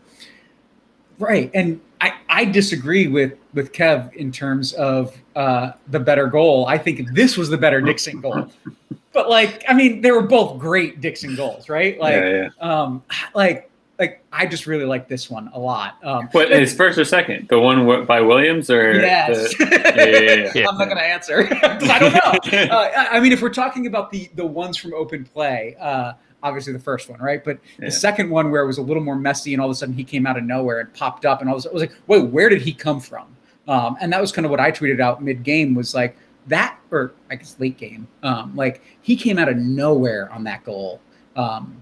right. 1.19 1.51
And 1.53 1.79
I, 2.01 2.13
I 2.29 2.45
disagree 2.45 3.07
with 3.07 3.33
with 3.53 3.73
kev 3.73 4.11
in 4.15 4.31
terms 4.31 4.73
of 4.73 5.15
uh, 5.35 5.73
the 5.89 5.99
better 5.99 6.25
goal. 6.25 6.65
I 6.67 6.79
think 6.79 7.13
this 7.13 7.37
was 7.37 7.49
the 7.49 7.59
better 7.59 7.79
Dixon 7.79 8.21
goal 8.21 8.51
but 9.15 9.29
like, 9.29 9.63
I 9.67 9.73
mean, 9.73 10.01
they 10.01 10.11
were 10.11 10.21
both 10.21 10.59
great 10.59 10.99
Dixon 10.99 11.35
goals, 11.35 11.69
right? 11.69 11.97
Like, 11.97 12.15
yeah, 12.15 12.49
yeah. 12.61 12.81
um, 12.81 13.01
like, 13.33 13.71
like 13.97 14.21
I 14.33 14.45
just 14.45 14.67
really 14.67 14.83
like 14.83 15.07
this 15.07 15.29
one 15.29 15.49
a 15.53 15.59
lot. 15.59 15.97
Um, 16.03 16.27
what 16.33 16.51
is 16.51 16.73
first 16.73 16.99
or 16.99 17.05
second? 17.05 17.47
The 17.47 17.57
one 17.57 18.05
by 18.05 18.19
Williams 18.19 18.69
or? 18.69 18.93
Yes. 18.93 19.55
The, 19.55 19.65
yeah, 20.53 20.61
yeah, 20.61 20.67
I'm 20.67 20.77
not 20.77 20.85
going 20.85 20.97
to 20.97 21.03
answer 21.03 21.43
because 21.49 21.89
I 21.89 21.99
don't 21.99 22.13
know. 22.13 22.67
Uh, 22.75 23.07
I 23.11 23.19
mean, 23.19 23.31
if 23.31 23.41
we're 23.41 23.49
talking 23.49 23.87
about 23.87 24.11
the 24.11 24.29
the 24.35 24.45
ones 24.45 24.75
from 24.75 24.93
open 24.93 25.23
play, 25.23 25.77
uh, 25.79 26.13
obviously 26.43 26.73
the 26.73 26.79
first 26.79 27.09
one, 27.09 27.19
right? 27.21 27.43
But 27.43 27.59
the 27.79 27.91
second 27.91 28.29
one 28.29 28.51
where 28.51 28.61
it 28.61 28.67
was 28.67 28.77
a 28.77 28.81
little 28.81 29.03
more 29.03 29.15
messy, 29.15 29.53
and 29.53 29.61
all 29.61 29.69
of 29.69 29.71
a 29.71 29.75
sudden 29.75 29.95
he 29.95 30.03
came 30.03 30.27
out 30.27 30.37
of 30.37 30.43
nowhere 30.43 30.79
and 30.81 30.93
popped 30.93 31.25
up, 31.25 31.39
and 31.39 31.49
all 31.49 31.55
of 31.55 31.59
a 31.59 31.61
sudden 31.63 31.77
I 31.77 31.81
was 31.81 31.89
like, 31.89 31.99
wait, 32.07 32.25
where 32.31 32.49
did 32.49 32.61
he 32.61 32.73
come 32.73 32.99
from? 32.99 33.27
Um, 33.67 33.97
and 34.01 34.11
that 34.11 34.19
was 34.19 34.31
kind 34.31 34.45
of 34.45 34.51
what 34.51 34.59
I 34.59 34.71
tweeted 34.71 34.99
out 34.99 35.23
mid 35.23 35.43
game 35.43 35.73
was 35.73 35.93
like, 35.95 36.17
that 36.47 36.79
or 36.91 37.13
I 37.29 37.35
guess 37.35 37.55
late 37.59 37.77
game, 37.77 38.07
um, 38.23 38.55
like 38.55 38.81
he 39.01 39.15
came 39.15 39.37
out 39.37 39.49
of 39.49 39.57
nowhere 39.57 40.31
on 40.31 40.43
that 40.43 40.63
goal, 40.63 40.99
um, 41.35 41.81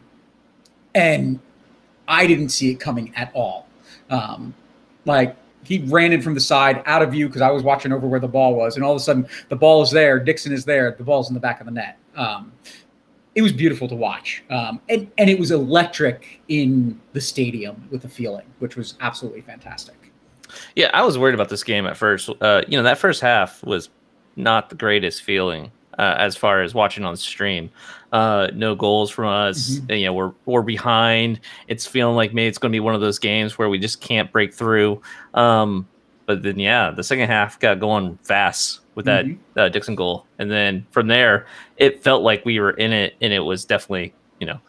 and 0.95 1.39
I 2.07 2.27
didn't 2.27 2.49
see 2.49 2.71
it 2.71 2.79
coming 2.79 3.13
at 3.15 3.31
all. 3.33 3.67
Um, 4.09 4.53
like 5.05 5.35
he 5.63 5.79
ran 5.87 6.11
in 6.11 6.21
from 6.21 6.33
the 6.33 6.39
side 6.39 6.83
out 6.85 7.01
of 7.01 7.11
view 7.11 7.27
because 7.27 7.41
I 7.41 7.51
was 7.51 7.63
watching 7.63 7.91
over 7.91 8.07
where 8.07 8.19
the 8.19 8.27
ball 8.27 8.55
was, 8.55 8.75
and 8.75 8.83
all 8.83 8.91
of 8.91 8.97
a 8.97 9.03
sudden 9.03 9.27
the 9.49 9.55
ball 9.55 9.81
is 9.81 9.91
there, 9.91 10.19
Dixon 10.19 10.53
is 10.53 10.65
there, 10.65 10.91
the 10.97 11.03
ball's 11.03 11.29
in 11.29 11.33
the 11.33 11.39
back 11.39 11.59
of 11.59 11.65
the 11.65 11.71
net. 11.71 11.97
Um, 12.15 12.51
it 13.35 13.41
was 13.41 13.51
beautiful 13.51 13.87
to 13.87 13.95
watch, 13.95 14.43
um, 14.49 14.79
and 14.89 15.09
and 15.17 15.29
it 15.29 15.39
was 15.39 15.51
electric 15.51 16.41
in 16.49 16.99
the 17.13 17.21
stadium 17.21 17.87
with 17.91 18.03
the 18.03 18.09
feeling, 18.09 18.45
which 18.59 18.75
was 18.75 18.95
absolutely 19.01 19.41
fantastic. 19.41 19.95
Yeah, 20.75 20.91
I 20.93 21.03
was 21.03 21.17
worried 21.17 21.33
about 21.33 21.49
this 21.49 21.63
game 21.63 21.87
at 21.87 21.97
first. 21.97 22.29
Uh, 22.41 22.61
you 22.67 22.77
know, 22.77 22.83
that 22.83 22.99
first 22.99 23.21
half 23.21 23.63
was 23.63 23.89
not 24.35 24.69
the 24.69 24.75
greatest 24.75 25.23
feeling 25.23 25.71
uh, 25.97 26.15
as 26.17 26.35
far 26.35 26.61
as 26.61 26.73
watching 26.73 27.05
on 27.05 27.15
stream. 27.17 27.69
Uh, 28.11 28.47
no 28.53 28.75
goals 28.75 29.09
from 29.09 29.27
us. 29.27 29.71
Mm-hmm. 29.71 29.91
You 29.91 30.05
know, 30.05 30.13
we're 30.13 30.33
we're 30.45 30.61
behind. 30.61 31.39
It's 31.67 31.85
feeling 31.85 32.15
like 32.15 32.33
maybe 32.33 32.47
it's 32.47 32.57
going 32.57 32.71
to 32.71 32.75
be 32.75 32.79
one 32.79 32.95
of 32.95 33.01
those 33.01 33.19
games 33.19 33.57
where 33.57 33.69
we 33.69 33.79
just 33.79 34.01
can't 34.01 34.31
break 34.31 34.53
through. 34.53 35.01
Um, 35.33 35.87
but 36.25 36.43
then, 36.43 36.59
yeah, 36.59 36.91
the 36.91 37.03
second 37.03 37.27
half 37.27 37.59
got 37.59 37.79
going 37.79 38.17
fast 38.23 38.81
with 38.95 39.05
that 39.05 39.25
mm-hmm. 39.25 39.59
uh, 39.59 39.69
Dixon 39.69 39.95
goal, 39.95 40.25
and 40.37 40.49
then 40.49 40.85
from 40.91 41.07
there, 41.07 41.47
it 41.77 42.03
felt 42.03 42.23
like 42.23 42.45
we 42.45 42.59
were 42.59 42.71
in 42.71 42.93
it, 42.93 43.15
and 43.19 43.33
it 43.33 43.39
was 43.39 43.65
definitely, 43.65 44.13
you 44.39 44.47
know, 44.47 44.59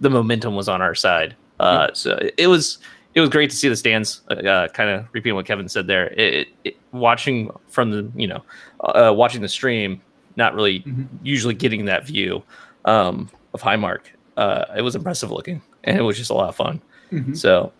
the 0.00 0.10
momentum 0.10 0.56
was 0.56 0.68
on 0.68 0.80
our 0.82 0.94
side. 0.94 1.36
Uh, 1.60 1.86
mm-hmm. 1.86 1.94
So 1.94 2.18
it 2.36 2.46
was 2.46 2.78
it 3.14 3.20
was 3.20 3.30
great 3.30 3.50
to 3.50 3.56
see 3.56 3.68
the 3.68 3.76
stands. 3.76 4.22
Uh, 4.30 4.34
uh 4.34 4.68
kind 4.68 4.90
of 4.90 5.06
repeating 5.12 5.34
what 5.34 5.46
Kevin 5.46 5.68
said 5.68 5.86
there. 5.86 6.08
It, 6.08 6.48
it, 6.64 6.76
watching 6.92 7.50
from 7.68 7.90
the 7.90 8.10
you 8.14 8.26
know, 8.26 8.42
uh, 8.80 9.12
watching 9.14 9.40
the 9.40 9.48
stream, 9.48 10.00
not 10.36 10.54
really 10.54 10.80
mm-hmm. 10.80 11.04
usually 11.22 11.54
getting 11.54 11.84
that 11.86 12.06
view 12.06 12.42
um, 12.84 13.30
of 13.52 13.62
Highmark. 13.62 14.00
Uh, 14.36 14.64
it 14.76 14.82
was 14.82 14.96
impressive 14.96 15.30
looking, 15.30 15.62
and 15.84 15.96
it 15.96 16.02
was 16.02 16.16
just 16.16 16.30
a 16.30 16.34
lot 16.34 16.48
of 16.48 16.56
fun. 16.56 16.82
Mm-hmm. 17.12 17.34
So, 17.34 17.72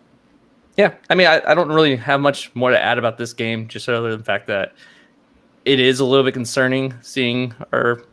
yeah, 0.77 0.93
I 1.09 1.15
mean, 1.15 1.27
I, 1.27 1.41
I 1.45 1.53
don't 1.53 1.69
really 1.69 1.97
have 1.97 2.21
much 2.21 2.53
more 2.55 2.71
to 2.71 2.81
add 2.81 2.97
about 2.97 3.17
this 3.17 3.33
game, 3.33 3.67
just 3.67 3.89
other 3.89 4.11
than 4.11 4.19
the 4.19 4.25
fact 4.25 4.47
that 4.47 4.73
it 5.65 5.79
is 5.79 5.99
a 5.99 6.05
little 6.05 6.23
bit 6.23 6.33
concerning 6.33 6.93
seeing 7.01 7.53
our 7.73 8.03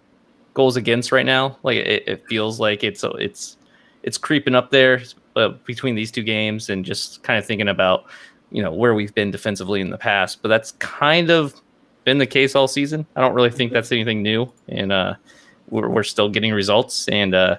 goals 0.54 0.76
against 0.76 1.12
right 1.12 1.26
now. 1.26 1.58
Like 1.62 1.76
it, 1.76 2.08
it 2.08 2.28
feels 2.28 2.58
like 2.58 2.82
it's 2.82 3.04
it's 3.04 3.56
it's 4.02 4.18
creeping 4.18 4.54
up 4.54 4.70
there 4.70 5.02
uh, 5.36 5.50
between 5.64 5.94
these 5.94 6.10
two 6.10 6.22
games, 6.22 6.70
and 6.70 6.84
just 6.84 7.22
kind 7.22 7.38
of 7.38 7.46
thinking 7.46 7.68
about 7.68 8.04
you 8.50 8.62
know 8.62 8.72
where 8.72 8.94
we've 8.94 9.14
been 9.14 9.30
defensively 9.30 9.80
in 9.80 9.90
the 9.90 9.98
past. 9.98 10.42
But 10.42 10.48
that's 10.48 10.72
kind 10.72 11.30
of 11.30 11.60
been 12.04 12.18
the 12.18 12.26
case 12.26 12.54
all 12.54 12.68
season. 12.68 13.06
I 13.16 13.20
don't 13.20 13.34
really 13.34 13.50
think 13.50 13.72
that's 13.72 13.92
anything 13.92 14.22
new, 14.22 14.50
and 14.68 14.92
uh, 14.92 15.14
we're 15.68 15.88
we're 15.88 16.02
still 16.02 16.28
getting 16.28 16.52
results. 16.52 17.08
And 17.08 17.34
uh, 17.34 17.56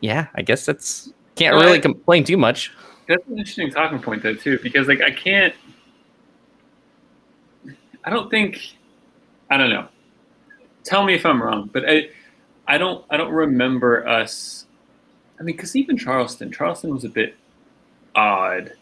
yeah, 0.00 0.26
I 0.34 0.42
guess 0.42 0.66
that's 0.66 1.12
can't 1.36 1.54
well, 1.54 1.64
really 1.64 1.78
I, 1.78 1.80
complain 1.80 2.24
too 2.24 2.36
much. 2.36 2.72
That's 3.08 3.26
an 3.28 3.38
interesting 3.38 3.70
talking 3.70 4.00
point 4.00 4.22
though 4.22 4.34
too, 4.34 4.58
because 4.62 4.88
like 4.88 5.00
I 5.00 5.10
can't. 5.10 5.54
I 8.04 8.10
don't 8.10 8.30
think. 8.30 8.76
I 9.50 9.56
don't 9.56 9.70
know. 9.70 9.88
Tell 10.84 11.04
me 11.04 11.14
if 11.14 11.26
I'm 11.26 11.42
wrong, 11.42 11.70
but 11.72 11.88
I, 11.88 12.08
I 12.66 12.78
don't. 12.78 13.04
I 13.10 13.16
don't 13.16 13.32
remember 13.32 14.06
us. 14.06 14.65
I 15.38 15.42
mean, 15.42 15.56
because 15.56 15.76
even 15.76 15.96
Charleston, 15.96 16.50
Charleston 16.50 16.94
was 16.94 17.04
a 17.04 17.08
bit 17.08 17.36
odd, 18.14 18.72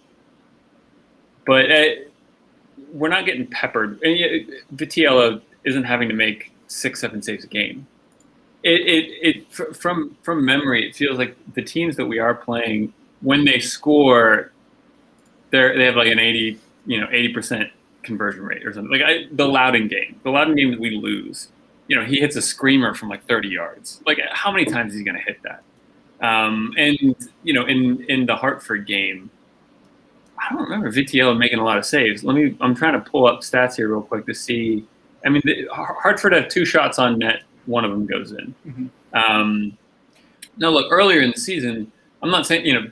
but 1.47 1.71
uh, 1.71 1.85
we're 2.93 3.09
not 3.09 3.27
getting 3.27 3.47
peppered. 3.47 4.01
Vitiello 4.01 5.41
isn't 5.65 5.85
having 5.85 6.09
to 6.09 6.15
make 6.15 6.53
six, 6.69 7.01
seven 7.01 7.23
saves 7.23 7.45
a 7.45 7.49
game. 7.49 7.87
It, 8.63 8.81
it, 8.81 9.47
it, 9.51 9.77
from 9.77 10.17
from 10.23 10.45
memory, 10.45 10.89
it 10.89 10.97
feels 10.97 11.19
like 11.19 11.37
the 11.55 11.63
teams 11.63 11.97
that 11.97 12.07
we 12.07 12.19
are 12.19 12.35
playing, 12.35 12.95
when 13.21 13.45
they 13.45 13.59
score, 13.59 14.53
they 15.51 15.77
they 15.77 15.85
have 15.85 15.97
like 15.97 16.09
an 16.09 16.19
eighty, 16.19 16.59
you 16.87 16.99
know, 16.99 17.07
eighty 17.11 17.33
percent 17.33 17.71
conversion 18.03 18.43
rate 18.43 18.65
or 18.67 18.73
something. 18.73 18.91
Like 18.91 19.03
I, 19.03 19.27
the 19.33 19.47
Loudoun 19.47 19.89
game, 19.89 20.19
the 20.23 20.31
Loudoun 20.31 20.57
game 20.57 20.71
that 20.71 20.81
we 20.81 20.91
lose, 20.91 21.49
you 21.89 21.97
know, 21.97 22.05
he 22.05 22.21
hits 22.21 22.37
a 22.37 22.43
screamer 22.43 22.95
from 22.95 23.11
like 23.11 23.27
thirty 23.27 23.49
yards. 23.49 24.01
Like 24.07 24.19
how 24.33 24.51
many 24.51 24.65
times 24.65 24.93
is 24.93 24.99
he 24.99 25.05
going 25.05 25.19
to 25.19 25.23
hit 25.23 25.43
that? 25.43 25.63
Um, 26.21 26.73
and 26.77 26.99
you 27.43 27.53
know, 27.53 27.67
in 27.67 28.05
in 28.09 28.27
the 28.27 28.37
Hartford 28.37 28.87
game, 28.87 29.31
I 30.39 30.53
don't 30.53 30.63
remember 30.63 30.91
Vitiello 30.91 31.37
making 31.37 31.59
a 31.59 31.65
lot 31.65 31.79
of 31.79 31.85
saves. 31.85 32.25
Let 32.25 32.35
me. 32.35 32.57
I'm 32.61 32.75
trying 32.75 32.95
to 32.95 33.11
pull 33.11 33.27
up 33.27 33.41
stats 33.41 33.77
here 33.77 33.89
real 33.89 34.03
quick 34.03 34.27
to 34.27 34.35
see. 34.35 34.87
I 35.25 35.31
mean, 35.31 35.43
the, 35.45 35.67
Hartford 35.73 36.33
had 36.33 36.51
two 36.51 36.65
shots 36.65 36.99
on 36.99 37.19
net. 37.19 37.43
One 37.67 37.85
of 37.85 37.91
them 37.91 38.07
goes 38.07 38.33
in. 38.33 38.55
Mm-hmm. 38.67 38.87
Um, 39.15 39.79
now, 40.57 40.71
look, 40.71 40.93
earlier 40.93 41.21
in 41.21 41.31
the 41.31 41.41
season, 41.41 41.91
I'm 42.23 42.31
not 42.31 42.47
saying 42.47 42.67
you 42.67 42.75
know, 42.75 42.91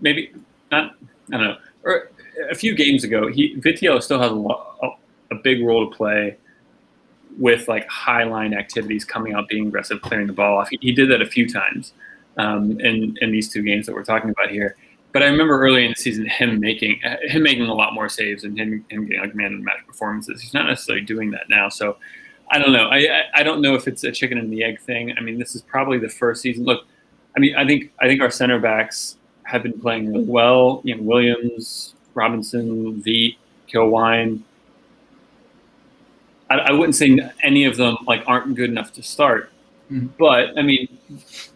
maybe 0.00 0.32
not. 0.70 0.94
I 1.32 1.36
don't 1.36 1.42
know. 1.42 1.56
Or 1.84 2.10
a 2.50 2.54
few 2.54 2.74
games 2.74 3.04
ago, 3.04 3.28
he 3.28 3.56
Vitiello 3.56 4.02
still 4.02 4.20
has 4.20 4.30
a, 4.30 4.86
a, 4.86 4.96
a 5.32 5.42
big 5.42 5.64
role 5.64 5.88
to 5.90 5.96
play 5.96 6.36
with 7.38 7.66
like 7.68 7.88
high 7.88 8.24
line 8.24 8.54
activities, 8.54 9.04
coming 9.04 9.32
out, 9.34 9.48
being 9.48 9.68
aggressive, 9.68 10.00
clearing 10.02 10.26
the 10.26 10.32
ball 10.32 10.58
off. 10.58 10.68
He, 10.68 10.78
he 10.80 10.92
did 10.92 11.10
that 11.10 11.22
a 11.22 11.26
few 11.26 11.48
times 11.48 11.92
um, 12.38 12.80
in 12.80 13.16
in 13.20 13.30
these 13.30 13.48
two 13.50 13.62
games 13.62 13.86
that 13.86 13.94
we're 13.94 14.04
talking 14.04 14.30
about 14.30 14.50
here. 14.50 14.76
But 15.12 15.22
I 15.22 15.26
remember 15.26 15.60
early 15.60 15.84
in 15.84 15.90
the 15.90 15.96
season 15.96 16.26
him 16.26 16.58
making 16.58 17.00
him 17.22 17.42
making 17.42 17.64
a 17.64 17.74
lot 17.74 17.92
more 17.92 18.08
saves 18.08 18.44
and 18.44 18.58
him, 18.58 18.84
him 18.88 19.06
getting 19.06 19.20
like 19.20 19.34
man 19.34 19.52
of 19.52 19.58
the 19.58 19.64
match 19.64 19.86
performances. 19.86 20.40
He's 20.40 20.54
not 20.54 20.66
necessarily 20.66 21.04
doing 21.04 21.30
that 21.32 21.50
now. 21.50 21.68
So 21.68 21.96
I 22.50 22.58
don't 22.58 22.72
know. 22.72 22.88
I, 22.90 23.24
I 23.34 23.42
don't 23.42 23.60
know 23.60 23.74
if 23.74 23.88
it's 23.88 24.04
a 24.04 24.12
chicken 24.12 24.38
and 24.38 24.52
the 24.52 24.62
egg 24.62 24.80
thing. 24.80 25.14
I 25.16 25.20
mean, 25.20 25.38
this 25.38 25.54
is 25.54 25.62
probably 25.62 25.98
the 25.98 26.08
first 26.08 26.42
season. 26.42 26.64
Look, 26.64 26.86
I 27.36 27.40
mean, 27.40 27.56
I 27.56 27.66
think 27.66 27.92
I 28.00 28.06
think 28.06 28.20
our 28.20 28.30
center 28.30 28.58
backs 28.58 29.16
have 29.44 29.62
been 29.62 29.78
playing 29.78 30.12
really 30.12 30.24
well. 30.24 30.82
You 30.84 30.96
know, 30.96 31.02
Williams, 31.02 31.94
Robinson, 32.14 33.02
Veet, 33.02 33.36
Kilwine. 33.68 34.40
I, 36.50 36.56
I 36.56 36.72
wouldn't 36.72 36.94
say 36.94 37.18
any 37.42 37.64
of 37.64 37.76
them 37.76 37.96
like 38.06 38.22
aren't 38.26 38.54
good 38.54 38.70
enough 38.70 38.92
to 38.94 39.02
start, 39.02 39.50
mm-hmm. 39.90 40.08
but 40.18 40.58
I 40.58 40.62
mean, 40.62 40.88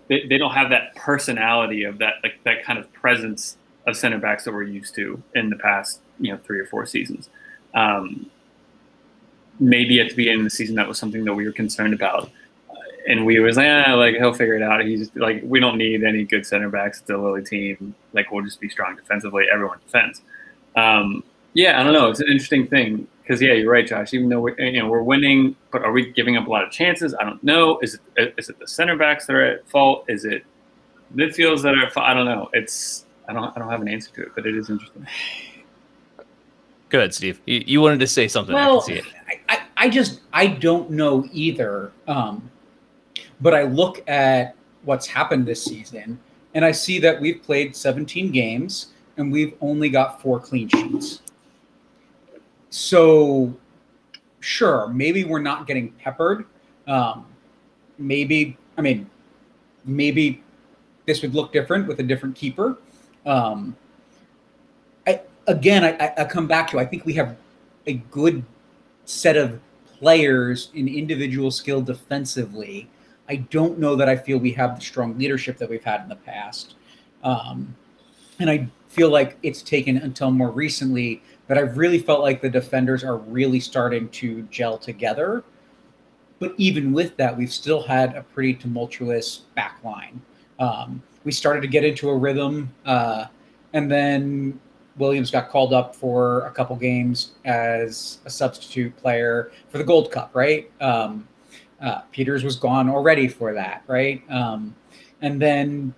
they, 0.09 0.27
they 0.27 0.39
don't 0.39 0.53
have 0.53 0.71
that 0.71 0.95
personality 0.97 1.85
of 1.85 1.99
that 1.99 2.15
like 2.23 2.39
that 2.45 2.65
kind 2.65 2.79
of 2.79 2.93
presence 2.93 3.57
of 3.87 3.97
center 3.97 4.19
backs 4.19 4.45
that 4.45 4.53
we're 4.53 4.63
used 4.63 4.95
to 4.95 5.23
in 5.35 5.51
the 5.51 5.57
past 5.57 6.01
you 6.19 6.33
know 6.33 6.39
three 6.45 6.59
or 6.59 6.67
four 6.67 6.87
seasons. 6.87 7.29
Um, 7.75 8.31
maybe 9.59 10.01
at 10.01 10.11
the 10.11 10.15
beginning 10.15 10.41
of 10.41 10.45
the 10.45 10.51
season 10.51 10.77
that 10.77 10.89
was 10.89 10.99
something 10.99 11.25
that 11.25 11.35
we 11.35 11.45
were 11.45 11.53
concerned 11.53 11.95
about, 11.95 12.31
uh, 12.71 12.75
and 13.09 13.25
we 13.25 13.39
was 13.41 13.57
like, 13.57 13.67
eh, 13.67 13.93
like 13.95 14.15
he'll 14.17 14.35
figure 14.35 14.55
it 14.55 14.63
out. 14.63 14.85
He's 14.85 15.15
like, 15.15 15.43
we 15.45 15.61
don't 15.61 15.79
need 15.79 16.05
any 16.05 16.25
good 16.25 16.47
center 16.47 16.69
backs. 16.69 17.01
It's 17.01 17.11
a 17.11 17.17
Lilley 17.17 17.45
team. 17.45 17.95
Like 18.13 18.31
we'll 18.31 18.45
just 18.45 18.61
be 18.61 18.69
strong 18.69 18.97
defensively. 18.97 19.47
Everyone 19.53 19.79
defends. 19.85 20.23
Um, 20.75 21.25
yeah, 21.55 21.81
I 21.81 21.85
don't 21.85 21.95
know. 21.95 22.11
It's 22.11 22.21
an 22.21 22.29
interesting 22.29 22.67
thing 22.67 23.09
because 23.27 23.43
yeah, 23.43 23.55
you're 23.55 23.73
right, 23.73 23.87
Josh. 23.87 24.15
Even 24.15 24.29
though 24.29 24.41
we're 24.41 24.59
you 24.61 24.81
know 24.81 24.89
we're 24.89 25.03
winning, 25.03 25.57
but 25.73 25.83
are 25.83 25.91
we 25.91 26.13
giving 26.13 26.37
up 26.37 26.47
a 26.47 26.51
lot 26.51 26.63
of 26.63 26.71
chances? 26.71 27.15
I 27.19 27.25
don't 27.25 27.43
know. 27.43 27.81
Is 27.81 27.99
it 28.17 28.35
is 28.39 28.49
it 28.49 28.59
the 28.61 28.69
center 28.69 28.97
backs 28.97 29.27
that 29.27 29.35
are 29.35 29.45
at 29.45 29.69
fault? 29.69 30.05
Is 30.09 30.25
it 30.25 30.45
midfields 31.15 31.63
that 31.63 31.75
are? 31.75 31.91
I 32.03 32.15
don't 32.15 32.27
know. 32.27 32.49
It's 32.53 33.07
I 33.29 33.33
don't 33.33 33.45
I 33.57 33.59
don't 33.59 33.69
have 33.69 33.83
an 33.83 33.89
answer 33.89 34.13
to 34.15 34.23
it, 34.23 34.29
but 34.35 34.47
it 34.47 34.57
is 34.57 34.71
interesting. 34.71 35.07
Good, 36.89 37.13
Steve. 37.13 37.41
You, 37.47 37.65
you 37.67 37.81
wanted 37.81 37.99
to 37.99 38.07
say 38.07 38.29
something. 38.29 38.55
Well, 38.55 38.85
I, 38.89 39.41
I, 39.49 39.63
I 39.77 39.89
just 39.89 40.21
I 40.33 40.47
don't 40.47 40.89
know 40.91 41.29
either. 41.33 41.91
Um, 42.07 42.49
but 43.41 43.55
I 43.55 43.65
look 43.65 44.09
at 44.09 44.55
what's 44.85 45.09
happened 45.09 45.47
this 45.47 45.65
season, 45.65 46.21
and 46.55 46.65
I 46.65 46.71
see 46.71 47.01
that 47.01 47.21
we've 47.21 47.43
played 47.43 47.75
17 47.75 48.31
games 48.31 48.93
and 49.17 49.33
we've 49.33 49.55
only 49.61 49.89
got 49.89 50.21
four 50.21 50.39
clean 50.39 50.69
sheets. 50.69 51.23
So, 52.77 53.55
sure, 54.41 54.89
maybe 54.89 55.25
we're 55.25 55.41
not 55.41 55.67
getting 55.67 55.93
peppered. 55.93 56.45
Um, 56.87 57.25
maybe, 57.97 58.59
I 58.77 58.83
mean, 58.83 59.09
maybe 59.87 60.45
this 61.07 61.23
would 61.23 61.35
look 61.35 61.55
different 61.55 61.89
with 61.89 62.01
a 62.01 62.03
different 62.03 62.37
keeper. 62.37 62.77
Um, 63.25 63.75
I, 65.07 65.23
again, 65.47 65.85
I, 65.85 66.13
I 66.19 66.25
come 66.25 66.47
back 66.47 66.71
to 66.73 66.79
I 66.79 66.85
think 66.85 67.07
we 67.07 67.15
have 67.15 67.39
a 67.87 67.95
good 67.95 68.45
set 69.07 69.39
of 69.39 69.59
players 69.99 70.71
in 70.75 70.87
individual 70.87 71.51
skill 71.51 71.81
defensively. 71.81 72.91
I 73.27 73.37
don't 73.37 73.79
know 73.79 73.97
that 73.97 74.11
I 74.11 74.17
feel 74.17 74.37
we 74.37 74.53
have 74.53 74.79
the 74.79 74.85
strong 74.85 75.17
leadership 75.17 75.57
that 75.59 75.71
we've 75.71 75.83
had 75.83 76.03
in 76.03 76.11
the 76.11 76.17
past. 76.17 76.75
Um, 77.25 77.75
and 78.39 78.51
I 78.51 78.69
feel 78.89 79.09
like 79.09 79.39
it's 79.43 79.63
taken 79.63 79.97
until 79.97 80.31
more 80.31 80.51
recently 80.51 81.23
but 81.49 81.59
I've 81.59 81.79
really 81.79 81.99
felt 81.99 82.21
like 82.21 82.41
the 82.41 82.51
defenders 82.51 83.05
are 83.05 83.17
really 83.17 83.61
starting 83.61 84.09
to 84.11 84.43
gel 84.51 84.79
together. 84.79 85.45
But 86.39 86.55
even 86.59 86.93
with 86.93 87.17
that, 87.17 87.37
we've 87.37 87.53
still 87.53 87.83
had 87.83 88.15
a 88.15 88.23
pretty 88.23 88.55
tumultuous 88.55 89.39
back 89.55 89.79
line. 89.83 90.21
Um, 90.59 91.03
we 91.25 91.33
started 91.33 91.63
to 91.63 91.69
get 91.69 91.85
into 91.85 92.11
a 92.11 92.17
rhythm, 92.17 92.73
uh, 92.85 93.27
and 93.73 93.91
then 93.91 94.61
Williams 94.97 95.31
got 95.31 95.49
called 95.49 95.73
up 95.73 95.95
for 95.95 96.43
a 96.47 96.51
couple 96.51 96.77
games 96.77 97.33
as 97.45 98.19
a 98.25 98.31
substitute 98.31 98.97
player 98.97 99.51
for 99.69 99.79
the 99.79 99.85
Gold 99.85 100.11
Cup, 100.11 100.31
right? 100.35 100.71
Um, 100.81 101.27
uh, 101.81 102.01
Peters 102.13 102.45
was 102.45 102.57
gone 102.57 102.89
already 102.89 103.29
for 103.29 103.53
that, 103.53 103.83
right? 103.87 104.23
Um, 104.31 104.75
and 105.21 105.41
then 105.41 105.95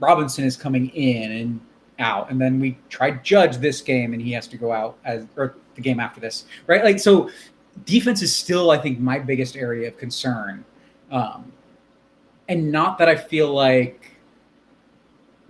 Robinson 0.00 0.44
is 0.44 0.56
coming 0.56 0.88
in, 0.90 1.32
and 1.32 1.60
out, 1.98 2.30
and 2.30 2.40
then 2.40 2.60
we 2.60 2.76
tried 2.88 3.24
Judge 3.24 3.58
this 3.58 3.80
game, 3.80 4.12
and 4.12 4.22
he 4.22 4.32
has 4.32 4.46
to 4.48 4.56
go 4.56 4.72
out 4.72 4.98
as 5.04 5.26
or 5.36 5.56
the 5.74 5.80
game 5.80 6.00
after 6.00 6.20
this, 6.20 6.44
right? 6.66 6.84
Like 6.84 6.98
so, 6.98 7.30
defense 7.84 8.22
is 8.22 8.34
still, 8.34 8.70
I 8.70 8.78
think, 8.78 8.98
my 8.98 9.18
biggest 9.18 9.56
area 9.56 9.88
of 9.88 9.98
concern, 9.98 10.64
um, 11.10 11.52
and 12.48 12.70
not 12.70 12.98
that 12.98 13.08
I 13.08 13.16
feel 13.16 13.52
like 13.52 14.12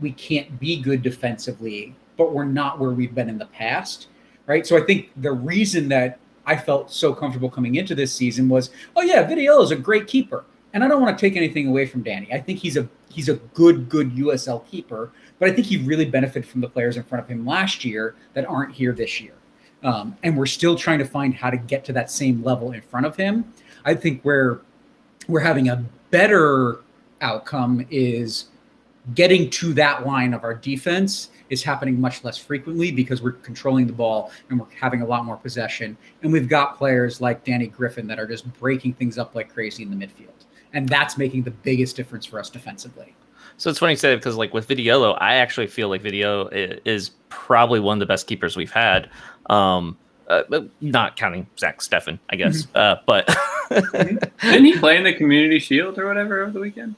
we 0.01 0.13
can't 0.13 0.59
be 0.59 0.81
good 0.81 1.03
defensively, 1.03 1.95
but 2.17 2.33
we're 2.33 2.45
not 2.45 2.79
where 2.79 2.91
we've 2.91 3.15
been 3.15 3.29
in 3.29 3.39
the 3.39 3.47
past, 3.47 4.09
right? 4.47 4.67
So 4.67 4.77
I 4.77 4.85
think 4.85 5.11
the 5.17 5.33
reason 5.33 5.89
that 5.89 6.19
I 6.47 6.57
felt 6.57 6.91
so 6.91 7.15
comfortable 7.15 7.49
coming 7.49 7.77
into 7.77 7.95
this 7.95 8.13
season 8.13 8.49
was, 8.49 8.71
oh 8.97 9.03
yeah, 9.03 9.27
Vitiello 9.27 9.63
is 9.63 9.71
a 9.71 9.77
great 9.77 10.07
keeper, 10.07 10.45
and 10.73 10.85
I 10.85 10.89
don't 10.89 11.01
want 11.01 11.17
to 11.17 11.21
take 11.21 11.37
anything 11.37 11.69
away 11.69 11.87
from 11.87 12.03
Danny. 12.03 12.33
I 12.33 12.41
think 12.41 12.59
he's 12.59 12.77
a 12.77 12.89
he's 13.09 13.29
a 13.29 13.35
good 13.55 13.89
good 13.89 14.13
USL 14.13 14.67
keeper 14.67 15.13
but 15.39 15.49
I 15.49 15.53
think 15.53 15.67
he 15.67 15.79
really 15.79 16.05
benefited 16.05 16.49
from 16.49 16.61
the 16.61 16.69
players 16.69 16.97
in 16.97 17.03
front 17.03 17.25
of 17.25 17.31
him 17.31 17.45
last 17.45 17.85
year 17.85 18.15
that 18.35 18.47
aren't 18.47 18.73
here 18.73 18.93
this 18.93 19.21
year. 19.21 19.35
Um, 19.83 20.17
and 20.23 20.37
we're 20.37 20.47
still 20.47 20.77
trying 20.77 20.99
to 21.01 21.05
find 21.05 21.35
how 21.35 21.51
to 21.51 21.57
get 21.57 21.85
to 21.87 21.93
that 21.93 22.11
same 22.11 22.43
level 22.43 22.73
in 22.73 22.81
front 22.81 23.05
of 23.05 23.17
him. 23.17 23.53
I 23.85 23.95
think 23.95 24.23
where 24.23 24.61
we're 25.29 25.41
having 25.41 25.69
a 25.69 25.85
better 26.11 26.81
outcome 27.21 27.87
is 27.91 28.47
getting 29.15 29.51
to 29.51 29.75
that 29.75 30.07
line 30.07 30.33
of 30.33 30.45
our 30.45 30.55
defense 30.55 31.31
is 31.51 31.63
happening 31.63 32.01
much 32.01 32.25
less 32.25 32.39
frequently 32.39 32.91
because 32.91 33.21
we're 33.21 33.33
controlling 33.33 33.87
the 33.87 33.93
ball 33.93 34.31
and 34.49 34.59
we're 34.59 34.67
having 34.81 35.03
a 35.03 35.07
lot 35.07 35.25
more 35.25 35.37
possession. 35.37 35.97
And 36.23 36.33
we've 36.33 36.49
got 36.49 36.79
players 36.79 37.21
like 37.21 37.45
Danny 37.45 37.67
Griffin 37.67 38.07
that 38.07 38.19
are 38.19 38.27
just 38.27 38.51
breaking 38.59 38.95
things 38.95 39.19
up 39.19 39.35
like 39.35 39.53
crazy 39.53 39.83
in 39.83 39.91
the 39.91 40.07
midfield. 40.07 40.44
And 40.75 40.89
that's 40.89 41.17
making 41.17 41.45
the 41.45 41.51
biggest 41.51 41.97
difference 41.97 42.27
for 42.27 42.39
us 42.39 42.51
defensively. 42.51 43.15
So 43.57 43.71
it's 43.71 43.79
funny 43.79 43.93
you 43.93 43.97
say 43.97 44.15
because 44.17 44.35
like 44.37 44.53
with 44.53 44.67
Vitiello, 44.69 45.17
I 45.21 45.37
actually 45.37 45.69
feel 45.69 45.89
like 45.89 46.03
Vitiello 46.03 46.81
is 46.85 47.11
probably 47.29 47.79
one 47.81 47.97
of 47.97 48.01
the 48.01 48.07
best 48.07 48.27
keepers 48.27 48.57
we've 48.57 48.73
had. 48.73 49.09
Um, 49.49 49.97
uh, 50.29 50.43
not 50.81 51.17
counting 51.17 51.47
Zach 51.59 51.79
Steffen, 51.81 52.19
I 52.31 52.37
guess. 52.37 52.63
Mm-hmm. 52.67 52.77
Uh, 52.77 52.97
but 53.07 53.37
Didn't 54.43 54.65
he 54.65 54.77
play 54.79 54.97
in 54.97 55.05
the 55.05 55.13
Community 55.13 55.59
Shield 55.59 55.99
or 55.99 56.07
whatever 56.07 56.41
over 56.43 56.51
the 56.51 56.61
weekend? 56.61 56.97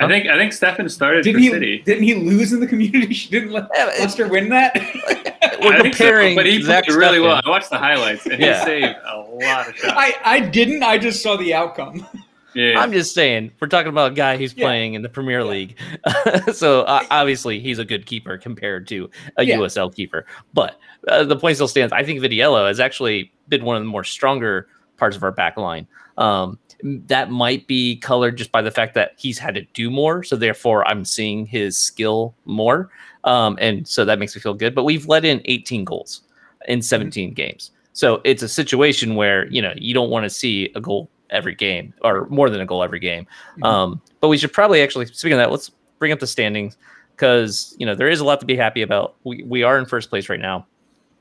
I 0.00 0.08
think 0.08 0.26
I 0.28 0.36
think 0.38 0.52
Steffen 0.52 0.90
started 0.90 1.24
Didn't 1.24 1.40
for 1.40 1.44
he? 1.44 1.50
City. 1.50 1.78
Didn't 1.82 2.04
he 2.04 2.14
lose 2.14 2.54
in 2.54 2.60
the 2.60 2.66
community? 2.66 3.12
Sh- 3.14 3.28
Didn't 3.28 3.52
Le- 3.52 3.68
Yeah, 3.76 3.90
it- 3.90 4.00
Leicester 4.00 4.28
win 4.28 4.48
that? 4.48 4.74
We're 5.62 5.74
I 5.74 5.82
think 5.82 5.94
so, 5.94 6.04
comparing 6.04 6.34
but 6.36 6.46
he 6.46 6.62
Zach 6.62 6.86
played 6.86 6.96
really 6.96 7.18
Steffen. 7.18 7.22
well. 7.24 7.42
I 7.44 7.48
watched 7.50 7.68
the 7.70 7.76
highlights, 7.78 8.24
and 8.26 8.40
Yeah. 8.40 8.58
he 8.60 8.64
saved 8.64 8.96
a 9.04 9.18
lot 9.18 9.68
of 9.68 9.76
shots. 9.76 9.92
I 9.94 10.14
I 10.24 10.40
didn't. 10.40 10.82
I 10.82 10.96
just 10.96 11.22
saw 11.22 11.36
the 11.36 11.52
outcome. 11.52 12.06
Yeah, 12.54 12.80
I'm 12.80 12.92
just 12.92 13.14
saying, 13.14 13.52
we're 13.60 13.68
talking 13.68 13.88
about 13.90 14.12
a 14.12 14.14
guy 14.14 14.36
who's 14.36 14.54
Yeah. 14.56 14.66
playing 14.66 14.94
in 14.94 15.02
the 15.02 15.08
Premier 15.08 15.44
League. 15.44 15.76
so 16.52 16.82
uh, 16.82 17.04
obviously, 17.10 17.60
he's 17.60 17.78
a 17.78 17.84
good 17.84 18.06
keeper 18.06 18.36
compared 18.38 18.86
to 18.88 19.08
a 19.36 19.44
Yeah. 19.44 19.56
USL 19.58 19.94
keeper. 19.94 20.26
But 20.52 20.78
uh, 21.08 21.24
the 21.24 21.36
point 21.36 21.56
still 21.56 21.68
stands. 21.68 21.92
I 21.92 22.02
think 22.04 22.20
Vitiello 22.20 22.66
has 22.66 22.80
actually 22.80 23.32
been 23.48 23.64
one 23.64 23.76
of 23.76 23.82
the 23.82 23.88
more 23.88 24.04
stronger 24.04 24.68
parts 24.96 25.16
of 25.16 25.22
our 25.22 25.32
back 25.32 25.56
line. 25.56 25.86
Um, 26.18 26.58
that 26.82 27.30
might 27.30 27.66
be 27.66 27.96
colored 27.96 28.36
just 28.36 28.52
by 28.52 28.62
the 28.62 28.70
fact 28.70 28.94
that 28.94 29.12
he's 29.16 29.38
had 29.38 29.54
to 29.54 29.62
do 29.74 29.90
more. 29.90 30.22
So 30.22 30.36
therefore, 30.36 30.86
I'm 30.88 31.04
seeing 31.04 31.46
his 31.46 31.78
skill 31.78 32.34
more. 32.46 32.90
Um, 33.24 33.58
and 33.60 33.86
so 33.86 34.04
that 34.04 34.18
makes 34.18 34.34
me 34.34 34.40
feel 34.40 34.54
good. 34.54 34.74
But 34.74 34.84
we've 34.84 35.06
let 35.06 35.24
in 35.24 35.40
18 35.44 35.84
goals 35.84 36.22
in 36.68 36.82
17 36.82 37.34
games. 37.34 37.70
So 37.92 38.20
it's 38.24 38.42
a 38.42 38.48
situation 38.48 39.14
where, 39.14 39.46
you 39.48 39.60
know, 39.60 39.74
you 39.76 39.92
don't 39.92 40.10
want 40.10 40.24
to 40.24 40.30
see 40.30 40.70
a 40.74 40.80
goal 40.80 41.10
every 41.30 41.54
game 41.54 41.94
or 42.02 42.26
more 42.28 42.50
than 42.50 42.60
a 42.60 42.66
goal 42.66 42.82
every 42.82 43.00
game. 43.00 43.26
Mhm. 43.58 43.66
Um, 43.66 44.02
but 44.20 44.28
we 44.28 44.36
should 44.36 44.52
probably 44.52 44.82
actually, 44.82 45.06
speaking 45.06 45.32
of 45.32 45.38
that, 45.38 45.50
let's 45.50 45.70
bring 45.98 46.12
up 46.12 46.18
the 46.18 46.26
standings 46.26 46.76
because, 47.16 47.74
you 47.78 47.86
know, 47.86 47.94
there 47.94 48.08
is 48.08 48.20
a 48.20 48.24
lot 48.24 48.40
to 48.40 48.46
be 48.46 48.56
happy 48.56 48.82
about. 48.82 49.14
We, 49.24 49.42
we 49.44 49.62
are 49.62 49.78
in 49.78 49.86
first 49.86 50.10
place 50.10 50.28
right 50.28 50.40
now. 50.40 50.66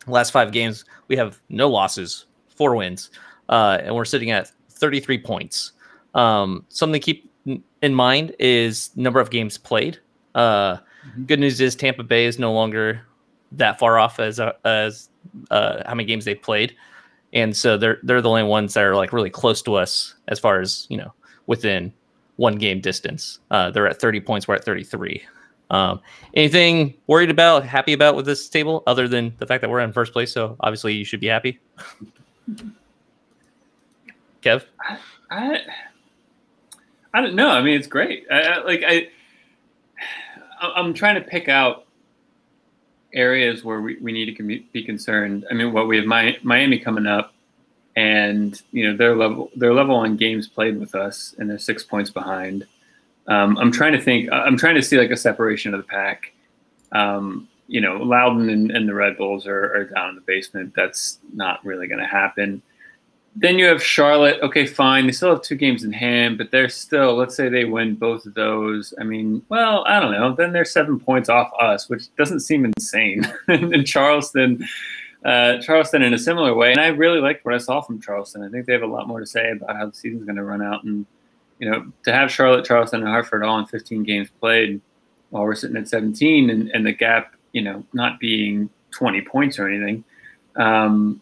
Last 0.07 0.32
five 0.32 0.51
games, 0.51 0.86
we 1.07 1.16
have 1.18 1.39
no 1.49 1.70
losses, 1.70 2.26
four 2.47 2.76
wins, 2.76 3.12
uh, 3.49 3.80
and 3.84 3.93
we're 3.95 4.05
sitting 4.05 4.32
at 4.32 4.51
33 4.70 5.18
points. 5.20 5.74
Um, 6.16 6.66
something 6.70 6.99
to 6.99 7.05
keep 7.05 7.32
in 7.82 7.93
mind 7.93 8.36
is 8.39 8.91
number 8.95 9.20
of 9.20 9.30
games 9.30 9.57
played. 9.57 9.99
Uh, 10.36 10.78
Mhm. 11.16 11.28
Good 11.28 11.39
news 11.39 11.62
is 11.62 11.76
Tampa 11.76 12.03
Bay 12.03 12.26
is 12.26 12.38
no 12.39 12.51
longer 12.51 13.01
that 13.53 13.80
far 13.80 13.97
off 13.97 14.20
as 14.20 14.38
uh, 14.39 14.51
as 14.66 15.10
uh, 15.49 15.82
how 15.86 15.95
many 15.95 16.05
games 16.05 16.26
they 16.26 16.36
played, 16.36 16.76
and 17.34 17.55
so 17.55 17.77
they're 17.77 17.99
they're 18.03 18.21
the 18.21 18.30
only 18.30 18.43
ones 18.43 18.73
that 18.73 18.84
are 18.84 18.95
like 18.95 19.13
really 19.13 19.30
close 19.30 19.61
to 19.63 19.75
us 19.75 20.15
as 20.27 20.39
far 20.39 20.59
as 20.59 20.86
you 20.89 20.97
know 20.97 21.13
within 21.47 21.93
one 22.38 22.55
game 22.55 22.80
distance. 22.82 23.39
Uh, 23.51 23.69
they're 23.69 23.88
at 23.88 23.99
30 23.99 24.21
points. 24.21 24.47
We're 24.47 24.55
at 24.55 24.63
33. 24.63 25.21
Um, 25.71 25.99
anything 26.36 26.95
worried 27.07 27.30
about, 27.30 27.65
happy 27.65 27.93
about 27.93 28.15
with 28.15 28.25
this 28.25 28.47
table, 28.49 28.82
other 28.88 29.07
than 29.07 29.36
the 29.39 29.45
fact 29.45 29.61
that 29.61 29.69
we're 29.69 29.82
in 29.82 29.91
first 29.91 30.13
place? 30.13 30.32
So 30.32 30.55
obviously 30.61 30.93
you 30.93 31.03
should 31.05 31.19
be 31.19 31.27
happy. 31.27 31.59
Kev, 34.41 34.63
I, 35.30 35.59
I 37.13 37.21
don't 37.21 37.36
know. 37.36 37.49
I 37.49 37.61
mean, 37.61 37.75
it's 37.75 37.88
great. 37.88 38.25
I, 38.32 38.39
I, 38.41 38.63
like 38.63 38.84
I, 38.88 39.09
I- 40.61 40.73
I'm 40.77 40.93
trying 40.93 41.15
to 41.15 41.21
pick 41.21 41.49
out 41.49 41.86
areas 43.14 43.64
where 43.64 43.82
we, 43.82 43.97
we 43.97 44.12
need 44.12 44.36
to 44.36 44.43
be 44.43 44.84
concerned. 44.84 45.45
I 45.49 45.53
mean, 45.53 45.74
what 45.74 45.88
we 45.88 45.97
have 45.97 46.05
Mi- 46.05 46.38
Miami 46.43 46.80
coming 46.80 47.05
up, 47.05 47.34
and 47.95 48.62
you 48.72 48.89
know 48.89 48.95
their 48.95 49.16
level 49.16 49.49
their 49.55 49.74
level 49.74 49.95
on 49.95 50.16
games 50.16 50.47
played 50.47 50.80
with 50.80 50.95
us, 50.95 51.36
and 51.38 51.49
they're 51.49 51.60
six 51.60 51.84
points 51.84 52.10
behind. 52.10 52.66
Um, 53.28 53.57
I'm 53.57 53.72
trying 53.72 53.93
to 53.93 54.01
think. 54.01 54.30
I'm 54.32 54.57
trying 54.57 54.76
to 54.76 54.82
see 54.82 54.97
like 54.97 55.12
a 55.12 55.18
separation 55.18 55.74
of 55.74 55.82
the 55.82 55.88
pack. 55.88 56.34
Um, 56.91 57.47
you 57.68 57.82
know, 57.82 57.97
Loudoun 57.97 58.49
and, 58.49 58.72
and 58.72 58.89
the 58.89 58.95
Red 58.95 59.16
Bulls 59.18 59.45
are, 59.45 59.76
are 59.76 59.84
down 59.86 60.10
in 60.10 60.16
the 60.16 60.22
basement. 60.22 60.74
That's 60.76 61.20
not 61.34 61.64
really 61.64 61.88
going 61.88 61.99
to 61.99 62.07
happen. 62.07 62.64
Then 63.36 63.59
you 63.59 63.65
have 63.65 63.82
Charlotte. 63.82 64.41
Okay, 64.41 64.65
fine. 64.65 65.05
They 65.05 65.11
still 65.11 65.30
have 65.30 65.41
two 65.41 65.55
games 65.55 65.84
in 65.84 65.93
hand, 65.93 66.38
but 66.38 66.51
they're 66.51 66.69
still, 66.69 67.15
let's 67.15 67.36
say 67.36 67.47
they 67.47 67.65
win 67.65 67.95
both 67.95 68.25
of 68.25 68.34
those. 68.34 68.93
I 68.99 69.03
mean, 69.03 69.43
well, 69.49 69.86
I 69.88 69.99
don't 69.99 70.11
know. 70.11 70.36
Then 70.36 70.51
they're 70.51 70.65
seven 70.65 70.99
points 70.99 71.30
off 71.30 71.51
us, 71.59 71.89
which 71.89 72.13
doesn't 72.15 72.41
seem 72.41 72.65
insane. 72.65 73.32
and 73.47 73.86
Charleston, 73.86 74.67
uh, 75.23 75.59
Charleston 75.59 76.01
in 76.01 76.13
a 76.13 76.17
similar 76.17 76.53
way. 76.53 76.71
And 76.71 76.82
I 76.82 76.88
really 76.88 77.21
liked 77.21 77.45
what 77.45 77.53
I 77.53 77.59
saw 77.59 77.82
from 77.82 78.01
Charleston. 78.01 78.43
I 78.43 78.49
think 78.49 78.65
they 78.65 78.73
have 78.73 78.82
a 78.82 78.88
lot 78.88 79.07
more 79.07 79.19
to 79.19 79.27
say 79.27 79.51
about 79.51 79.75
how 79.75 79.86
the 79.86 79.95
season's 79.95 80.25
going 80.25 80.36
to 80.36 80.43
run 80.43 80.61
out. 80.61 80.84
And, 80.84 81.05
you 81.59 81.69
know, 81.69 81.91
to 82.03 82.13
have 82.13 82.32
Charlotte, 82.32 82.65
Charleston, 82.65 83.01
and 83.01 83.09
Hartford 83.09 83.43
all 83.43 83.59
in 83.59 83.65
15 83.67 84.03
games 84.03 84.30
played 84.39 84.82
while 85.30 85.43
we're 85.43 85.55
sitting 85.55 85.77
at 85.77 85.88
17 85.88 86.49
and, 86.49 86.69
and 86.69 86.86
the 86.86 86.93
gap, 86.93 87.36
you 87.53 87.61
know, 87.61 87.86
not 87.93 88.19
being 88.19 88.69
20 88.91 89.21
points 89.21 89.59
or 89.59 89.67
anything. 89.67 90.03
Um, 90.55 91.21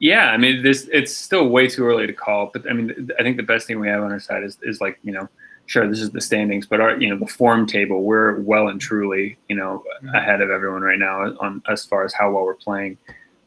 yeah, 0.00 0.30
I 0.30 0.38
mean, 0.38 0.62
this 0.62 0.88
it's 0.90 1.14
still 1.14 1.48
way 1.48 1.68
too 1.68 1.84
early 1.84 2.06
to 2.06 2.12
call, 2.14 2.50
but 2.52 2.68
I 2.68 2.72
mean, 2.72 3.10
I 3.18 3.22
think 3.22 3.36
the 3.36 3.42
best 3.42 3.66
thing 3.66 3.78
we 3.78 3.88
have 3.88 4.02
on 4.02 4.10
our 4.10 4.18
side 4.18 4.42
is 4.42 4.58
is 4.62 4.80
like 4.80 4.98
you 5.02 5.12
know, 5.12 5.28
sure, 5.66 5.86
this 5.86 6.00
is 6.00 6.10
the 6.10 6.22
standings, 6.22 6.66
but 6.66 6.80
our 6.80 6.98
you 6.98 7.10
know 7.10 7.18
the 7.18 7.30
form 7.30 7.66
table, 7.66 8.02
we're 8.02 8.40
well 8.40 8.68
and 8.68 8.80
truly 8.80 9.36
you 9.48 9.56
know 9.56 9.84
ahead 10.14 10.40
of 10.40 10.48
everyone 10.50 10.80
right 10.80 10.98
now 10.98 11.36
on 11.40 11.62
as 11.68 11.84
far 11.84 12.02
as 12.04 12.14
how 12.14 12.32
well 12.32 12.44
we're 12.44 12.54
playing, 12.54 12.96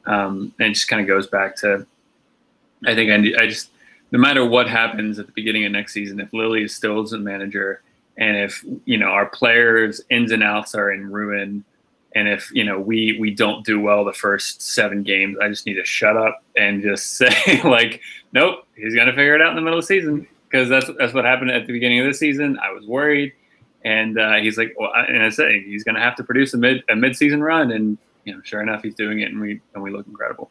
um, 0.06 0.54
and 0.60 0.70
it 0.70 0.74
just 0.76 0.88
kind 0.88 1.02
of 1.02 1.08
goes 1.08 1.26
back 1.26 1.56
to, 1.56 1.88
I 2.86 2.94
think 2.94 3.12
I, 3.12 3.44
I 3.44 3.48
just 3.48 3.72
no 4.12 4.20
matter 4.20 4.46
what 4.46 4.70
happens 4.70 5.18
at 5.18 5.26
the 5.26 5.34
beginning 5.34 5.66
of 5.66 5.72
next 5.72 5.92
season, 5.92 6.20
if 6.20 6.32
Lilley 6.34 6.64
is 6.64 6.76
still 6.76 7.00
a 7.00 7.18
manager, 7.18 7.82
and 8.18 8.38
if 8.38 8.64
you 8.86 9.00
know 9.00 9.08
our 9.08 9.26
players 9.26 10.02
ins 10.12 10.32
and 10.32 10.44
outs 10.44 10.76
are 10.76 10.92
in 10.92 11.12
ruin 11.12 11.66
and 12.16 12.28
if 12.28 12.52
you 12.52 12.64
know 12.64 12.80
we 12.80 13.18
we 13.20 13.32
don't 13.32 13.66
do 13.66 13.80
well 13.80 14.06
the 14.06 14.14
first 14.14 14.62
seven 14.62 15.04
games 15.04 15.38
i 15.42 15.48
just 15.48 15.66
need 15.66 15.76
to 15.76 15.86
shut 15.86 16.16
up 16.18 16.44
and 16.58 16.82
just 16.82 17.14
say 17.18 17.62
like 17.64 18.02
nope 18.32 18.66
he's 18.76 18.96
going 18.96 19.08
to 19.08 19.14
figure 19.14 19.36
it 19.36 19.42
out 19.42 19.50
in 19.50 19.56
the 19.56 19.62
middle 19.62 19.80
of 19.80 19.84
the 19.84 19.88
season 19.88 20.28
because 20.50 20.70
that's 20.70 20.90
that's 20.98 21.14
what 21.14 21.26
happened 21.26 21.52
at 21.52 21.66
the 21.68 21.74
beginning 21.74 22.00
of 22.00 22.06
the 22.06 22.14
season 22.14 22.58
i 22.60 22.72
was 22.72 22.86
worried 22.86 23.34
and 23.86 24.20
uh, 24.20 24.36
he's 24.36 24.58
like 24.58 24.74
well 24.78 24.92
I, 24.96 25.06
and 25.06 25.24
i 25.24 25.30
said 25.30 25.52
he's 25.66 25.84
going 25.84 25.96
to 25.96 26.02
have 26.02 26.16
to 26.16 26.24
produce 26.24 26.54
a 26.54 26.58
mid 26.58 26.84
a 26.90 26.96
mid-season 26.96 27.42
run 27.42 27.72
and 27.72 27.98
you 28.26 28.34
know 28.34 28.42
sure 28.44 28.62
enough 28.62 28.84
he's 28.84 28.96
doing 28.96 29.20
it 29.22 29.32
and 29.32 29.40
we 29.40 29.62
and 29.74 29.84
we 29.84 29.92
look 29.92 30.08
incredible 30.08 30.50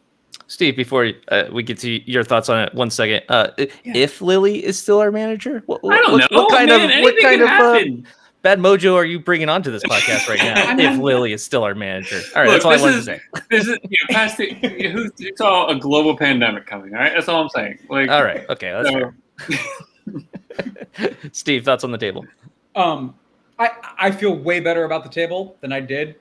Steve, 0.49 0.77
before 0.77 1.13
uh, 1.29 1.45
we 1.51 1.63
get 1.63 1.79
to 1.79 2.11
your 2.11 2.25
thoughts 2.25 2.51
on 2.51 2.65
it, 2.65 2.75
one 2.75 2.91
second. 2.91 3.23
Uh, 3.31 3.49
Yeah. 3.57 3.67
If 3.85 4.21
Lilley 4.21 4.63
is 4.63 4.79
still 4.79 4.99
our 4.99 5.11
manager, 5.11 5.63
what, 5.65 5.81
i 5.91 5.97
don't 5.97 6.19
know 6.19 6.27
what 6.31 6.51
kind 6.51 6.69
man. 6.69 6.99
of 6.99 7.03
what 7.03 7.15
kind 7.23 7.41
of 7.41 7.49
uh, 7.49 7.51
happen. 7.51 8.07
Bad 8.43 8.59
mojo 8.59 8.95
are 8.95 9.05
you 9.05 9.21
bringing 9.21 9.49
onto 9.49 9.71
this 9.71 9.83
podcast 9.85 10.29
right 10.29 10.39
now? 10.39 10.77
If 10.93 10.99
Lilley 11.01 11.33
is 11.33 11.45
still 11.45 11.63
our 11.63 11.75
manager, 11.77 12.21
all 12.35 12.43
right, 12.43 12.51
Look, 12.51 12.63
that's 12.63 12.65
all 12.65 12.73
I 12.73 12.75
this 12.77 12.83
wanted 12.83 12.99
is- 12.99 13.05
to 13.07 13.15
say. 13.15 13.21
this 13.51 13.69
is 13.69 13.79
you 13.89 13.97
know 14.09 14.15
past 14.15 14.37
the, 14.37 14.51
who, 14.91 15.05
who 15.19 15.37
saw 15.37 15.69
a 15.69 15.77
global 15.77 16.17
pandemic 16.17 16.67
coming 16.67 16.93
all 16.95 17.01
right 17.01 17.13
that's 17.15 17.29
all 17.29 17.41
i'm 17.43 17.49
saying 17.51 17.79
like 17.89 18.11
All 18.11 18.25
right, 18.25 18.49
okay, 18.51 18.73
that's 18.73 18.89
so- 18.91 19.13
fair. 20.11 21.21
Steve, 21.33 21.65
thoughts 21.65 21.85
on 21.85 21.93
the 21.93 21.99
table? 21.99 22.27
Um, 22.75 23.15
I 23.59 23.71
I 23.99 24.11
feel 24.11 24.35
way 24.35 24.61
better 24.61 24.85
about 24.85 25.05
the 25.05 25.11
table 25.11 25.57
than 25.61 25.73
I 25.73 25.81
did 25.81 26.17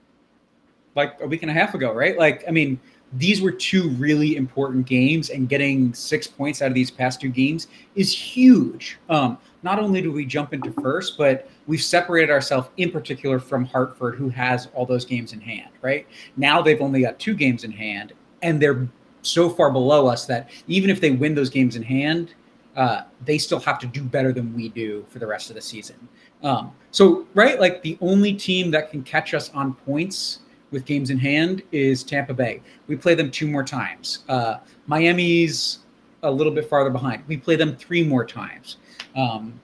like 0.96 1.18
a 1.22 1.28
week 1.28 1.42
and 1.42 1.50
a 1.50 1.54
half 1.54 1.74
ago, 1.74 1.92
right? 1.94 2.18
Like, 2.18 2.44
I 2.48 2.52
mean, 2.52 2.80
these 3.14 3.42
were 3.42 3.52
two 3.52 3.90
really 3.92 4.36
important 4.36 4.86
games, 4.86 5.30
and 5.30 5.50
getting 5.50 5.94
six 5.94 6.28
points 6.28 6.62
out 6.62 6.70
of 6.70 6.74
these 6.74 6.90
past 6.90 7.20
two 7.20 7.30
games 7.30 7.68
is 7.96 8.14
huge. 8.14 8.98
Um, 9.10 9.38
not 9.64 9.80
only 9.80 10.02
do 10.02 10.12
we 10.12 10.26
jump 10.26 10.54
into 10.54 10.72
first, 10.82 11.18
but 11.18 11.50
we've 11.68 11.82
separated 11.82 12.32
ourselves 12.32 12.70
in 12.78 12.92
particular 12.92 13.40
from 13.40 13.66
Hartford, 13.66 14.16
who 14.16 14.30
has 14.30 14.70
all 14.74 14.86
those 14.86 15.06
games 15.06 15.34
in 15.34 15.42
hand, 15.42 15.72
right? 15.82 16.08
Now 16.38 16.62
they've 16.62 16.82
only 16.82 17.02
got 17.02 17.20
two 17.20 17.36
games 17.36 17.64
in 17.64 17.72
hand, 17.72 18.14
and 18.42 18.62
they're 18.62 18.88
so 19.24 19.50
far 19.50 19.72
below 19.72 20.08
us 20.08 20.26
that 20.26 20.50
even 20.68 20.90
if 20.90 21.00
they 21.00 21.12
win 21.12 21.36
those 21.36 21.50
games 21.50 21.76
in 21.76 21.84
hand, 21.84 22.34
uh, 22.76 23.02
they 23.26 23.38
still 23.38 23.60
have 23.60 23.78
to 23.80 23.88
do 23.88 24.02
better 24.02 24.32
than 24.32 24.54
we 24.54 24.70
do 24.70 25.06
for 25.10 25.20
the 25.20 25.28
rest 25.28 25.50
of 25.50 25.56
the 25.56 25.62
season. 25.62 26.08
Um, 26.42 26.72
so, 26.92 27.28
right, 27.34 27.60
like 27.60 27.84
the 27.84 27.98
only 28.02 28.34
team 28.34 28.72
that 28.72 28.90
can 28.90 29.04
catch 29.04 29.34
us 29.34 29.50
on 29.52 29.74
points 29.74 30.40
with 30.72 30.86
games 30.86 31.10
in 31.10 31.18
hand 31.18 31.62
is 31.72 32.04
Tampa 32.04 32.34
Bay. 32.34 32.62
We 32.88 32.96
play 32.96 33.14
them 33.14 33.30
two 33.30 33.48
more 33.48 33.64
times. 33.64 34.20
Uh, 34.28 34.58
Miami's 34.88 35.80
a 36.24 36.32
little 36.32 36.54
bit 36.54 36.68
farther 36.70 36.90
behind. 36.90 37.24
We 37.28 37.38
play 37.38 37.56
them 37.56 37.76
three 37.76 38.04
more 38.04 38.26
times. 38.26 38.78
Um, 39.16 39.60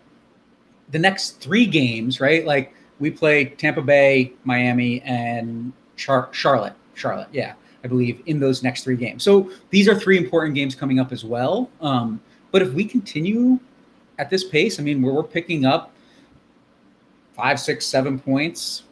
the 0.92 1.00
next 1.00 1.42
three 1.42 1.66
games, 1.66 2.20
right? 2.20 2.46
Like 2.46 2.74
we 3.00 3.10
play 3.10 3.46
Tampa 3.46 3.82
Bay, 3.82 4.34
Miami, 4.44 5.02
and 5.02 5.72
Char- 5.96 6.30
Charlotte. 6.32 6.74
Charlotte, 6.94 7.28
yeah, 7.32 7.54
I 7.84 7.88
believe 7.88 8.22
in 8.26 8.40
those 8.40 8.64
next 8.64 8.84
three 8.84 8.96
games. 8.96 9.24
So 9.24 9.52
these 9.70 9.88
are 9.88 9.96
three 9.96 10.18
important 10.18 10.56
games 10.56 10.74
coming 10.76 11.00
up 11.00 11.12
as 11.12 11.24
well. 11.24 11.70
Um, 11.80 12.20
but 12.52 12.62
if 12.62 12.74
we 12.74 12.86
continue 12.86 13.60
at 14.18 14.30
this 14.30 14.44
pace, 14.44 14.80
I 14.80 14.84
mean, 14.84 15.02
we're, 15.02 15.12
we're 15.12 15.24
picking 15.24 15.64
up 15.66 15.92
five, 17.36 17.60
six, 17.60 17.86
seven 17.86 18.18
points 18.18 18.84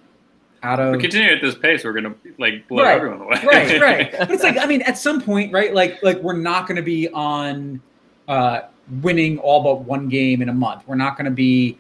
out 0.66 0.80
of 0.80 0.96
we 0.96 1.02
continue 1.02 1.30
at 1.32 1.42
this 1.42 1.56
pace, 1.56 1.84
we're 1.84 1.94
gonna 1.94 2.16
like 2.38 2.68
blow 2.68 2.84
Right. 2.84 2.96
everyone 2.96 3.22
away. 3.22 3.40
right, 3.46 3.82
right. 3.82 4.12
But 4.20 4.32
it's 4.32 4.44
like 4.44 4.58
I 4.58 4.66
mean, 4.66 4.82
at 4.82 4.98
some 4.98 5.22
point, 5.22 5.54
right? 5.54 5.74
Like 5.74 6.02
like 6.04 6.18
we're 6.22 6.36
not 6.38 6.68
going 6.68 6.76
to 6.78 6.82
be 6.82 7.08
on 7.10 7.82
uh, 8.28 8.62
winning 9.02 9.38
all 9.40 9.64
but 9.64 9.82
one 9.86 10.10
game 10.10 10.42
in 10.42 10.50
a 10.50 10.54
month. 10.54 10.84
We're 10.88 10.96
not 10.96 11.18
going 11.18 11.26
to 11.26 11.32
be 11.32 11.78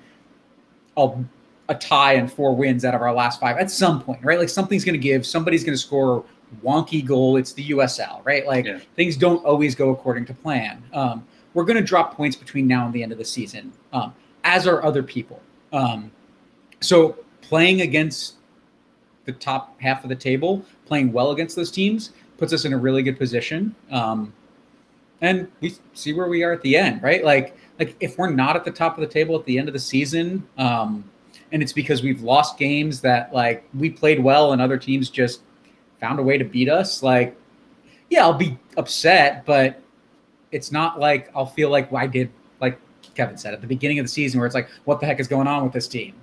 a, 0.97 1.09
a 1.69 1.75
tie 1.75 2.13
and 2.13 2.31
four 2.31 2.55
wins 2.55 2.85
out 2.85 2.93
of 2.95 3.01
our 3.01 3.13
last 3.13 3.39
five. 3.39 3.57
At 3.57 3.71
some 3.71 4.01
point, 4.01 4.23
right? 4.23 4.39
Like 4.39 4.49
something's 4.49 4.85
going 4.85 4.93
to 4.93 4.99
give. 5.03 5.25
Somebody's 5.25 5.63
going 5.63 5.75
to 5.75 5.81
score 5.81 6.23
wonky 6.63 7.03
goal. 7.05 7.37
It's 7.37 7.53
the 7.53 7.69
USL, 7.69 8.23
right? 8.23 8.45
Like 8.45 8.65
Yeah. 8.65 8.79
things 8.95 9.17
don't 9.17 9.43
always 9.43 9.73
go 9.75 9.89
according 9.89 10.25
to 10.25 10.33
plan. 10.33 10.83
Um, 10.93 11.25
we're 11.53 11.63
going 11.65 11.77
to 11.77 11.83
drop 11.83 12.15
points 12.15 12.35
between 12.35 12.67
now 12.67 12.85
and 12.85 12.93
the 12.93 13.01
end 13.01 13.11
of 13.11 13.17
the 13.17 13.25
season, 13.25 13.71
um, 13.93 14.13
as 14.43 14.67
are 14.67 14.83
other 14.83 15.01
people. 15.03 15.41
Um, 15.73 16.11
so 16.81 17.17
playing 17.41 17.81
against 17.81 18.35
the 19.25 19.33
top 19.33 19.79
half 19.81 20.03
of 20.03 20.09
the 20.09 20.15
table, 20.15 20.63
playing 20.85 21.11
well 21.11 21.31
against 21.31 21.55
those 21.55 21.71
teams, 21.71 22.11
puts 22.37 22.53
us 22.53 22.65
in 22.65 22.73
a 22.73 22.77
really 22.77 23.03
good 23.03 23.17
position. 23.17 23.75
Um, 23.91 24.33
and 25.21 25.47
we 25.61 25.75
see 25.93 26.13
where 26.13 26.27
we 26.27 26.43
are 26.43 26.51
at 26.51 26.61
the 26.61 26.75
end, 26.77 27.01
right? 27.01 27.23
Like, 27.23 27.57
like 27.79 27.95
if 27.99 28.17
we're 28.17 28.29
not 28.29 28.55
at 28.55 28.65
the 28.65 28.71
top 28.71 28.97
of 28.97 29.01
the 29.01 29.07
table 29.07 29.37
at 29.37 29.45
the 29.45 29.57
end 29.57 29.67
of 29.67 29.73
the 29.73 29.79
season, 29.79 30.47
um, 30.57 31.09
and 31.51 31.61
it's 31.61 31.73
because 31.73 32.03
we've 32.03 32.21
lost 32.21 32.57
games 32.57 33.01
that 33.01 33.33
like 33.33 33.67
we 33.73 33.89
played 33.89 34.21
well 34.21 34.53
and 34.53 34.61
other 34.61 34.77
teams 34.77 35.09
just 35.09 35.41
found 35.99 36.19
a 36.19 36.23
way 36.23 36.37
to 36.37 36.43
beat 36.43 36.69
us, 36.69 37.01
like, 37.01 37.35
yeah, 38.09 38.23
I'll 38.23 38.33
be 38.33 38.57
upset, 38.77 39.45
but 39.45 39.81
it's 40.51 40.71
not 40.71 40.99
like 40.99 41.31
I'll 41.35 41.45
feel 41.45 41.69
like 41.69 41.91
I 41.93 42.07
did, 42.07 42.29
like 42.61 42.79
Kevin 43.15 43.37
said 43.37 43.53
at 43.53 43.61
the 43.61 43.67
beginning 43.67 43.99
of 43.99 44.05
the 44.05 44.09
season, 44.09 44.39
where 44.39 44.45
it's 44.45 44.55
like, 44.55 44.69
what 44.83 44.99
the 44.99 45.05
heck 45.05 45.19
is 45.19 45.27
going 45.27 45.47
on 45.47 45.63
with 45.63 45.73
this 45.73 45.87
team? 45.87 46.13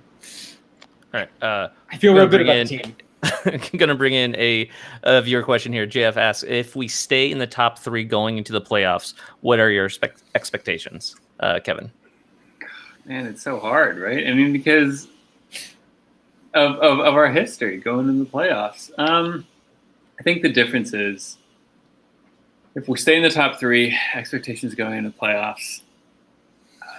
All 1.13 1.19
right. 1.19 1.43
Uh, 1.43 1.69
I 1.91 1.97
feel 1.97 2.13
real 2.13 2.27
good 2.27 2.41
about 2.41 2.55
in, 2.55 2.67
the 2.67 2.77
team. 2.77 2.95
going 3.77 3.89
to 3.89 3.95
bring 3.95 4.13
in 4.13 4.35
a, 4.35 4.69
a 5.03 5.21
viewer 5.21 5.43
question 5.43 5.71
here. 5.71 5.87
JF 5.87 6.17
asks 6.17 6.43
if 6.43 6.75
we 6.75 6.87
stay 6.87 7.31
in 7.31 7.37
the 7.37 7.47
top 7.47 7.79
three 7.79 8.03
going 8.03 8.37
into 8.37 8.51
the 8.51 8.61
playoffs, 8.61 9.13
what 9.41 9.59
are 9.59 9.69
your 9.69 9.85
expect- 9.85 10.23
expectations, 10.35 11.15
uh, 11.39 11.59
Kevin? 11.63 11.91
Man, 13.05 13.25
it's 13.25 13.41
so 13.41 13.59
hard, 13.59 13.99
right? 13.99 14.27
I 14.27 14.33
mean, 14.33 14.51
because 14.51 15.07
of, 16.53 16.75
of, 16.77 16.99
of 16.99 17.13
our 17.15 17.31
history 17.31 17.77
going 17.77 18.09
in 18.09 18.19
the 18.19 18.25
playoffs. 18.25 18.91
Um, 18.97 19.45
I 20.19 20.23
think 20.23 20.41
the 20.41 20.49
difference 20.49 20.93
is 20.93 21.37
if 22.75 22.87
we 22.87 22.97
stay 22.97 23.17
in 23.17 23.23
the 23.23 23.29
top 23.29 23.59
three, 23.59 23.97
expectations 24.13 24.75
going 24.75 24.97
into 24.97 25.09
the 25.09 25.17
playoffs. 25.17 25.81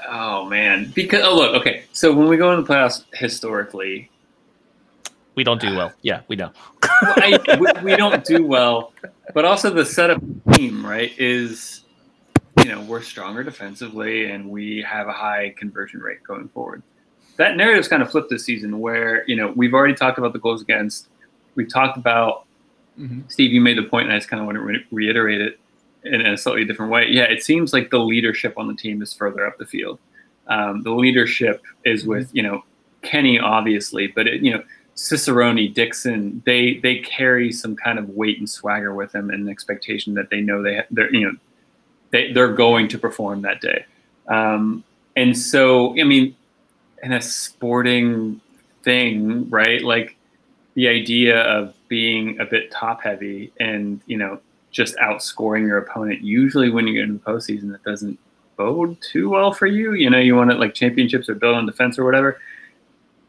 Oh 0.09 0.45
man, 0.47 0.93
because 0.95 1.23
oh 1.25 1.35
look, 1.35 1.55
okay. 1.61 1.85
So 1.93 2.13
when 2.13 2.29
we 2.29 2.37
go 2.37 2.53
into 2.53 2.63
the 2.63 2.73
playoffs 2.73 3.05
historically, 3.15 4.11
we 5.35 5.45
don't 5.45 5.61
do 5.61 5.75
well. 5.75 5.93
Yeah, 6.03 6.21
we 6.29 6.37
know. 6.37 6.53
I, 6.83 7.39
we, 7.59 7.83
we, 7.83 7.97
don't 7.97 8.25
do 8.25 8.47
well, 8.47 8.93
but 9.33 9.45
also 9.45 9.71
the 9.71 9.85
setup 9.85 10.23
team, 10.53 10.85
right, 10.85 11.13
is 11.19 11.83
you 12.59 12.67
know 12.67 12.83
we're 12.83 13.03
stronger 13.03 13.43
defensively 13.43 14.31
and 14.31 14.49
we 14.49 14.83
have 14.83 15.09
a 15.09 15.13
high 15.13 15.55
conversion 15.57 16.01
rate 16.01 16.23
going 16.23 16.49
forward. 16.49 16.83
That 17.37 17.57
narrative's 17.57 17.89
kind 17.89 18.03
of 18.03 18.11
flipped 18.11 18.31
this 18.31 18.45
season, 18.45 18.81
where 18.81 19.25
you 19.27 19.37
know 19.37 19.53
we've 19.57 19.75
already 19.75 19.95
talked 19.95 20.19
about 20.19 20.33
the 20.33 20.39
goals 20.39 20.63
against. 20.63 21.09
We've 21.55 21.69
talked 21.69 21.97
about 21.97 22.47
mm-hmm. 22.99 23.23
Steve. 23.29 23.53
You 23.53 23.61
made 23.61 23.79
the 23.79 23.85
point, 23.85 24.07
and 24.07 24.13
I 24.13 24.19
just 24.19 24.29
kind 24.29 24.41
of 24.41 24.47
want 24.47 24.57
to 24.57 24.63
re- 24.63 24.87
reiterate 24.91 25.41
it 25.41 25.59
in 26.05 26.21
a 26.21 26.37
slightly 26.37 26.65
different 26.65 26.93
way. 26.93 27.09
Yeah, 27.09 27.25
it 27.25 27.43
seems 27.43 27.73
like 27.73 27.91
the 27.91 27.99
leadership 27.99 28.55
on 28.57 28.69
the 28.69 28.75
team 28.75 29.03
is 29.03 29.13
further 29.13 29.47
up 29.47 29.59
the 29.59 29.67
field. 29.67 29.99
Um, 30.47 30.83
the 30.83 30.91
leadership 30.91 31.63
is 31.85 32.03
mm-hmm. 32.03 32.11
with 32.11 32.31
you 32.35 32.43
know 32.43 32.65
Kenny, 33.03 33.39
obviously, 33.39 34.09
but 34.09 34.27
it, 34.27 34.43
you 34.43 34.53
know 34.53 34.63
Cicerone, 34.97 35.73
Dixon, 35.73 36.43
they 36.47 36.75
they 36.75 36.99
carry 36.99 37.51
some 37.53 37.75
kind 37.75 37.99
of 37.99 38.11
weight 38.11 38.39
and 38.39 38.49
swagger 38.49 38.95
with 38.95 39.13
them, 39.13 39.31
and 39.31 39.43
an 39.45 39.49
expectation 39.49 40.15
that 40.15 40.31
they 40.31 40.41
know 40.41 40.63
they 40.63 40.83
they're 40.91 41.13
you 41.13 41.27
know 41.27 41.37
they 42.11 42.33
they're 42.33 42.53
going 42.53 42.89
to 42.89 42.99
perform 42.99 43.43
that 43.43 43.61
day. 43.61 43.85
Um, 44.29 44.85
and 45.17 45.37
so, 45.37 45.99
I 46.01 46.05
mean, 46.05 46.35
in 47.03 47.13
a 47.13 47.21
sporting 47.21 48.41
thing, 48.83 49.49
right? 49.51 49.83
Like 49.83 50.17
the 50.75 50.89
idea 50.89 51.41
of 51.43 51.75
being 51.89 52.41
a 52.41 52.45
bit 52.45 52.71
top 52.71 53.03
heavy 53.03 53.53
and 53.61 54.01
you 54.07 54.17
know 54.17 54.41
just 54.75 54.97
outscoring 54.97 55.67
your 55.67 55.79
opponent. 55.79 56.23
Usually, 56.23 56.69
when 56.69 56.87
you 56.87 56.95
get 56.95 57.05
into 57.05 57.15
the 57.15 57.25
postseason, 57.25 57.71
that 57.73 57.83
doesn't 57.85 58.19
bode 58.57 59.01
too 59.01 59.31
well 59.31 59.53
for 59.53 59.67
you. 59.67 59.95
You 59.95 60.11
know, 60.11 60.19
you 60.19 60.35
want 60.35 60.51
it 60.51 60.59
like 60.59 60.75
championships 60.75 61.29
or 61.29 61.37
build 61.37 61.55
on 61.55 61.65
defense 61.65 61.99
or 61.99 62.05
whatever. 62.05 62.41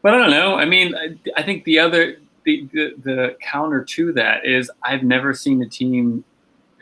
But 0.02 0.14
I 0.14 0.18
don't 0.18 0.30
know. 0.30 0.56
I 0.56 0.64
mean, 0.64 0.94
I, 0.94 1.16
I 1.36 1.42
think 1.42 1.64
the 1.64 1.78
other 1.78 2.16
the, 2.44 2.68
the, 2.72 2.94
the 3.02 3.36
counter 3.40 3.82
to 3.82 4.12
that 4.12 4.44
is 4.44 4.70
I've 4.82 5.02
never 5.02 5.32
seen 5.34 5.62
a 5.62 5.68
team, 5.68 6.24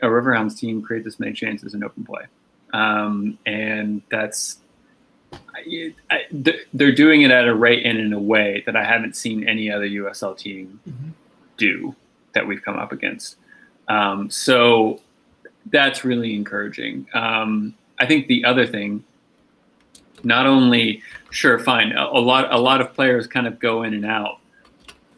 a 0.01 0.07
Riverhounds 0.07 0.57
team, 0.57 0.81
create 0.81 1.03
this 1.03 1.19
many 1.19 1.33
chances 1.33 1.73
in 1.73 1.83
open 1.83 2.03
play, 2.03 2.25
um, 2.73 3.37
and 3.45 4.01
that's 4.09 4.59
I, 5.33 5.93
I, 6.09 6.21
they're 6.73 6.93
doing 6.93 7.21
it 7.21 7.31
at 7.31 7.47
a 7.47 7.53
rate 7.53 7.85
and 7.85 7.99
in 7.99 8.13
a 8.13 8.19
way 8.19 8.63
that 8.65 8.75
I 8.75 8.83
haven't 8.83 9.15
seen 9.15 9.47
any 9.47 9.71
other 9.71 9.87
USL 9.87 10.37
team 10.37 10.79
mm-hmm. 10.87 11.09
do 11.57 11.95
that 12.33 12.47
we've 12.47 12.63
come 12.63 12.77
up 12.77 12.91
against. 12.91 13.37
Um, 13.87 14.29
so 14.29 15.01
that's 15.71 16.03
really 16.03 16.35
encouraging. 16.35 17.07
Um, 17.13 17.75
I 17.99 18.05
think 18.05 18.27
the 18.27 18.43
other 18.45 18.67
thing 18.67 19.03
not 20.23 20.45
only 20.45 21.01
sure 21.29 21.59
fine 21.59 21.91
a, 21.91 22.03
a, 22.03 22.19
lot 22.19 22.51
a 22.51 22.57
lot 22.57 22.81
of 22.81 22.93
players 22.93 23.27
kind 23.27 23.45
of 23.45 23.59
go 23.59 23.83
in 23.83 23.93
and 23.93 24.05
out 24.05 24.39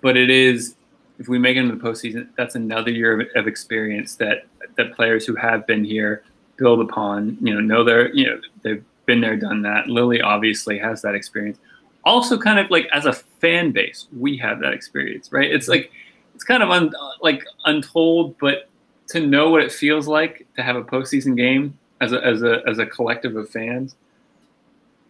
but 0.01 0.17
it 0.17 0.29
is 0.29 0.75
if 1.17 1.29
we 1.29 1.39
make 1.39 1.55
it 1.55 1.59
into 1.59 1.75
the 1.75 1.81
postseason 1.81 2.27
that's 2.35 2.55
another 2.55 2.91
year 2.91 3.21
of, 3.21 3.27
of 3.35 3.47
experience 3.47 4.15
that 4.15 4.47
that 4.75 4.93
players 4.95 5.25
who 5.25 5.35
have 5.35 5.65
been 5.65 5.83
here 5.83 6.23
build 6.57 6.81
upon 6.81 7.37
you 7.41 7.53
know 7.53 7.61
know 7.61 7.83
they're 7.83 8.13
you 8.13 8.25
know 8.25 8.39
they've 8.63 8.83
been 9.07 9.21
there 9.21 9.37
done 9.37 9.61
that. 9.63 9.87
Lily 9.87 10.21
obviously 10.21 10.77
has 10.77 11.01
that 11.01 11.15
experience. 11.15 11.57
Also 12.03 12.37
kind 12.37 12.59
of 12.59 12.69
like 12.69 12.87
as 12.93 13.05
a 13.05 13.13
fan 13.13 13.71
base 13.71 14.07
we 14.15 14.37
have 14.37 14.59
that 14.59 14.73
experience 14.73 15.31
right? 15.31 15.49
It's 15.49 15.67
like 15.67 15.91
it's 16.37 16.43
kind 16.43 16.61
of 16.61 16.69
un, 16.69 16.93
like 17.21 17.43
untold 17.65 18.35
but 18.39 18.69
to 19.07 19.19
know 19.19 19.49
what 19.49 19.61
it 19.61 19.71
feels 19.71 20.07
like 20.07 20.45
to 20.55 20.61
have 20.61 20.75
a 20.75 20.83
postseason 20.83 21.35
game 21.35 21.77
as 21.99 22.13
a, 22.13 22.23
as 22.23 22.43
a 22.43 22.61
as 22.67 22.77
a 22.77 22.85
collective 22.85 23.35
of 23.35 23.49
fans 23.49 23.95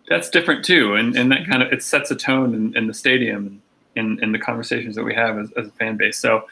that's 0.07 0.29
different 0.29 0.63
too, 0.63 0.95
and 0.95 1.15
and 1.15 1.31
that 1.31 1.45
kind 1.45 1.61
of 1.61 1.71
it 1.71 1.83
sets 1.83 2.11
a 2.11 2.15
tone 2.15 2.53
in, 2.55 2.75
in 2.77 2.87
the 2.87 2.93
stadium 2.93 3.61
and 3.95 4.19
in, 4.21 4.31
the 4.31 4.39
conversations 4.39 4.95
that 4.95 5.03
we 5.03 5.13
have 5.13 5.37
as, 5.37 5.51
as 5.57 5.67
a 5.67 5.71
fan 5.71 5.97
base. 5.97 6.19
So, 6.19 6.45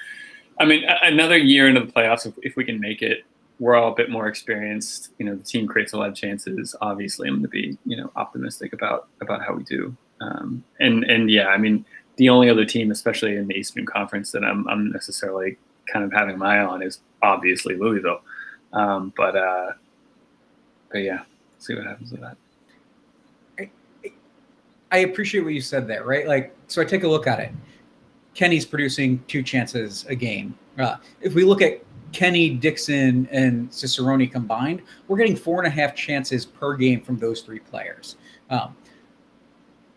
I 0.60 0.66
mean, 0.66 0.84
another 1.04 1.38
year 1.38 1.68
into 1.68 1.82
the 1.82 1.92
playoffs, 1.92 2.26
if, 2.26 2.34
if 2.42 2.56
we 2.56 2.66
can 2.66 2.80
make 2.80 3.04
it, 3.04 3.24
we're 3.60 3.76
all 3.76 3.92
a 3.92 3.96
bit 3.96 4.10
more 4.10 4.28
experienced. 4.28 5.12
You 5.20 5.28
know, 5.28 5.36
the 5.36 5.44
team 5.44 5.68
creates 5.68 5.94
a 5.94 5.98
lot 5.98 6.10
of 6.10 6.16
chances. 6.16 6.76
Obviously, 6.82 7.28
I'm 7.28 7.36
going 7.36 7.44
to 7.44 7.50
be 7.50 7.78
you 7.86 7.98
know 7.98 8.12
optimistic 8.16 8.74
about 8.74 9.08
about 9.22 9.42
how 9.42 9.54
we 9.54 9.64
do. 9.64 9.96
Um, 10.22 10.64
and 10.80 11.04
and 11.06 11.32
yeah, 11.32 11.48
I 11.48 11.58
mean, 11.58 11.86
the 12.18 12.30
only 12.30 12.50
other 12.50 12.66
team, 12.66 12.92
especially 12.92 13.36
in 13.36 13.48
the 13.48 13.56
Eastern 13.56 13.86
Conference, 13.86 14.32
that 14.32 14.44
I'm 14.44 14.68
I'm 14.68 14.92
necessarily 14.92 15.58
kind 15.92 16.06
of 16.06 16.12
having 16.12 16.38
my 16.38 16.60
eye 16.60 16.66
on 16.66 16.82
is 16.82 17.00
obviously 17.22 17.76
Louisville. 17.76 18.22
Um, 18.74 19.14
but 19.16 19.36
uh, 19.36 19.72
but 20.92 21.00
yeah, 21.00 21.24
see 21.60 21.76
what 21.76 21.86
happens 21.86 22.12
with 22.12 22.22
that. 22.22 22.38
I 24.92 25.00
appreciate 25.00 25.44
what 25.44 25.54
you 25.54 25.62
said 25.62 25.88
there, 25.88 26.04
right? 26.04 26.28
Like, 26.28 26.56
so 26.68 26.82
I 26.82 26.86
take 26.86 27.04
a 27.04 27.08
look 27.08 27.28
at 27.28 27.40
it. 27.40 27.52
Kenny's 28.34 28.66
producing 28.66 29.22
two 29.28 29.44
chances 29.44 30.06
a 30.08 30.16
game. 30.16 30.58
Uh, 30.78 30.98
if 31.22 31.34
we 31.34 31.44
look 31.44 31.62
at 31.62 31.84
Kenny, 32.12 32.50
Dixon, 32.52 33.28
and 33.32 33.70
Cicerone 33.74 34.30
combined, 34.30 34.82
we're 35.08 35.18
getting 35.18 35.36
four 35.36 35.62
and 35.62 35.68
a 35.68 35.70
half 35.70 35.96
chances 35.96 36.46
per 36.46 36.76
game 36.76 37.02
from 37.02 37.18
those 37.18 37.42
three 37.42 37.60
players. 37.60 38.16
Um, 38.50 38.76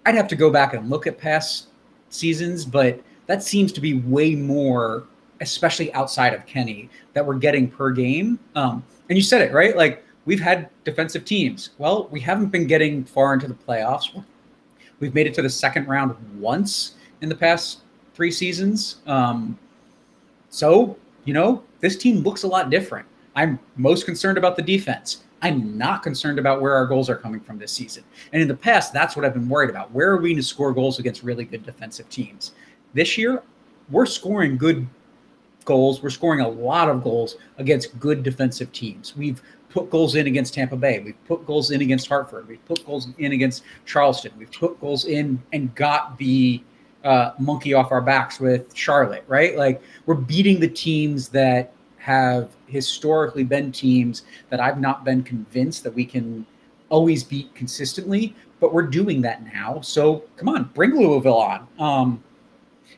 I'd 0.06 0.14
have 0.14 0.26
to 0.28 0.36
go 0.36 0.50
back 0.50 0.74
and 0.74 0.88
look 0.88 1.06
at 1.06 1.18
past 1.18 1.67
seasons, 2.11 2.64
but 2.64 3.00
that 3.26 3.42
seems 3.42 3.72
to 3.72 3.80
be 3.80 3.94
way 4.00 4.34
more, 4.34 5.04
especially 5.40 5.92
outside 5.92 6.34
of 6.34 6.46
Kenny, 6.46 6.88
that 7.12 7.24
we're 7.24 7.34
getting 7.34 7.68
per 7.68 7.90
game. 7.90 8.38
Um, 8.54 8.82
and 9.09 9.16
you 9.16 9.22
said 9.22 9.42
it, 9.42 9.52
right? 9.52 9.76
Like, 9.76 10.04
we've 10.24 10.40
had 10.40 10.70
defensive 10.84 11.24
teams. 11.24 11.70
Well, 11.78 12.09
we 12.11 12.20
haven't 12.20 12.48
been 12.48 12.66
getting 12.66 13.04
far 13.04 13.34
into 13.34 13.48
the 13.48 13.54
playoffs. 13.54 14.22
We've 15.00 15.14
made 15.14 15.26
it 15.26 15.34
to 15.34 15.42
the 15.42 15.50
second 15.50 15.88
round 15.88 16.16
once 16.38 16.94
in 17.20 17.28
the 17.28 17.34
past 17.34 17.80
three 18.14 18.30
seasons. 18.30 18.96
Um, 19.06 19.59
so, 20.50 20.96
you 21.24 21.34
know, 21.34 21.62
this 21.80 21.96
team 21.96 22.22
looks 22.22 22.42
a 22.42 22.48
lot 22.48 22.70
different. 22.70 23.06
I'm 23.36 23.59
most 23.76 24.04
concerned 24.04 24.38
about 24.38 24.56
the 24.56 24.62
defense. 24.62 25.24
I'm 25.43 25.78
not 25.78 26.03
concerned 26.03 26.39
about 26.39 26.61
where 26.61 26.74
our 26.74 26.86
goals 26.86 27.09
are 27.09 27.16
coming 27.16 27.41
from 27.41 27.59
this 27.59 27.72
season. 27.72 28.05
And 28.32 28.43
in 28.43 28.49
the 28.49 28.57
past, 28.57 28.93
that's 28.93 29.14
what 29.16 29.24
I've 29.24 29.34
been 29.34 29.49
worried 29.49 29.70
about. 29.70 29.93
Where 29.93 30.11
are 30.11 30.16
we 30.16 30.34
to 30.34 30.43
score 30.43 30.72
goals 30.72 30.99
against 30.99 31.22
really 31.22 31.45
good 31.45 31.64
defensive 31.64 32.09
teams? 32.09 32.53
This 32.95 33.16
year, 33.16 33.43
we're 33.91 34.07
scoring 34.07 34.57
good 34.57 34.86
goals. 35.64 36.03
We're 36.03 36.11
scoring 36.11 36.41
a 36.41 36.49
lot 36.49 36.89
of 36.89 37.05
goals 37.05 37.36
against 37.59 37.99
good 38.01 38.22
defensive 38.22 38.72
teams. 38.72 39.16
We've 39.16 39.41
put 39.70 39.91
goals 39.91 40.14
in 40.14 40.26
against 40.26 40.55
Tampa 40.55 40.76
Bay. 40.76 41.01
We've 41.01 41.24
put 41.26 41.47
goals 41.47 41.70
in 41.70 41.82
against 41.82 42.09
Hartford. 42.09 42.49
We've 42.49 42.64
put 42.64 42.84
goals 42.86 43.09
in 43.18 43.32
against 43.32 43.64
Charleston. 43.84 44.32
We've 44.39 44.51
put 44.51 44.80
goals 44.80 45.05
in 45.05 45.41
and 45.53 45.74
got 45.74 46.18
the 46.18 46.62
uh, 47.05 47.32
monkey 47.39 47.74
off 47.74 47.93
our 47.93 48.01
backs 48.01 48.41
with 48.41 48.74
Charlotte, 48.74 49.24
right? 49.28 49.57
Like 49.57 49.82
we're 50.07 50.14
beating 50.14 50.59
the 50.59 50.68
teams 50.68 51.28
that 51.28 51.72
have 52.09 52.48
historically 52.68 53.44
been 53.44 53.70
teams 53.70 54.22
that 54.48 54.61
I've 54.61 54.80
not 54.80 55.04
been 55.04 55.22
convinced 55.22 55.84
that 55.84 55.94
we 55.94 56.06
can 56.06 56.46
always 56.88 57.22
beat 57.22 57.54
consistently, 57.54 58.34
but 58.61 58.72
we're 58.72 58.86
doing 58.86 59.20
that 59.20 59.44
now. 59.52 59.82
So 59.82 60.24
come 60.36 60.48
on, 60.48 60.70
bring 60.72 60.96
Louisville 60.96 61.36
on. 61.36 61.68
Um, 61.78 62.24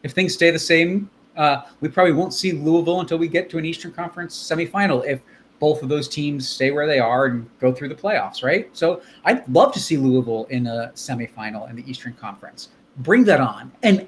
if 0.04 0.12
things 0.12 0.32
stay 0.32 0.52
the 0.52 0.60
same, 0.60 1.10
uh, 1.36 1.62
we 1.80 1.88
probably 1.88 2.12
won't 2.12 2.32
see 2.32 2.52
Louisville 2.52 3.00
until 3.00 3.18
we 3.18 3.26
get 3.26 3.50
to 3.50 3.58
an 3.58 3.64
Eastern 3.64 3.90
Conference 3.90 4.32
semifinal. 4.36 5.04
If 5.04 5.22
both 5.58 5.82
of 5.82 5.88
those 5.88 6.06
teams 6.06 6.48
stay 6.48 6.70
where 6.70 6.86
they 6.86 7.00
are 7.00 7.26
and 7.26 7.50
go 7.58 7.72
through 7.72 7.88
the 7.88 7.96
playoffs, 7.96 8.44
right? 8.44 8.70
So 8.74 9.02
I'd 9.24 9.46
love 9.48 9.72
to 9.72 9.80
see 9.80 9.96
Louisville 9.96 10.46
in 10.50 10.68
a 10.68 10.92
semifinal 10.94 11.68
in 11.68 11.74
the 11.74 11.90
Eastern 11.90 12.14
Conference. 12.14 12.68
Bring 12.98 13.24
that 13.24 13.40
on. 13.40 13.72
And 13.82 14.06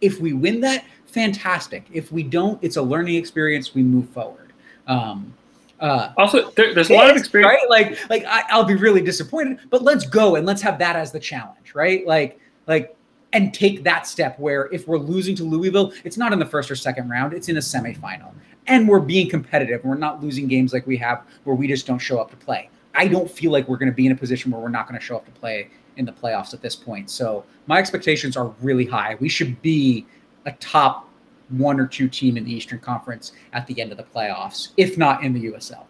if 0.00 0.20
we 0.20 0.32
win 0.32 0.60
that, 0.62 0.84
fantastic. 1.10 1.86
If 1.92 2.10
we 2.12 2.22
don't, 2.22 2.62
it's 2.62 2.76
a 2.76 2.82
learning 2.82 3.16
experience. 3.16 3.74
We 3.74 3.82
move 3.82 4.08
forward. 4.08 4.52
Um, 4.86 5.34
uh, 5.80 6.12
also, 6.16 6.50
there, 6.50 6.74
there's 6.74 6.90
a 6.90 6.94
lot 6.94 7.10
of 7.10 7.16
experience, 7.16 7.50
right? 7.50 7.70
Like, 7.70 8.10
like 8.10 8.24
I, 8.26 8.42
I'll 8.50 8.64
be 8.64 8.74
really 8.74 9.00
disappointed, 9.00 9.58
but 9.70 9.82
let's 9.82 10.06
go 10.06 10.36
and 10.36 10.46
let's 10.46 10.60
have 10.62 10.78
that 10.78 10.96
as 10.96 11.10
the 11.10 11.20
challenge, 11.20 11.74
right? 11.74 12.06
Like, 12.06 12.38
like 12.66 12.96
and 13.32 13.54
take 13.54 13.84
that 13.84 14.06
step 14.06 14.38
where 14.38 14.68
if 14.72 14.86
we're 14.88 14.98
losing 14.98 15.34
to 15.36 15.44
Louisville, 15.44 15.92
it's 16.04 16.16
not 16.16 16.32
in 16.32 16.38
the 16.38 16.46
first 16.46 16.70
or 16.70 16.76
second 16.76 17.08
round, 17.08 17.32
it's 17.32 17.48
in 17.48 17.56
a 17.56 17.60
semifinal. 17.60 18.32
And 18.66 18.88
we're 18.88 19.00
being 19.00 19.28
competitive. 19.28 19.82
We're 19.84 19.96
not 19.96 20.22
losing 20.22 20.46
games 20.46 20.72
like 20.72 20.86
we 20.86 20.96
have 20.98 21.24
where 21.44 21.56
we 21.56 21.66
just 21.66 21.86
don't 21.86 21.98
show 21.98 22.20
up 22.20 22.30
to 22.30 22.36
play. 22.36 22.68
I 22.94 23.06
don't 23.06 23.30
feel 23.30 23.52
like 23.52 23.68
we're 23.68 23.78
going 23.78 23.90
to 23.90 23.94
be 23.94 24.06
in 24.06 24.12
a 24.12 24.16
position 24.16 24.50
where 24.50 24.60
we're 24.60 24.68
not 24.68 24.88
going 24.88 24.98
to 24.98 25.04
show 25.04 25.16
up 25.16 25.24
to 25.24 25.30
play 25.30 25.70
in 25.96 26.04
the 26.04 26.12
playoffs 26.12 26.52
at 26.54 26.60
this 26.60 26.76
point. 26.76 27.10
So 27.10 27.44
my 27.66 27.78
expectations 27.78 28.36
are 28.36 28.52
really 28.60 28.84
high. 28.84 29.16
We 29.20 29.28
should 29.28 29.60
be 29.62 30.06
a 30.46 30.52
top 30.52 31.08
one 31.50 31.80
or 31.80 31.86
two 31.86 32.08
team 32.08 32.36
in 32.36 32.44
the 32.44 32.52
Eastern 32.52 32.78
Conference 32.78 33.32
at 33.52 33.66
the 33.66 33.80
end 33.80 33.90
of 33.90 33.98
the 33.98 34.04
playoffs, 34.04 34.68
if 34.76 34.96
not 34.96 35.24
in 35.24 35.32
the 35.32 35.50
USL. 35.50 35.84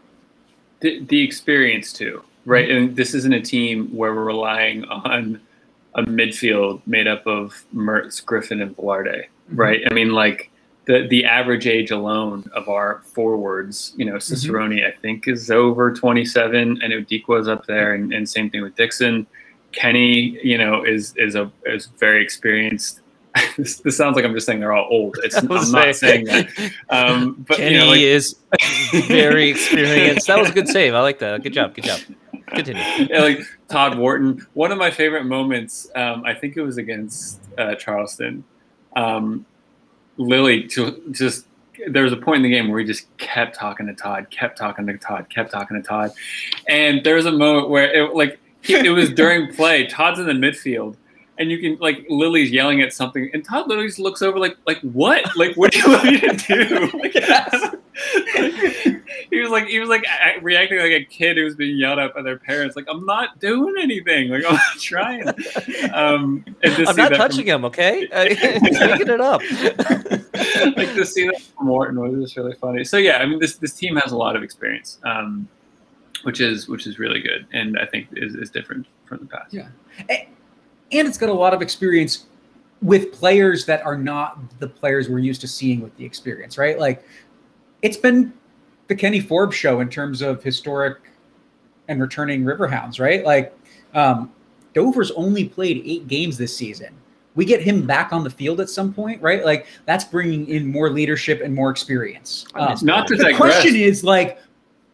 The, 0.81 1.05
the 1.05 1.23
experience 1.23 1.93
too, 1.93 2.25
right? 2.47 2.69
Mm-hmm. 2.69 2.85
And 2.87 2.97
this 2.97 3.15
isn't 3.15 3.33
a 3.33 3.43
team 3.43 3.95
where 3.95 4.15
we're 4.15 4.25
relying 4.25 4.85
on 4.85 5.41
a 5.95 6.03
midfield 6.03 6.81
made 6.87 7.07
up 7.07 7.27
of 7.27 7.65
Mertz, 7.75 8.25
Griffin, 8.25 8.63
and 8.63 8.77
Velarde, 8.77 9.25
mm-hmm. 9.25 9.57
right? 9.57 9.81
I 9.91 9.95
mean, 9.95 10.11
like 10.11 10.51
the 10.87 11.07
the 11.09 11.25
average 11.25 11.67
age 11.67 11.91
alone 11.91 12.51
of 12.55 12.69
our 12.69 13.03
forwards, 13.05 13.93
you 13.97 14.05
know, 14.05 14.13
mm-hmm. 14.13 14.35
Cicerone, 14.35 14.79
mm-hmm. 14.79 14.87
I 14.87 15.01
think, 15.01 15.29
is 15.29 15.51
over 15.51 15.93
27. 15.93 16.81
I 16.83 16.87
know 16.87 17.03
Dikwa's 17.03 17.49
up 17.49 17.67
there, 17.67 17.95
and, 17.95 18.13
and 18.13 18.29
same 18.29 18.51
thing 18.51 18.63
with 18.63 18.75
Dixon. 18.77 19.27
Kenny, 19.73 20.39
you 20.43 20.59
know, 20.59 20.83
is 20.85 21.15
is 21.17 21.35
a 21.35 21.51
is 21.67 21.87
very 21.99 22.23
experienced. 22.23 23.00
This, 23.63 23.77
this, 23.77 23.97
sounds 23.97 24.17
like 24.17 24.25
I'm 24.25 24.35
just 24.35 24.47
saying 24.47 24.61
they're 24.61 24.73
all 24.73 24.89
old. 24.91 25.17
It's, 25.23 25.37
I'm 25.43 25.49
not 25.49 25.95
saying 25.95 26.27
that. 26.27 26.49
Um, 26.89 27.45
but 27.47 27.57
Kenny 27.57 27.75
you 27.75 27.81
know, 27.81 27.89
like, 27.89 28.01
is 28.01 28.37
very 29.07 29.51
experienced. 29.51 30.27
That 30.27 30.39
was 30.39 30.51
a 30.51 30.53
good 30.53 30.69
save. 30.69 30.95
I 30.95 31.01
like 31.01 31.19
that. 31.21 31.43
Good 31.43 31.53
job. 31.53 31.75
Good 31.75 31.85
job. 31.85 32.01
Continue. 32.49 32.83
yeah, 32.83 33.21
like 33.21 33.41
Todd 33.69 33.97
Wharton. 33.97 34.47
One 34.55 34.73
of 34.73 34.79
my 34.79 34.91
favorite 34.91 35.25
moments, 35.25 35.89
um, 35.95 36.25
I 36.25 36.35
think 36.35 36.57
it 36.57 36.63
was 36.63 36.79
against 36.79 37.41
uh, 37.57 37.77
Charleston. 37.77 38.45
Um, 38.97 39.47
Lilley 40.17 40.65
just 40.65 41.47
there 41.87 42.03
was 42.03 42.13
a 42.13 42.17
point 42.17 42.39
in 42.39 42.43
the 42.43 42.51
game 42.51 42.69
where 42.69 42.81
he 42.81 42.85
just 42.85 43.15
kept 43.17 43.57
talking 43.57 43.87
to 43.87 43.95
Todd, 43.95 44.29
kept 44.31 44.59
talking 44.59 44.87
to 44.87 44.99
Todd, 44.99 45.29
kept 45.31 45.51
talking 45.51 45.81
to 45.81 45.83
Todd, 45.83 46.13
and 46.69 47.03
there 47.05 47.15
was 47.15 47.27
a 47.27 47.33
moment 47.33 47.71
where 47.71 47.93
it 47.93 48.15
like 48.15 48.39
it 48.63 48.91
was 48.91 49.11
during 49.11 49.53
play. 49.55 49.87
Todd's 49.87 50.19
in 50.19 50.27
the 50.27 50.33
midfield, 50.33 50.97
and 51.41 51.51
you 51.51 51.59
can 51.59 51.79
like 51.81 52.05
Lilley's 52.11 52.53
yelling 52.53 52.83
at 52.83 52.93
something, 52.93 53.31
and 53.33 53.43
Todd 53.45 53.67
literally 53.67 53.89
just 53.89 53.99
looks 53.99 54.21
over 54.21 54.39
like 54.39 54.57
like 54.67 54.79
what? 54.83 55.25
Like 55.37 55.57
what 55.57 55.73
do 55.73 55.79
you 55.79 55.89
want 55.89 56.05
me 56.05 56.21
to 56.21 56.37
do? 56.37 56.91
Like, 57.01 57.15
he 59.31 59.41
was 59.41 59.51
like 59.51 59.67
he 59.67 59.79
was 59.79 59.89
like 59.89 60.05
reacting 60.43 60.79
like 60.79 60.93
a 60.93 61.05
kid 61.05 61.37
who 61.37 61.45
was 61.45 61.55
being 61.55 61.77
yelled 61.77 61.99
at 61.99 62.15
by 62.15 62.23
their 62.23 62.39
parents. 62.39 62.77
Like 62.77 62.87
I'm 62.89 63.05
not 63.05 63.39
doing 63.41 63.75
anything. 63.79 64.29
Like 64.29 64.45
I'm 64.47 64.55
not 64.55 64.79
trying. 64.79 65.29
Um, 65.93 66.45
I'm 66.63 66.97
not 66.97 67.13
touching 67.13 67.47
from, 67.47 67.49
him. 67.49 67.65
Okay, 67.67 68.07
picking 68.13 69.09
it 69.09 69.21
up. 69.21 69.41
like 70.77 70.95
to 70.95 71.05
see 71.05 71.27
that 71.27 71.43
from 71.57 71.69
Wharton 71.69 72.01
was 72.01 72.23
just 72.23 72.37
really 72.37 72.55
funny. 72.55 72.85
So 72.85 72.97
yeah, 72.97 73.19
I 73.19 73.27
mean 73.27 73.39
this 73.39 73.57
this 73.57 73.75
team 73.75 73.97
has 73.97 74.13
a 74.13 74.17
lot 74.17 74.37
of 74.37 74.43
experience. 74.43 74.99
Um, 75.05 75.49
which 76.23 76.41
is 76.41 76.69
which 76.69 76.87
is 76.87 76.99
really 76.99 77.21
good, 77.21 77.47
and 77.53 77.79
I 77.79 77.87
think 77.87 78.09
is, 78.13 78.35
is 78.35 78.51
different 78.51 78.87
from 79.07 79.19
the 79.19 79.27
past. 79.27 79.55
Yeah, 79.55 79.69
and 80.93 81.07
it's 81.07 81.19
got 81.19 81.29
a 81.29 81.35
lot 81.35 81.55
of 81.55 81.63
experience 81.63 82.27
with 82.83 83.13
players 83.13 83.67
that 83.67 83.85
are 83.85 83.97
not 83.97 84.59
the 84.59 84.67
players 84.67 85.09
we're 85.09 85.19
used 85.19 85.41
to 85.43 85.49
seeing 85.49 85.81
with 85.81 85.95
the 85.97 86.05
experience, 86.05 86.57
right? 86.57 86.79
Like 86.79 87.05
it's 87.83 87.97
been 87.97 88.33
the 88.89 88.95
Kenny 88.95 89.21
Forbes 89.21 89.55
show 89.55 89.81
in 89.81 89.89
terms 89.89 90.23
of 90.23 90.43
historic 90.43 90.99
and 91.89 92.01
returning 92.01 92.43
Riverhounds, 92.45 92.99
right? 92.99 93.25
Like 93.25 93.57
um, 93.95 94.33
Dover's 94.75 95.11
only 95.13 95.49
played 95.49 95.83
eight 95.85 96.09
games 96.09 96.39
this 96.39 96.57
season. 96.57 96.95
We 97.37 97.45
get 97.45 97.63
him 97.63 97.87
back 97.87 98.13
on 98.13 98.25
the 98.25 98.31
field 98.31 98.61
at 98.61 98.69
some 98.69 98.93
point, 98.93 99.23
right? 99.23 99.45
Like 99.45 99.67
that's 99.87 100.05
bringing 100.05 100.49
in 100.49 100.67
more 100.67 100.91
leadership 100.91 101.41
and 101.43 101.55
more 101.55 101.71
experience. 101.71 102.47
Um, 102.55 102.77
not 102.83 103.07
to 103.09 103.17
the 103.17 103.35
question 103.37 103.77
is 103.77 104.03
like, 104.03 104.39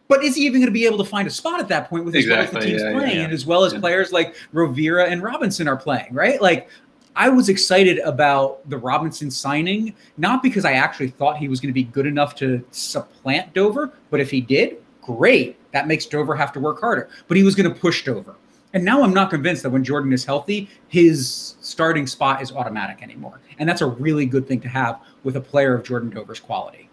but 0.07 0.23
is 0.23 0.35
he 0.35 0.45
even 0.45 0.61
going 0.61 0.67
to 0.67 0.71
be 0.71 0.85
able 0.85 0.97
to 0.97 1.05
find 1.05 1.27
a 1.27 1.31
spot 1.31 1.59
at 1.59 1.67
that 1.67 1.89
point 1.89 2.05
with 2.05 2.15
exactly, 2.15 2.45
as 2.45 2.53
well 2.53 2.59
as 2.59 2.63
the 2.63 2.69
team's 2.69 2.81
yeah, 2.81 2.91
playing, 2.93 3.09
yeah, 3.09 3.17
yeah. 3.17 3.23
and 3.25 3.33
as 3.33 3.45
well 3.45 3.63
as 3.63 3.73
players 3.73 4.11
like 4.11 4.35
Rovira 4.53 5.11
and 5.11 5.21
Robinson 5.21 5.67
are 5.67 5.77
playing, 5.77 6.13
right? 6.13 6.41
Like 6.41 6.69
I 7.15 7.29
was 7.29 7.49
excited 7.49 7.97
about 7.99 8.67
the 8.69 8.77
Robinson 8.77 9.31
signing, 9.31 9.95
not 10.17 10.43
because 10.43 10.65
I 10.65 10.73
actually 10.73 11.09
thought 11.09 11.37
he 11.37 11.47
was 11.47 11.59
going 11.59 11.69
to 11.69 11.73
be 11.73 11.83
good 11.83 12.05
enough 12.05 12.35
to 12.35 12.63
supplant 12.71 13.53
Dover, 13.53 13.91
but 14.11 14.19
if 14.19 14.29
he 14.29 14.39
did, 14.39 14.77
great. 15.01 15.57
That 15.71 15.87
makes 15.87 16.05
Dover 16.05 16.35
have 16.35 16.53
to 16.53 16.59
work 16.59 16.79
harder. 16.79 17.09
But 17.27 17.37
he 17.37 17.43
was 17.43 17.55
going 17.55 17.71
to 17.73 17.79
push 17.79 18.05
Dover. 18.05 18.35
And 18.73 18.85
now 18.85 19.01
I'm 19.01 19.13
not 19.13 19.31
convinced 19.31 19.63
that 19.63 19.71
when 19.71 19.83
Jordan 19.83 20.13
is 20.13 20.25
healthy, 20.25 20.69
his 20.89 21.55
starting 21.61 22.05
spot 22.05 22.41
is 22.41 22.51
automatic 22.51 23.01
anymore. 23.01 23.39
And 23.57 23.67
that's 23.67 23.81
a 23.81 23.87
really 23.87 24.27
good 24.27 24.47
thing 24.47 24.59
to 24.61 24.67
have 24.67 24.99
with 25.23 25.37
a 25.37 25.41
player 25.41 25.73
of 25.73 25.83
Jordan 25.83 26.11
Dover's 26.11 26.39
quality. 26.39 26.87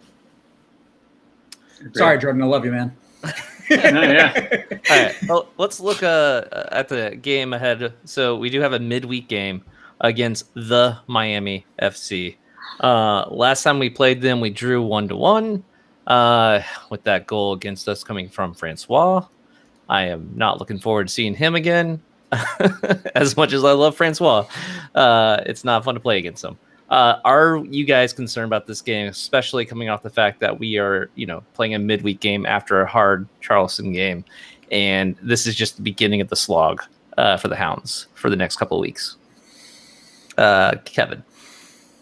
Great. 1.80 1.96
Sorry, 1.96 2.18
Jordan. 2.18 2.40
I 2.40 2.46
love 2.46 2.64
you, 2.64 2.72
man. 2.72 2.96
Yeah. 3.70 4.62
All 4.90 5.02
right. 5.02 5.14
Well, 5.28 5.48
let's 5.58 5.80
look 5.80 6.02
uh, 6.02 6.44
at 6.72 6.88
the 6.88 7.16
game 7.20 7.52
ahead. 7.52 7.92
So 8.04 8.36
we 8.36 8.50
do 8.50 8.60
have 8.60 8.72
a 8.72 8.78
midweek 8.78 9.28
game 9.28 9.62
against 10.00 10.52
the 10.54 10.98
Miami 11.06 11.66
FC. 11.80 12.36
Uh, 12.80 13.26
last 13.30 13.62
time 13.62 13.78
we 13.78 13.90
played 13.90 14.20
them, 14.20 14.40
we 14.40 14.50
drew 14.50 14.82
one 14.82 15.08
to 15.08 15.16
one 15.16 15.64
uh, 16.06 16.60
with 16.90 17.04
that 17.04 17.26
goal 17.26 17.52
against 17.52 17.88
us 17.88 18.04
coming 18.04 18.28
from 18.28 18.54
Francois. 18.54 19.26
I 19.88 20.04
am 20.04 20.32
not 20.34 20.58
looking 20.58 20.78
forward 20.78 21.08
to 21.08 21.12
seeing 21.12 21.34
him 21.34 21.54
again. 21.54 22.02
as 23.14 23.36
much 23.36 23.52
as 23.52 23.64
I 23.64 23.72
love 23.72 23.96
Francois, 23.96 24.46
uh, 24.94 25.40
it's 25.46 25.62
not 25.62 25.84
fun 25.84 25.94
to 25.94 26.00
play 26.00 26.18
against 26.18 26.44
him. 26.44 26.58
Uh, 26.90 27.18
are 27.24 27.58
you 27.70 27.84
guys 27.84 28.12
concerned 28.12 28.46
about 28.46 28.66
this 28.66 28.80
game, 28.80 29.08
especially 29.08 29.64
coming 29.64 29.88
off 29.88 30.02
the 30.02 30.10
fact 30.10 30.40
that 30.40 30.58
we 30.58 30.78
are, 30.78 31.10
you 31.14 31.26
know, 31.26 31.42
playing 31.54 31.74
a 31.74 31.78
midweek 31.78 32.20
game 32.20 32.44
after 32.46 32.80
a 32.80 32.86
hard 32.86 33.26
Charleston 33.40 33.92
game, 33.92 34.24
and 34.70 35.16
this 35.22 35.46
is 35.46 35.54
just 35.54 35.76
the 35.76 35.82
beginning 35.82 36.20
of 36.20 36.28
the 36.28 36.36
slog 36.36 36.82
uh, 37.16 37.36
for 37.36 37.48
the 37.48 37.56
Hounds 37.56 38.06
for 38.14 38.28
the 38.30 38.36
next 38.36 38.56
couple 38.56 38.76
of 38.76 38.82
weeks? 38.82 39.16
uh, 40.38 40.74
Kevin? 40.84 41.22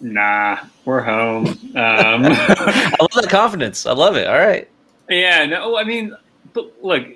Nah, 0.01 0.59
we're 0.85 1.03
home. 1.03 1.47
Um, 1.47 1.57
I 1.77 2.97
love 3.01 3.23
the 3.23 3.29
confidence. 3.29 3.87
I 3.87 3.93
love 3.93 4.17
it. 4.17 4.27
All 4.27 4.39
right. 4.39 4.69
Yeah. 5.09 5.47
No. 5.47 5.77
I 5.77 5.85
mean, 5.85 6.17
but 6.53 6.73
look, 6.83 7.07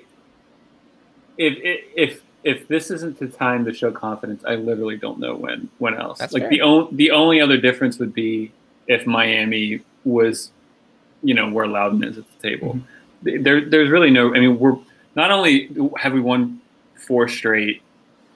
if 1.37 1.57
if 1.95 2.21
if 2.47 2.65
this 2.69 2.89
isn't 2.89 3.19
the 3.19 3.27
time 3.27 3.65
to 3.65 3.73
show 3.73 3.91
confidence, 3.91 4.41
I 4.45 4.55
literally 4.55 4.95
don't 4.95 5.19
know 5.19 5.35
when 5.35 5.69
when 5.79 5.95
else. 5.95 6.19
That's 6.19 6.31
like 6.31 6.43
fair. 6.43 6.49
the 6.49 6.61
only 6.61 6.95
the 6.95 7.11
only 7.11 7.41
other 7.41 7.57
difference 7.57 7.99
would 7.99 8.13
be 8.13 8.53
if 8.87 9.05
Miami 9.05 9.81
was, 10.05 10.51
you 11.21 11.33
know, 11.33 11.49
where 11.49 11.67
Loudoun 11.67 12.05
is 12.05 12.17
at 12.17 12.23
the 12.31 12.49
table. 12.49 12.75
Mm-hmm. 13.23 13.43
There, 13.43 13.69
there's 13.69 13.89
really 13.89 14.11
no. 14.11 14.33
I 14.33 14.39
mean, 14.39 14.57
we're 14.57 14.77
not 15.15 15.29
only 15.29 15.69
have 15.97 16.13
we 16.13 16.21
won 16.21 16.61
four 16.95 17.27
straight, 17.27 17.81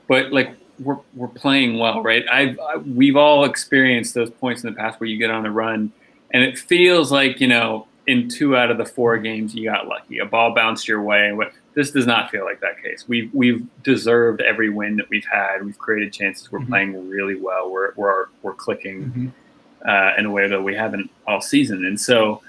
but 0.10 0.34
like 0.34 0.58
we're 0.78 1.00
we're 1.16 1.30
playing 1.30 1.80
well, 1.80 2.04
right? 2.04 2.26
I've 2.30 2.60
I, 2.60 2.76
we've 2.78 3.16
all 3.16 3.46
experienced 3.46 4.14
those 4.14 4.30
points 4.30 4.62
in 4.64 4.70
the 4.70 4.76
past 4.76 5.00
where 5.00 5.08
you 5.08 5.18
get 5.18 5.32
on 5.32 5.46
a 5.46 5.52
run, 5.52 5.94
and 6.32 6.44
it 6.44 6.60
feels 6.60 7.14
like 7.14 7.40
you 7.40 7.48
know 7.48 7.88
in 8.08 8.28
two 8.28 8.56
out 8.56 8.72
of 8.72 8.78
the 8.78 8.86
four 8.86 9.18
games 9.18 9.54
you 9.54 9.70
got 9.70 9.88
lucky. 9.88 10.20
A 10.20 10.26
ball 10.26 10.54
bounced 10.54 10.88
your 10.88 11.02
way. 11.02 11.38
This 11.74 11.92
does 11.92 12.08
not 12.08 12.32
feel 12.32 12.44
like 12.44 12.60
that 12.62 12.82
case. 12.82 13.06
We've 13.08 13.34
we've 13.34 13.66
deserved 13.84 14.42
every 14.42 14.70
win 14.70 14.98
that 14.98 15.10
we've 15.10 15.26
had. 15.26 15.64
We've 15.64 15.78
created 15.78 16.12
chances. 16.12 16.52
We're 16.52 16.60
mm-hmm. 16.60 16.70
playing 16.70 17.10
really 17.10 17.36
well. 17.36 17.72
We're 17.72 17.94
we're 17.96 18.26
we're 18.42 18.54
clicking 18.54 19.04
mm-hmm. 19.06 19.90
uh, 19.90 20.14
in 20.18 20.26
a 20.26 20.32
way 20.32 20.48
that 20.48 20.62
we 20.62 20.76
haven't 20.76 21.10
all 21.28 21.42
season, 21.42 21.86
and 21.86 22.00
so 22.00 22.42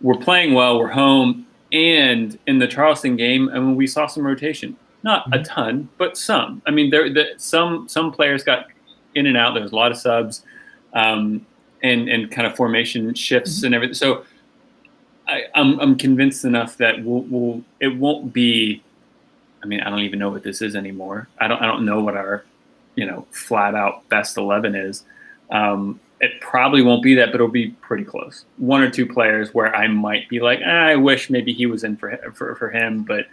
we're 0.00 0.16
playing 0.16 0.54
well. 0.54 0.78
We're 0.78 0.88
home, 0.88 1.46
and 1.72 2.38
in 2.46 2.58
the 2.58 2.66
Charleston 2.66 3.16
game, 3.16 3.48
I 3.50 3.58
mean, 3.58 3.76
we 3.76 3.86
saw 3.86 4.06
some 4.06 4.26
rotation 4.26 4.76
not 5.02 5.26
a 5.28 5.30
mm-hmm. 5.30 5.42
ton, 5.44 5.88
but 5.98 6.16
some. 6.16 6.62
I 6.66 6.70
mean, 6.70 6.90
there 6.90 7.12
the, 7.12 7.34
some 7.36 7.88
some 7.88 8.12
players 8.12 8.44
got 8.44 8.66
in 9.14 9.26
and 9.26 9.36
out. 9.36 9.54
There 9.54 9.62
was 9.62 9.72
a 9.72 9.76
lot 9.76 9.90
of 9.90 9.98
subs, 9.98 10.44
um, 10.92 11.46
and 11.82 12.08
and 12.08 12.30
kind 12.30 12.46
of 12.46 12.54
formation 12.54 13.12
shifts 13.14 13.58
mm-hmm. 13.58 13.66
and 13.66 13.74
everything. 13.74 13.94
So 13.94 14.24
I, 15.30 15.44
am 15.54 15.74
I'm, 15.74 15.80
I'm 15.80 15.96
convinced 15.96 16.44
enough 16.44 16.76
that 16.78 17.02
we'll, 17.04 17.22
we'll 17.22 17.62
it 17.78 17.96
won't 17.96 18.32
be. 18.32 18.82
I 19.62 19.66
mean, 19.66 19.80
I 19.80 19.90
don't 19.90 20.00
even 20.00 20.18
know 20.18 20.30
what 20.30 20.42
this 20.42 20.62
is 20.62 20.74
anymore. 20.74 21.28
I 21.38 21.48
don't 21.48 21.60
I 21.62 21.66
don't 21.66 21.84
know 21.84 22.02
what 22.02 22.16
our 22.16 22.44
you 22.96 23.06
know 23.06 23.26
flat 23.30 23.74
out 23.74 24.08
best 24.08 24.36
eleven 24.36 24.74
is. 24.74 25.04
Um, 25.50 26.00
it 26.20 26.40
probably 26.40 26.82
won't 26.82 27.02
be 27.02 27.14
that, 27.14 27.26
but 27.26 27.36
it'll 27.36 27.48
be 27.48 27.70
pretty 27.70 28.04
close. 28.04 28.44
One 28.58 28.82
or 28.82 28.90
two 28.90 29.06
players 29.06 29.54
where 29.54 29.74
I 29.74 29.88
might 29.88 30.28
be 30.28 30.40
like, 30.40 30.60
ah, 30.64 30.86
I 30.86 30.96
wish 30.96 31.30
maybe 31.30 31.52
he 31.52 31.66
was 31.66 31.84
in 31.84 31.96
for 31.96 32.16
for, 32.34 32.54
for 32.56 32.70
him, 32.70 33.04
but 33.04 33.26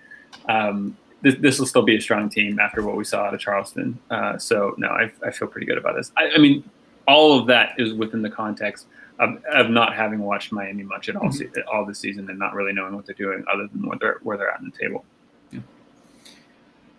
um, 0.48 0.96
this, 1.22 1.36
this 1.40 1.60
will 1.60 1.66
still 1.66 1.82
be 1.82 1.96
a 1.96 2.02
strong 2.02 2.30
team 2.30 2.60
after 2.60 2.82
what 2.84 2.96
we 2.96 3.04
saw 3.04 3.24
out 3.24 3.34
of 3.34 3.40
Charleston. 3.40 4.00
Uh, 4.10 4.38
so 4.38 4.76
no, 4.78 4.88
I, 4.90 5.12
I 5.26 5.32
feel 5.32 5.48
pretty 5.48 5.66
good 5.66 5.78
about 5.78 5.96
this. 5.96 6.12
I, 6.16 6.30
I, 6.36 6.38
mean, 6.38 6.64
all 7.08 7.40
of 7.40 7.48
that 7.48 7.74
is 7.78 7.94
within 7.94 8.22
the 8.22 8.30
context 8.30 8.86
of, 9.20 9.44
of 9.52 9.70
not 9.70 9.96
having 9.96 10.20
watched 10.20 10.52
Miami 10.52 10.84
much 10.84 11.10
at 11.10 11.16
all 11.16 11.24
mm-hmm. 11.24 11.54
se- 11.54 11.64
all 11.72 11.86
this 11.86 12.00
season 12.00 12.30
and 12.30 12.38
not 12.38 12.54
really 12.54 12.74
knowing 12.74 12.96
what 12.96 13.06
they're 13.06 13.16
doing 13.16 13.44
other 13.52 13.68
than 13.68 13.88
where 13.88 13.98
they're 14.00 14.20
where 14.24 14.38
they're 14.38 14.52
at 14.52 14.60
in 14.60 14.66
the 14.66 14.78
table. 14.78 15.06
Yeah. 15.52 15.60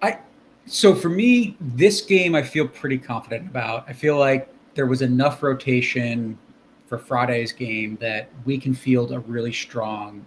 I 0.03 0.19
so 0.67 0.95
for 0.95 1.09
me, 1.09 1.57
this 1.61 2.01
game 2.03 2.35
I 2.35 2.43
feel 2.43 2.67
pretty 2.67 2.99
confident 2.99 3.49
about. 3.49 3.85
I 3.89 3.93
feel 3.93 4.17
like 4.17 4.53
there 4.75 4.87
was 4.87 5.03
enough 5.03 5.43
rotation 5.43 6.39
for 6.87 6.99
Friday's 6.99 7.53
game 7.53 7.97
that 8.01 8.31
we 8.45 8.59
can 8.59 8.75
field 8.75 9.13
a 9.13 9.21
really 9.21 9.53
strong 9.53 10.25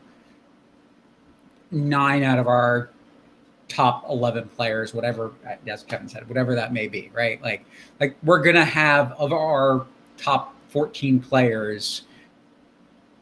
nine 1.71 2.23
out 2.23 2.37
of 2.37 2.47
our 2.47 2.89
top 3.67 4.03
11 4.09 4.49
players 4.49 4.93
whatever 4.93 5.31
as 5.65 5.83
kevin 5.83 6.05
said 6.05 6.27
whatever 6.27 6.53
that 6.53 6.73
may 6.73 6.89
be 6.89 7.09
right 7.13 7.41
like 7.41 7.63
like 8.01 8.17
we're 8.23 8.43
gonna 8.43 8.65
have 8.65 9.13
of 9.13 9.31
our 9.31 9.85
top 10.17 10.53
14 10.71 11.19
players 11.19 12.03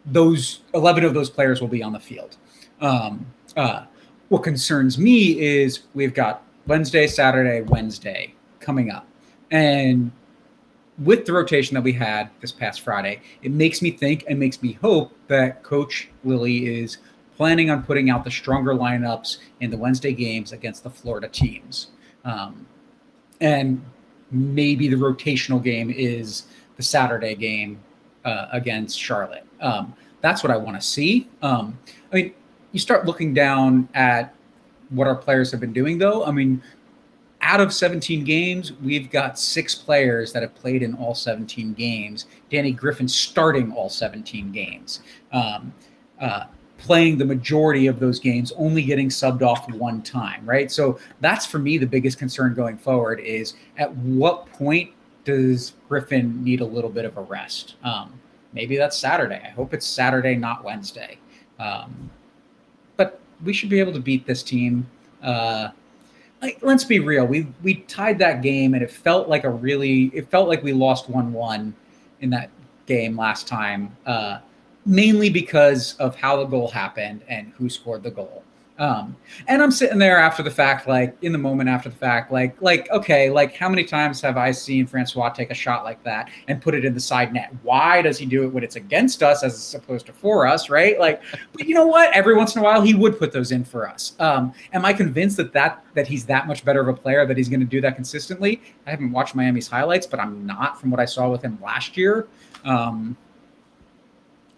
those 0.05 0.61
11 0.73 1.03
of 1.03 1.13
those 1.13 1.29
players 1.29 1.61
will 1.61 1.67
be 1.67 1.83
on 1.83 1.93
the 1.93 1.99
field 1.99 2.37
um, 2.81 3.25
uh, 3.57 3.85
what 4.29 4.43
concerns 4.43 4.97
me 4.97 5.39
is 5.39 5.81
we've 5.93 6.13
got 6.13 6.43
wednesday 6.67 7.05
saturday 7.05 7.61
wednesday 7.61 8.33
coming 8.59 8.89
up 8.89 9.05
and 9.51 10.11
with 10.99 11.25
the 11.25 11.33
rotation 11.33 11.75
that 11.75 11.81
we 11.81 11.91
had 11.91 12.29
this 12.39 12.51
past 12.51 12.81
friday 12.81 13.21
it 13.41 13.51
makes 13.51 13.81
me 13.81 13.91
think 13.91 14.23
and 14.27 14.39
makes 14.39 14.61
me 14.61 14.73
hope 14.81 15.13
that 15.27 15.63
coach 15.63 16.09
Lilley 16.23 16.81
is 16.81 16.97
planning 17.39 17.69
on 17.69 17.81
putting 17.83 18.09
out 18.09 18.25
the 18.25 18.29
stronger 18.29 18.73
lineups 18.73 19.37
in 19.61 19.71
the 19.71 19.77
Wednesday 19.77 20.11
games 20.11 20.51
against 20.51 20.83
the 20.83 20.89
Florida 20.89 21.29
teams. 21.29 21.91
Um, 22.25 22.67
and 23.39 23.81
maybe 24.29 24.89
the 24.89 24.97
rotational 24.97 25.63
game 25.63 25.89
is 25.89 26.43
the 26.79 26.83
Saturday 26.83 27.35
game 27.35 27.77
uh, 28.23 28.47
against 28.53 28.97
Charlotte. 28.97 29.45
Um, 29.59 29.93
that's 30.21 30.43
what 30.43 30.51
I 30.51 30.55
want 30.55 30.79
to 30.79 30.87
see. 30.87 31.27
Um, 31.41 31.77
I 32.13 32.15
mean, 32.15 32.33
you 32.71 32.79
start 32.79 33.05
looking 33.05 33.33
down 33.33 33.89
at 33.93 34.33
what 34.91 35.05
our 35.05 35.15
players 35.15 35.51
have 35.51 35.59
been 35.59 35.73
doing, 35.73 35.97
though. 35.97 36.23
I 36.23 36.31
mean, 36.31 36.63
out 37.41 37.59
of 37.59 37.73
17 37.73 38.23
games, 38.23 38.71
we've 38.81 39.11
got 39.11 39.37
six 39.37 39.75
players 39.75 40.31
that 40.31 40.41
have 40.41 40.55
played 40.55 40.81
in 40.81 40.93
all 40.95 41.13
17 41.13 41.73
games. 41.73 42.27
Danny 42.49 42.71
Griffin 42.71 43.09
starting 43.09 43.73
all 43.73 43.89
17 43.89 44.53
games. 44.53 45.01
Um, 45.33 45.73
uh, 46.21 46.45
playing 46.77 47.17
the 47.17 47.25
majority 47.25 47.87
of 47.87 47.99
those 47.99 48.21
games, 48.21 48.53
only 48.55 48.83
getting 48.83 49.09
subbed 49.09 49.41
off 49.41 49.69
one 49.73 50.01
time, 50.01 50.45
right? 50.45 50.71
So 50.71 50.97
that's 51.19 51.45
for 51.45 51.59
me 51.59 51.77
the 51.77 51.85
biggest 51.85 52.17
concern 52.17 52.53
going 52.53 52.77
forward 52.77 53.19
is 53.19 53.55
at 53.77 53.93
what 53.97 54.45
point 54.53 54.91
does 55.29 55.73
Griffin 55.87 56.43
need 56.43 56.61
a 56.61 56.65
little 56.65 56.89
bit 56.89 57.05
of 57.05 57.17
a 57.17 57.21
rest? 57.21 57.75
Um, 57.83 58.19
maybe 58.53 58.77
that's 58.77 58.97
Saturday. 58.97 59.41
I 59.43 59.49
hope 59.49 59.73
it's 59.73 59.85
Saturday, 59.85 60.35
not 60.35 60.63
Wednesday. 60.63 61.17
Um, 61.59 62.09
but 62.97 63.19
we 63.43 63.53
should 63.53 63.69
be 63.69 63.79
able 63.79 63.93
to 63.93 63.99
beat 63.99 64.25
this 64.25 64.43
team. 64.43 64.89
Uh, 65.21 65.69
like, 66.41 66.59
let's 66.61 66.83
be 66.83 66.99
real. 66.99 67.25
We 67.25 67.47
we 67.63 67.75
tied 67.75 68.17
that 68.19 68.41
game, 68.41 68.73
and 68.73 68.81
it 68.81 68.91
felt 68.91 69.27
like 69.27 69.43
a 69.43 69.49
really. 69.49 70.05
It 70.13 70.29
felt 70.29 70.47
like 70.47 70.63
we 70.63 70.73
lost 70.73 71.09
one 71.09 71.33
one 71.33 71.75
in 72.21 72.29
that 72.31 72.49
game 72.85 73.17
last 73.17 73.47
time. 73.47 73.95
Uh, 74.05 74.39
mainly 74.85 75.29
because 75.29 75.95
of 75.97 76.15
how 76.15 76.37
the 76.37 76.45
goal 76.45 76.69
happened 76.69 77.21
and 77.27 77.51
who 77.57 77.69
scored 77.69 78.01
the 78.01 78.11
goal. 78.11 78.43
Um, 78.79 79.17
and 79.47 79.61
I'm 79.61 79.71
sitting 79.71 79.99
there 79.99 80.17
after 80.17 80.41
the 80.41 80.49
fact, 80.49 80.87
like 80.87 81.15
in 81.21 81.33
the 81.33 81.37
moment 81.37 81.69
after 81.69 81.89
the 81.89 81.95
fact, 81.95 82.31
like, 82.31 82.59
like, 82.61 82.89
okay, 82.91 83.29
like 83.29 83.53
how 83.53 83.67
many 83.67 83.83
times 83.83 84.21
have 84.21 84.37
I 84.37 84.51
seen 84.51 84.87
Francois 84.87 85.29
take 85.29 85.51
a 85.51 85.53
shot 85.53 85.83
like 85.83 86.01
that 86.03 86.29
and 86.47 86.61
put 86.61 86.73
it 86.73 86.85
in 86.85 86.93
the 86.93 86.99
side 86.99 87.33
net? 87.33 87.53
Why 87.61 88.01
does 88.01 88.17
he 88.17 88.25
do 88.25 88.43
it 88.43 88.47
when 88.47 88.63
it's 88.63 88.77
against 88.77 89.21
us 89.21 89.43
as 89.43 89.75
opposed 89.75 90.05
to 90.05 90.13
for 90.13 90.47
us, 90.47 90.69
right? 90.69 90.97
Like, 90.97 91.21
but 91.51 91.67
you 91.67 91.75
know 91.75 91.85
what? 91.85 92.13
Every 92.13 92.35
once 92.35 92.55
in 92.55 92.61
a 92.61 92.63
while, 92.63 92.81
he 92.81 92.93
would 92.93 93.19
put 93.19 93.33
those 93.33 93.51
in 93.51 93.65
for 93.65 93.87
us. 93.87 94.13
Um, 94.19 94.53
am 94.71 94.85
I 94.85 94.93
convinced 94.93 95.35
that 95.37 95.51
that 95.53 95.83
that 95.95 96.07
he's 96.07 96.25
that 96.27 96.47
much 96.47 96.63
better 96.63 96.79
of 96.79 96.87
a 96.87 96.93
player 96.93 97.25
that 97.25 97.35
he's 97.35 97.49
going 97.49 97.59
to 97.59 97.65
do 97.65 97.81
that 97.81 97.95
consistently? 97.95 98.61
I 98.87 98.91
haven't 98.91 99.11
watched 99.11 99.35
Miami's 99.35 99.67
highlights, 99.67 100.07
but 100.07 100.21
I'm 100.21 100.45
not 100.45 100.79
from 100.79 100.89
what 100.89 101.01
I 101.01 101.05
saw 101.05 101.29
with 101.29 101.41
him 101.41 101.59
last 101.61 101.97
year. 101.97 102.27
Um, 102.63 103.17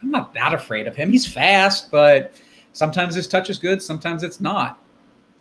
I'm 0.03 0.11
not 0.11 0.33
that 0.35 0.53
afraid 0.53 0.85
of 0.85 0.95
him. 0.95 1.11
He's 1.11 1.25
fast, 1.27 1.89
but 1.89 2.35
sometimes 2.73 3.15
his 3.15 3.27
touch 3.27 3.49
is 3.49 3.59
good, 3.59 3.81
sometimes 3.81 4.23
it's 4.23 4.39
not. 4.39 4.79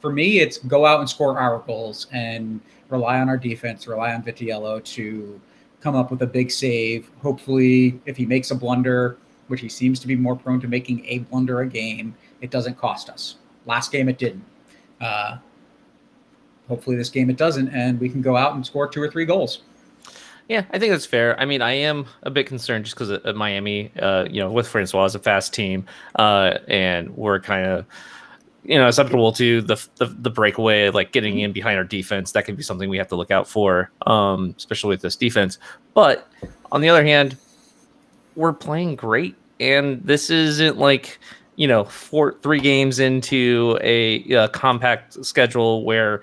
For 0.00 0.12
me, 0.12 0.40
it's 0.40 0.58
go 0.58 0.86
out 0.86 1.00
and 1.00 1.08
score 1.08 1.38
our 1.38 1.58
goals 1.60 2.06
and 2.12 2.60
rely 2.88 3.20
on 3.20 3.28
our 3.28 3.36
defense, 3.36 3.86
rely 3.86 4.14
on 4.14 4.22
Vitiello 4.22 4.82
to 4.84 5.40
come 5.80 5.94
up 5.94 6.10
with 6.10 6.22
a 6.22 6.26
big 6.26 6.50
save. 6.50 7.10
Hopefully, 7.22 8.00
if 8.06 8.16
he 8.16 8.26
makes 8.26 8.50
a 8.50 8.54
blunder, 8.54 9.18
which 9.48 9.60
he 9.60 9.68
seems 9.68 10.00
to 10.00 10.06
be 10.06 10.16
more 10.16 10.36
prone 10.36 10.60
to 10.60 10.68
making 10.68 11.04
a 11.06 11.18
blunder 11.18 11.60
a 11.60 11.66
game, 11.66 12.14
it 12.40 12.50
doesn't 12.50 12.78
cost 12.78 13.10
us. 13.10 13.36
Last 13.66 13.92
game, 13.92 14.08
it 14.08 14.18
didn't. 14.18 14.44
Uh, 15.00 15.38
hopefully, 16.68 16.96
this 16.96 17.10
game 17.10 17.30
it 17.30 17.36
doesn't, 17.36 17.68
and 17.68 18.00
we 18.00 18.08
can 18.08 18.22
go 18.22 18.36
out 18.36 18.54
and 18.54 18.64
score 18.64 18.88
two 18.88 19.02
or 19.02 19.10
three 19.10 19.24
goals. 19.24 19.62
Yeah, 20.50 20.64
I 20.72 20.80
think 20.80 20.90
that's 20.90 21.06
fair. 21.06 21.38
I 21.38 21.44
mean, 21.44 21.62
I 21.62 21.74
am 21.74 22.06
a 22.24 22.30
bit 22.30 22.48
concerned 22.48 22.84
just 22.84 22.98
because 22.98 23.36
Miami, 23.36 23.92
uh, 24.00 24.26
you 24.28 24.40
know, 24.40 24.50
with 24.50 24.66
Francois 24.66 25.04
as 25.04 25.14
a 25.14 25.20
fast 25.20 25.54
team, 25.54 25.86
uh, 26.16 26.58
and 26.66 27.08
we're 27.16 27.38
kind 27.38 27.64
of, 27.68 27.86
you 28.64 28.76
know, 28.76 28.90
susceptible 28.90 29.30
to 29.34 29.62
the, 29.62 29.76
the, 29.98 30.06
the 30.06 30.28
breakaway, 30.28 30.90
like 30.90 31.12
getting 31.12 31.38
in 31.38 31.52
behind 31.52 31.78
our 31.78 31.84
defense. 31.84 32.32
That 32.32 32.46
could 32.46 32.56
be 32.56 32.64
something 32.64 32.90
we 32.90 32.98
have 32.98 33.06
to 33.10 33.14
look 33.14 33.30
out 33.30 33.46
for, 33.46 33.92
um, 34.08 34.52
especially 34.58 34.88
with 34.88 35.02
this 35.02 35.14
defense. 35.14 35.56
But 35.94 36.28
on 36.72 36.80
the 36.80 36.88
other 36.88 37.04
hand, 37.04 37.36
we're 38.34 38.52
playing 38.52 38.96
great, 38.96 39.36
and 39.60 40.02
this 40.02 40.30
isn't 40.30 40.78
like 40.78 41.20
you 41.54 41.68
know 41.68 41.84
four 41.84 42.34
three 42.42 42.58
games 42.58 42.98
into 42.98 43.78
a, 43.82 44.24
a 44.32 44.48
compact 44.48 45.24
schedule 45.24 45.84
where 45.84 46.22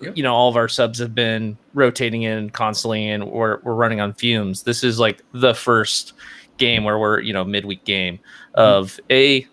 Yep. 0.00 0.16
You 0.16 0.22
know, 0.22 0.34
all 0.34 0.48
of 0.48 0.56
our 0.56 0.68
subs 0.68 0.98
have 0.98 1.14
been 1.14 1.58
rotating 1.74 2.22
in 2.22 2.50
constantly, 2.50 3.08
and 3.08 3.30
we're 3.30 3.60
we're 3.62 3.74
running 3.74 4.00
on 4.00 4.14
fumes. 4.14 4.62
This 4.62 4.82
is 4.82 4.98
like 4.98 5.22
the 5.32 5.54
first 5.54 6.14
game 6.56 6.84
where 6.84 6.98
we're 6.98 7.20
you 7.20 7.32
know 7.32 7.44
midweek 7.44 7.84
game 7.84 8.16
mm-hmm. 8.16 8.60
of 8.60 8.98
a 9.10 9.46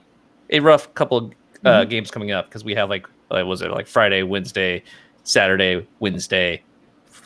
a 0.49 0.59
rough 0.59 0.93
couple 0.93 1.17
of 1.17 1.25
uh, 1.65 1.81
mm-hmm. 1.81 1.89
games 1.89 2.11
coming 2.11 2.31
up 2.31 2.47
because 2.47 2.63
we 2.63 2.75
have 2.75 2.89
like 2.89 3.05
uh, 3.31 3.43
was 3.45 3.61
it 3.61 3.71
like 3.71 3.87
Friday, 3.87 4.23
Wednesday, 4.23 4.83
Saturday, 5.23 5.85
Wednesday, 5.99 6.61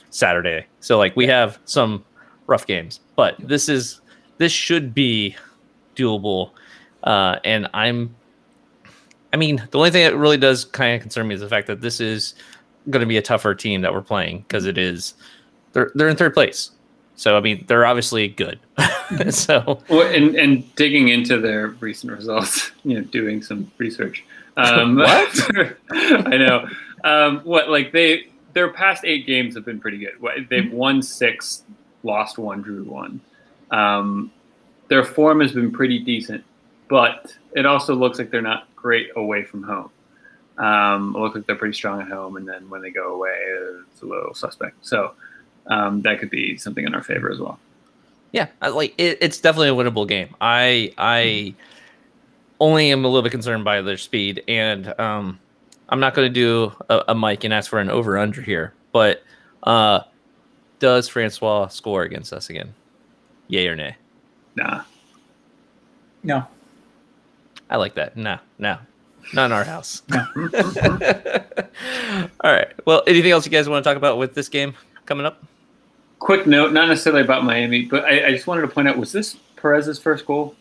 Saturday. 0.10 0.66
So 0.80 0.98
like 0.98 1.16
we 1.16 1.28
have 1.28 1.60
some 1.66 2.04
rough 2.48 2.66
games, 2.66 3.00
but 3.16 3.36
this 3.40 3.70
is 3.70 4.02
this 4.38 4.52
should 4.52 4.94
be 4.94 5.36
doable. 5.96 6.52
Uh, 7.04 7.38
and 7.44 7.68
I'm, 7.74 8.16
I 9.34 9.38
mean, 9.38 9.68
the 9.72 9.78
only 9.78 9.92
thing 9.92 10.04
that 10.04 10.16
really 10.16 10.38
does 10.38 10.66
kind 10.66 10.96
of 10.96 11.02
concern 11.02 11.28
me 11.28 11.36
is 11.36 11.42
the 11.42 11.50
fact 11.50 11.68
that 11.68 11.82
this 11.82 12.00
is 12.00 12.36
going 12.90 13.02
to 13.02 13.08
be 13.08 13.18
a 13.18 13.22
tougher 13.22 13.54
team 13.56 13.82
that 13.82 13.94
we're 13.94 14.02
playing 14.02 14.40
because 14.40 14.66
it 14.66 14.78
is 14.78 15.14
they're 15.74 15.92
they're 15.96 16.10
in 16.10 16.16
third 16.16 16.34
place. 16.34 16.72
So 17.16 17.38
I 17.38 17.40
mean, 17.40 17.66
they're 17.68 17.86
obviously 17.86 18.28
good. 18.28 18.60
so 19.30 19.82
well, 19.90 20.08
and 20.08 20.36
and 20.36 20.76
digging 20.76 21.10
into 21.10 21.40
their 21.40 21.70
recent 21.80 22.12
results, 22.12 22.72
you 22.84 22.96
know, 22.96 23.02
doing 23.02 23.42
some 23.42 23.72
research. 23.78 24.26
Um, 24.58 24.96
what 24.98 25.76
I 25.92 26.38
know, 26.38 26.68
um, 27.04 27.40
what 27.42 27.70
like 27.70 27.92
they 27.92 28.28
their 28.54 28.72
past 28.72 29.06
eight 29.06 29.26
games 29.26 29.56
have 29.56 29.66
been 29.66 29.80
pretty 29.80 29.98
good. 29.98 30.14
They've 30.50 30.64
mm-hmm. 30.64 30.76
won 30.76 31.02
six, 31.02 31.64
lost 32.04 32.38
one, 32.38 32.62
drew 32.62 32.84
one. 32.84 33.22
Um, 33.70 34.32
their 34.90 35.04
form 35.04 35.40
has 35.40 35.54
been 35.54 35.72
pretty 35.72 36.00
decent, 36.00 36.44
but 36.90 37.34
it 37.56 37.66
also 37.66 37.96
looks 37.96 38.20
like 38.20 38.30
they're 38.30 38.42
not 38.42 38.68
great 38.76 39.10
away 39.16 39.44
from 39.44 39.64
home. 39.64 39.90
Um, 40.62 41.16
it 41.16 41.20
looks 41.20 41.36
like 41.36 41.48
they're 41.48 41.56
pretty 41.56 41.74
strong 41.74 42.02
at 42.02 42.08
home, 42.08 42.38
and 42.38 42.48
then 42.48 42.70
when 42.70 42.82
they 42.82 42.92
go 42.92 43.16
away, 43.16 43.36
it's 43.92 44.02
a 44.04 44.06
little 44.06 44.36
suspect. 44.36 44.76
So 44.86 45.14
um, 45.68 46.04
that 46.04 46.20
could 46.20 46.30
be 46.30 46.56
something 46.58 46.86
in 46.86 46.94
our 46.94 47.02
favor 47.04 47.32
as 47.32 47.40
well. 47.40 47.60
Yeah, 48.32 48.48
like 48.62 48.94
it, 48.98 49.18
it's 49.22 49.40
definitely 49.40 49.70
a 49.70 49.74
winnable 49.74 50.08
game. 50.08 50.36
I 50.40 50.94
I 50.98 51.56
only 52.60 52.92
am 52.92 53.04
a 53.04 53.08
little 53.08 53.24
bit 53.24 53.32
concerned 53.32 53.66
by 53.66 53.82
their 53.82 53.98
speed, 53.98 54.44
and 54.48 54.98
um, 55.00 55.40
I'm 55.90 56.00
not 56.00 56.14
going 56.14 56.32
to 56.32 56.34
do 56.34 56.72
a, 56.90 57.06
a 57.10 57.16
mic 57.16 57.44
and 57.44 57.54
ask 57.54 57.70
for 57.70 57.80
an 57.80 57.90
over 57.90 58.18
under 58.18 58.42
here, 58.42 58.74
but 58.92 59.24
uh, 59.64 60.02
does 60.80 61.08
Francois 61.08 61.68
score 61.68 62.04
against 62.04 62.32
us 62.34 62.50
again? 62.50 62.74
Yay 63.48 63.68
or 63.68 63.76
nay? 63.76 63.96
Nah. 64.56 64.84
No. 66.24 66.46
I 67.70 67.78
like 67.78 67.96
that. 67.96 68.16
No, 68.16 68.38
no. 68.60 68.78
Not 69.34 69.46
in 69.46 69.52
our 69.52 69.64
house. 69.64 70.02
All 70.14 70.28
right. 72.52 72.68
Well, 72.86 73.04
anything 73.08 73.32
else 73.32 73.46
you 73.46 73.52
guys 73.52 73.70
want 73.70 73.84
to 73.84 73.90
talk 73.90 73.98
about 73.98 74.18
with 74.18 74.34
this 74.34 74.50
game 74.50 74.74
coming 75.06 75.26
up? 75.26 75.44
quick 76.20 76.46
note, 76.46 76.72
not 76.72 76.88
necessarily 76.88 77.24
about 77.24 77.44
Miami, 77.44 77.86
but 77.86 78.06
I, 78.06 78.28
I 78.28 78.32
just 78.32 78.46
wanted 78.46 78.62
to 78.62 78.68
point 78.68 78.88
out: 78.88 78.96
was 78.98 79.12
this 79.12 79.38
Perez's 79.56 79.98
first 80.00 80.26
goal? 80.28 80.56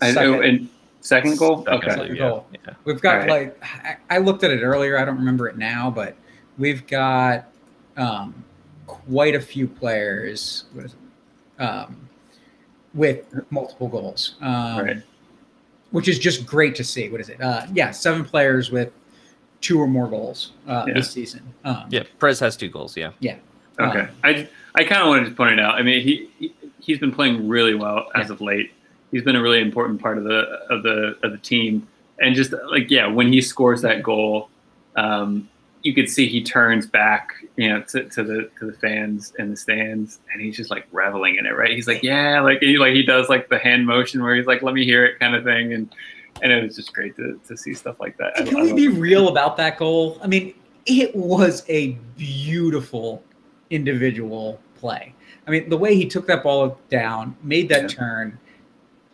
I 0.00 0.12
know, 0.12 0.32
Second. 0.40 0.44
and 0.44 0.68
second 1.02 1.38
goal. 1.38 1.64
Second, 1.64 1.74
Okay. 1.82 1.90
Second 1.90 2.16
yeah, 2.16 2.28
goal. 2.28 2.46
yeah. 2.66 2.74
We've 2.84 3.00
got 3.02 3.20
Alright. 3.22 3.28
like 3.28 3.62
I, 3.62 3.96
I 4.08 4.18
looked 4.18 4.42
at 4.42 4.50
it 4.50 4.62
earlier. 4.62 4.98
I 4.98 5.04
don't 5.04 5.18
remember 5.18 5.48
it 5.48 5.58
now, 5.58 5.90
but 5.90 6.16
we've 6.56 6.86
got 6.86 7.44
um, 7.98 8.42
quite 8.86 9.34
a 9.34 9.40
few 9.40 9.66
players 9.68 10.64
what 10.72 10.86
is 10.86 10.94
it? 10.94 11.62
Um, 11.62 12.08
with 12.94 13.26
multiple 13.50 13.88
goals, 13.88 14.36
um, 14.40 14.78
Right. 14.78 15.02
Which 15.90 16.08
is 16.08 16.18
just 16.18 16.46
great 16.46 16.74
to 16.76 16.84
see. 16.84 17.08
What 17.08 17.20
is 17.20 17.28
it? 17.28 17.40
Uh, 17.40 17.66
yeah, 17.72 17.90
seven 17.90 18.24
players 18.24 18.70
with 18.70 18.92
two 19.60 19.78
or 19.80 19.86
more 19.86 20.08
goals 20.08 20.52
uh, 20.68 20.84
Yeah. 20.88 20.94
this 20.94 21.10
season. 21.10 21.42
Um, 21.64 21.84
Yeah, 21.90 22.04
Perez 22.18 22.40
has 22.40 22.56
two 22.56 22.68
goals. 22.68 22.96
Yeah. 22.96 23.10
Yeah. 23.20 23.36
Okay. 23.78 24.00
Um, 24.00 24.08
I 24.24 24.48
I 24.76 24.84
kind 24.84 25.02
of 25.02 25.08
wanted 25.08 25.26
to 25.26 25.34
point 25.34 25.52
it 25.54 25.60
out. 25.60 25.74
I 25.74 25.82
mean, 25.82 26.02
he, 26.02 26.30
he 26.38 26.54
he's 26.80 26.98
been 26.98 27.12
playing 27.12 27.48
really 27.48 27.74
well 27.74 28.08
as 28.14 28.28
Yeah. 28.28 28.34
of 28.34 28.40
late. 28.40 28.72
He's 29.10 29.22
been 29.22 29.36
a 29.36 29.42
really 29.42 29.60
important 29.60 30.00
part 30.00 30.16
of 30.18 30.24
the 30.24 30.40
of 30.70 30.82
the 30.82 31.18
of 31.22 31.32
the 31.32 31.38
team, 31.38 31.86
and 32.20 32.34
just 32.34 32.54
like 32.70 32.90
yeah, 32.90 33.06
when 33.08 33.32
he 33.32 33.42
scores 33.42 33.82
that 33.82 34.02
goal, 34.02 34.48
um, 34.96 35.48
you 35.82 35.94
could 35.94 36.08
see 36.10 36.26
he 36.28 36.42
turns 36.42 36.86
back, 36.86 37.32
you 37.56 37.68
know, 37.68 37.82
to, 37.82 38.04
to 38.04 38.22
the 38.22 38.50
to 38.58 38.66
the 38.66 38.72
fans 38.74 39.32
in 39.38 39.50
the 39.50 39.56
stands, 39.56 40.20
and 40.32 40.42
he's 40.42 40.56
just 40.56 40.70
like 40.70 40.86
reveling 40.92 41.36
in 41.36 41.46
it, 41.46 41.56
right? 41.56 41.70
He's 41.70 41.86
like, 41.86 42.02
yeah, 42.02 42.40
like 42.40 42.60
he 42.60 42.76
like 42.78 42.92
he 42.92 43.02
does 43.02 43.28
like 43.28 43.48
the 43.48 43.58
hand 43.58 43.86
motion 43.86 44.22
where 44.22 44.34
he's 44.36 44.46
like, 44.46 44.62
let 44.62 44.74
me 44.74 44.84
hear 44.84 45.04
it, 45.06 45.18
kind 45.18 45.34
of 45.34 45.44
thing, 45.44 45.72
and 45.72 45.90
and 46.42 46.52
it 46.52 46.62
was 46.62 46.76
just 46.76 46.92
great 46.92 47.16
to, 47.16 47.40
to 47.48 47.56
see 47.56 47.74
stuff 47.74 48.00
like 48.00 48.16
that. 48.18 48.34
Can 48.34 48.62
we 48.62 48.72
be 48.72 48.88
real 48.88 49.28
about 49.28 49.56
that 49.58 49.78
goal? 49.78 50.18
I 50.22 50.26
mean, 50.26 50.54
it 50.86 51.14
was 51.14 51.64
a 51.68 51.92
beautiful 52.16 53.22
individual 53.70 54.60
play. 54.76 55.14
I 55.46 55.50
mean, 55.50 55.68
the 55.68 55.76
way 55.76 55.94
he 55.94 56.06
took 56.06 56.26
that 56.26 56.42
ball 56.42 56.78
down, 56.90 57.36
made 57.42 57.68
that 57.70 57.82
Yeah. 57.82 57.88
turn, 57.88 58.38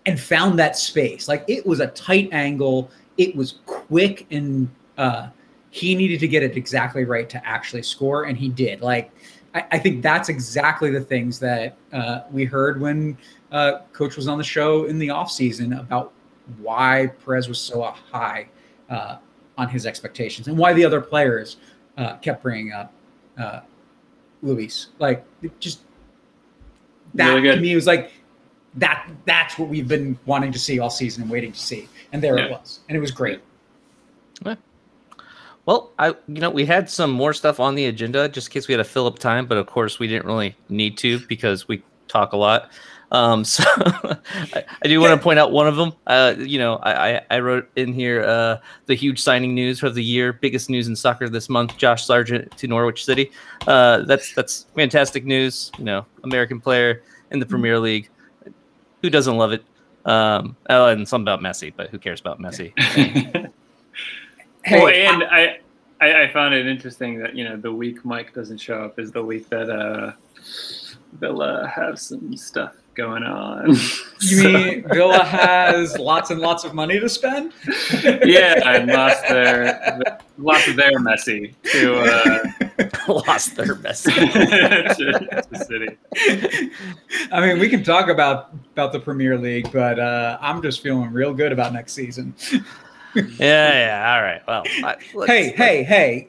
and 0.04 0.18
found 0.20 0.58
that 0.58 0.76
space. 0.76 1.28
Like 1.28 1.44
it 1.48 1.64
was 1.66 1.80
a 1.80 1.88
tight 1.88 2.28
angle. 2.32 2.90
It 3.18 3.34
was 3.34 3.60
quick, 3.66 4.26
and 4.30 4.68
uh, 4.98 5.28
he 5.76 5.94
needed 5.94 6.18
to 6.20 6.26
get 6.26 6.42
it 6.42 6.56
exactly 6.56 7.04
right 7.04 7.28
to 7.28 7.46
actually 7.46 7.82
score, 7.82 8.24
and 8.24 8.38
he 8.38 8.48
did. 8.48 8.80
Like 8.80 9.10
I, 9.54 9.64
I 9.72 9.78
think 9.78 10.02
that's 10.02 10.30
exactly 10.30 10.90
the 10.90 11.02
things 11.02 11.38
that 11.40 11.76
uh, 11.92 12.20
we 12.30 12.46
heard 12.46 12.80
when 12.80 13.18
uh, 13.52 13.80
Coach 13.92 14.16
was 14.16 14.26
on 14.26 14.38
the 14.38 14.44
show 14.44 14.86
in 14.86 14.98
the 14.98 15.08
offseason 15.08 15.78
about 15.78 16.14
why 16.58 17.12
Perez 17.22 17.46
was 17.46 17.60
so 17.60 17.82
high 17.82 18.48
uh, 18.88 19.18
on 19.58 19.68
his 19.68 19.84
expectations 19.84 20.48
and 20.48 20.56
why 20.56 20.72
the 20.72 20.82
other 20.82 21.00
players 21.02 21.58
uh, 21.98 22.16
kept 22.16 22.42
bringing 22.42 22.72
up 22.72 22.90
uh, 23.38 23.60
Luis. 24.42 24.88
Like 24.98 25.26
just 25.60 25.80
that 27.14 27.34
Really 27.34 27.54
to 27.54 27.60
me 27.60 27.74
was 27.74 27.86
like 27.86 28.12
that. 28.76 29.10
That's 29.26 29.58
what 29.58 29.68
we've 29.68 29.88
been 29.88 30.18
wanting 30.24 30.52
to 30.52 30.58
see 30.58 30.78
all 30.78 30.88
season 30.88 31.24
and 31.24 31.30
waiting 31.30 31.52
to 31.52 31.60
see, 31.60 31.86
and 32.12 32.22
there 32.22 32.38
it 32.38 32.50
was, 32.50 32.80
and 32.88 32.96
it 32.96 33.00
was 33.00 33.10
great. 33.10 33.42
Well, 35.66 35.92
I 35.98 36.08
you 36.08 36.40
know 36.40 36.50
we 36.50 36.64
had 36.64 36.88
some 36.88 37.10
more 37.10 37.32
stuff 37.32 37.60
on 37.60 37.74
the 37.74 37.86
agenda 37.86 38.28
just 38.28 38.48
in 38.48 38.52
case 38.52 38.68
we 38.68 38.72
had 38.72 38.78
to 38.78 38.84
fill 38.84 39.06
up 39.06 39.18
time, 39.18 39.46
but 39.46 39.58
of 39.58 39.66
course 39.66 39.98
we 39.98 40.06
didn't 40.06 40.26
really 40.26 40.56
need 40.68 40.96
to 40.98 41.18
because 41.26 41.68
we 41.68 41.82
talk 42.08 42.32
a 42.32 42.36
lot. 42.36 42.70
Um, 43.12 43.44
so 43.44 43.64
I, 43.76 44.64
I 44.82 44.88
do 44.88 45.00
want 45.00 45.12
to 45.12 45.22
point 45.22 45.38
out 45.38 45.52
one 45.52 45.66
of 45.66 45.76
them. 45.76 45.92
Uh, 46.06 46.34
you 46.38 46.58
know, 46.58 46.76
I, 46.76 47.16
I, 47.16 47.20
I 47.30 47.38
wrote 47.40 47.68
in 47.76 47.92
here 47.92 48.22
uh, 48.22 48.58
the 48.86 48.94
huge 48.94 49.20
signing 49.20 49.54
news 49.54 49.82
of 49.82 49.94
the 49.94 50.02
year, 50.02 50.32
biggest 50.32 50.70
news 50.70 50.86
in 50.86 50.96
soccer 50.96 51.28
this 51.28 51.48
month. 51.48 51.76
Josh 51.76 52.04
Sargent 52.04 52.56
to 52.58 52.68
Norwich 52.68 53.04
City. 53.04 53.30
Uh, 53.66 54.02
that's 54.02 54.34
that's 54.34 54.66
fantastic 54.76 55.24
news. 55.24 55.72
You 55.78 55.84
know, 55.84 56.06
American 56.22 56.60
player 56.60 57.02
in 57.32 57.40
the 57.40 57.46
Premier 57.46 57.78
League. 57.80 58.08
Who 59.02 59.10
doesn't 59.10 59.36
love 59.36 59.52
it? 59.52 59.64
Um, 60.04 60.56
oh, 60.70 60.86
and 60.86 61.08
something 61.08 61.24
about 61.24 61.40
Messi, 61.40 61.72
but 61.76 61.90
who 61.90 61.98
cares 61.98 62.20
about 62.20 62.38
Messi? 62.38 62.72
Hey, 64.66 64.80
well, 64.82 64.88
and 64.88 65.22
I, 65.22 65.60
I, 66.00 66.24
I 66.24 66.32
found 66.32 66.52
it 66.52 66.66
interesting 66.66 67.20
that 67.20 67.36
you 67.36 67.44
know 67.44 67.56
the 67.56 67.72
week 67.72 68.04
Mike 68.04 68.34
doesn't 68.34 68.58
show 68.58 68.82
up 68.82 68.98
is 68.98 69.12
the 69.12 69.22
week 69.22 69.48
that 69.48 69.70
uh, 69.70 70.10
Villa 71.20 71.68
have 71.68 72.00
some 72.00 72.36
stuff 72.36 72.74
going 72.94 73.22
on. 73.22 73.68
you 73.68 73.76
So, 74.18 74.52
mean 74.52 74.88
Villa 74.88 75.22
has 75.22 75.96
lots 75.98 76.30
and 76.30 76.40
lots 76.40 76.64
of 76.64 76.74
money 76.74 76.98
to 76.98 77.08
spend? 77.08 77.52
yeah, 78.24 78.60
and 78.68 78.88
lost 78.92 79.28
their 79.28 80.18
lost 80.36 80.74
their 80.74 80.98
Messi 80.98 81.54
to 81.70 82.00
uh, 82.00 83.12
Lost 83.28 83.54
their 83.54 83.76
Messi. 83.76 84.12
to, 84.96 85.42
to 85.42 85.64
City. 85.64 85.96
I 87.30 87.40
mean, 87.40 87.60
we 87.60 87.68
can 87.68 87.84
talk 87.84 88.08
about 88.08 88.52
about 88.72 88.90
the 88.90 88.98
Premier 88.98 89.38
League, 89.38 89.70
but 89.72 90.00
uh, 90.00 90.38
I'm 90.40 90.60
just 90.60 90.82
feeling 90.82 91.12
real 91.12 91.32
good 91.32 91.52
about 91.52 91.72
next 91.72 91.92
season. 91.92 92.34
Yeah, 93.16 93.34
yeah. 93.38 94.14
All 94.14 94.22
right. 94.22 94.42
Well, 94.46 94.62
I, 94.84 94.96
let's- 95.14 95.30
hey, 95.30 95.50
hey, 95.50 95.82
hey! 95.82 96.28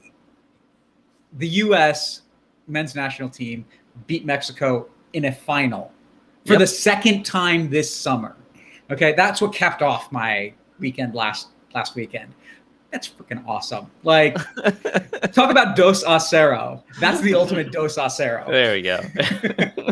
The 1.38 1.48
U.S. 1.48 2.22
men's 2.68 2.96
national 2.96 3.30
team 3.30 3.66
beat 4.08 4.26
Mexico 4.26 4.88
in 5.14 5.26
a 5.26 5.32
final 5.32 5.92
for 6.46 6.54
Yep. 6.54 6.60
the 6.60 6.68
second 6.68 7.24
time 7.24 7.70
this 7.70 7.94
summer. 7.94 8.36
Okay, 8.90 9.14
that's 9.14 9.42
what 9.42 9.54
capped 9.54 9.82
off 9.82 10.12
my 10.12 10.54
weekend 10.80 11.14
last 11.14 11.50
last 11.76 11.96
weekend. 11.96 12.34
That's 12.92 13.10
freaking 13.10 13.46
awesome! 13.46 13.92
Like, 14.04 14.36
talk 15.34 15.52
about 15.52 15.76
dos 15.76 16.04
a 16.08 16.20
cero. 16.20 16.84
That's 17.02 17.20
the 17.20 17.34
ultimate 17.34 17.72
dos 17.74 17.98
a 17.98 18.10
cero. 18.10 18.46
There 18.50 18.74
we 18.76 18.82
go. 18.82 19.02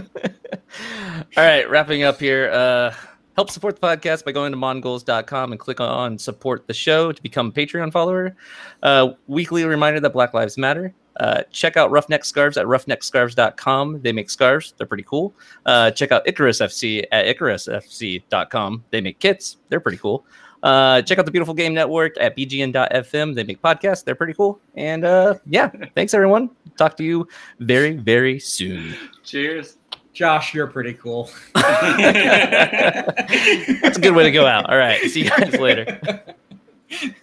All 1.38 1.44
right, 1.44 1.70
wrapping 1.70 2.04
up 2.04 2.20
here. 2.20 2.50
Uh, 2.52 2.94
help 3.36 3.50
support 3.50 3.80
the 3.80 3.88
podcast 3.88 4.26
by 4.26 4.32
going 4.32 4.52
to 4.52 4.58
mongols.com 4.58 5.52
and 5.52 5.60
click 5.60 5.80
on 5.80 6.18
support 6.18 6.68
the 6.68 6.74
show 6.74 7.12
to 7.12 7.22
become 7.22 7.48
a 7.48 7.52
Patreon 7.52 7.92
follower. 7.92 8.36
Uh, 8.82 9.12
weekly 9.28 9.66
reminder 9.66 10.00
that 10.00 10.12
Black 10.12 10.34
Lives 10.34 10.58
Matter. 10.58 10.94
Uh, 11.20 11.44
check 11.52 11.78
out 11.78 11.92
Roughneck 11.92 12.26
Scarves 12.26 12.58
at 12.58 12.66
roughneckscarves.com. 12.66 14.02
They 14.02 14.12
make 14.12 14.30
scarves, 14.30 14.74
they're 14.78 14.88
pretty 14.88 15.04
cool. 15.04 15.34
Uh, 15.66 15.92
check 15.92 16.12
out 16.12 16.28
Icarus 16.28 16.60
FC 16.60 17.06
at 17.12 17.26
icarusfc.com. 17.26 18.84
They 18.92 19.02
make 19.02 19.20
kits, 19.20 19.58
they're 19.70 19.80
pretty 19.80 19.98
cool. 19.98 20.26
Uh, 20.64 21.02
check 21.04 21.20
out 21.20 21.26
the 21.26 21.32
Beautiful 21.32 21.54
Game 21.54 21.74
Network 21.74 22.18
at 22.20 22.36
bgn.fm. 22.36 23.36
They 23.36 23.44
make 23.44 23.62
podcasts, 23.62 24.04
they're 24.04 24.16
pretty 24.16 24.34
cool. 24.34 24.60
And 24.76 25.06
uh, 25.06 25.36
yeah, 25.46 25.70
thanks 25.94 26.14
everyone. 26.14 26.50
Talk 26.76 26.98
to 26.98 27.04
you 27.04 27.28
very, 27.60 27.96
very 27.96 28.40
soon. 28.40 28.96
Cheers. 29.24 29.78
Josh, 30.16 30.54
you're 30.54 30.68
pretty 30.68 30.94
cool. 30.94 31.30
That's 31.54 31.98
a 33.98 34.02
good 34.02 34.16
way 34.16 34.24
to 34.24 34.32
go 34.32 34.46
out. 34.46 34.70
All 34.70 34.78
right. 34.78 35.02
See 35.12 35.26
you 35.26 35.30
guys 35.30 35.54
later. 35.60 36.24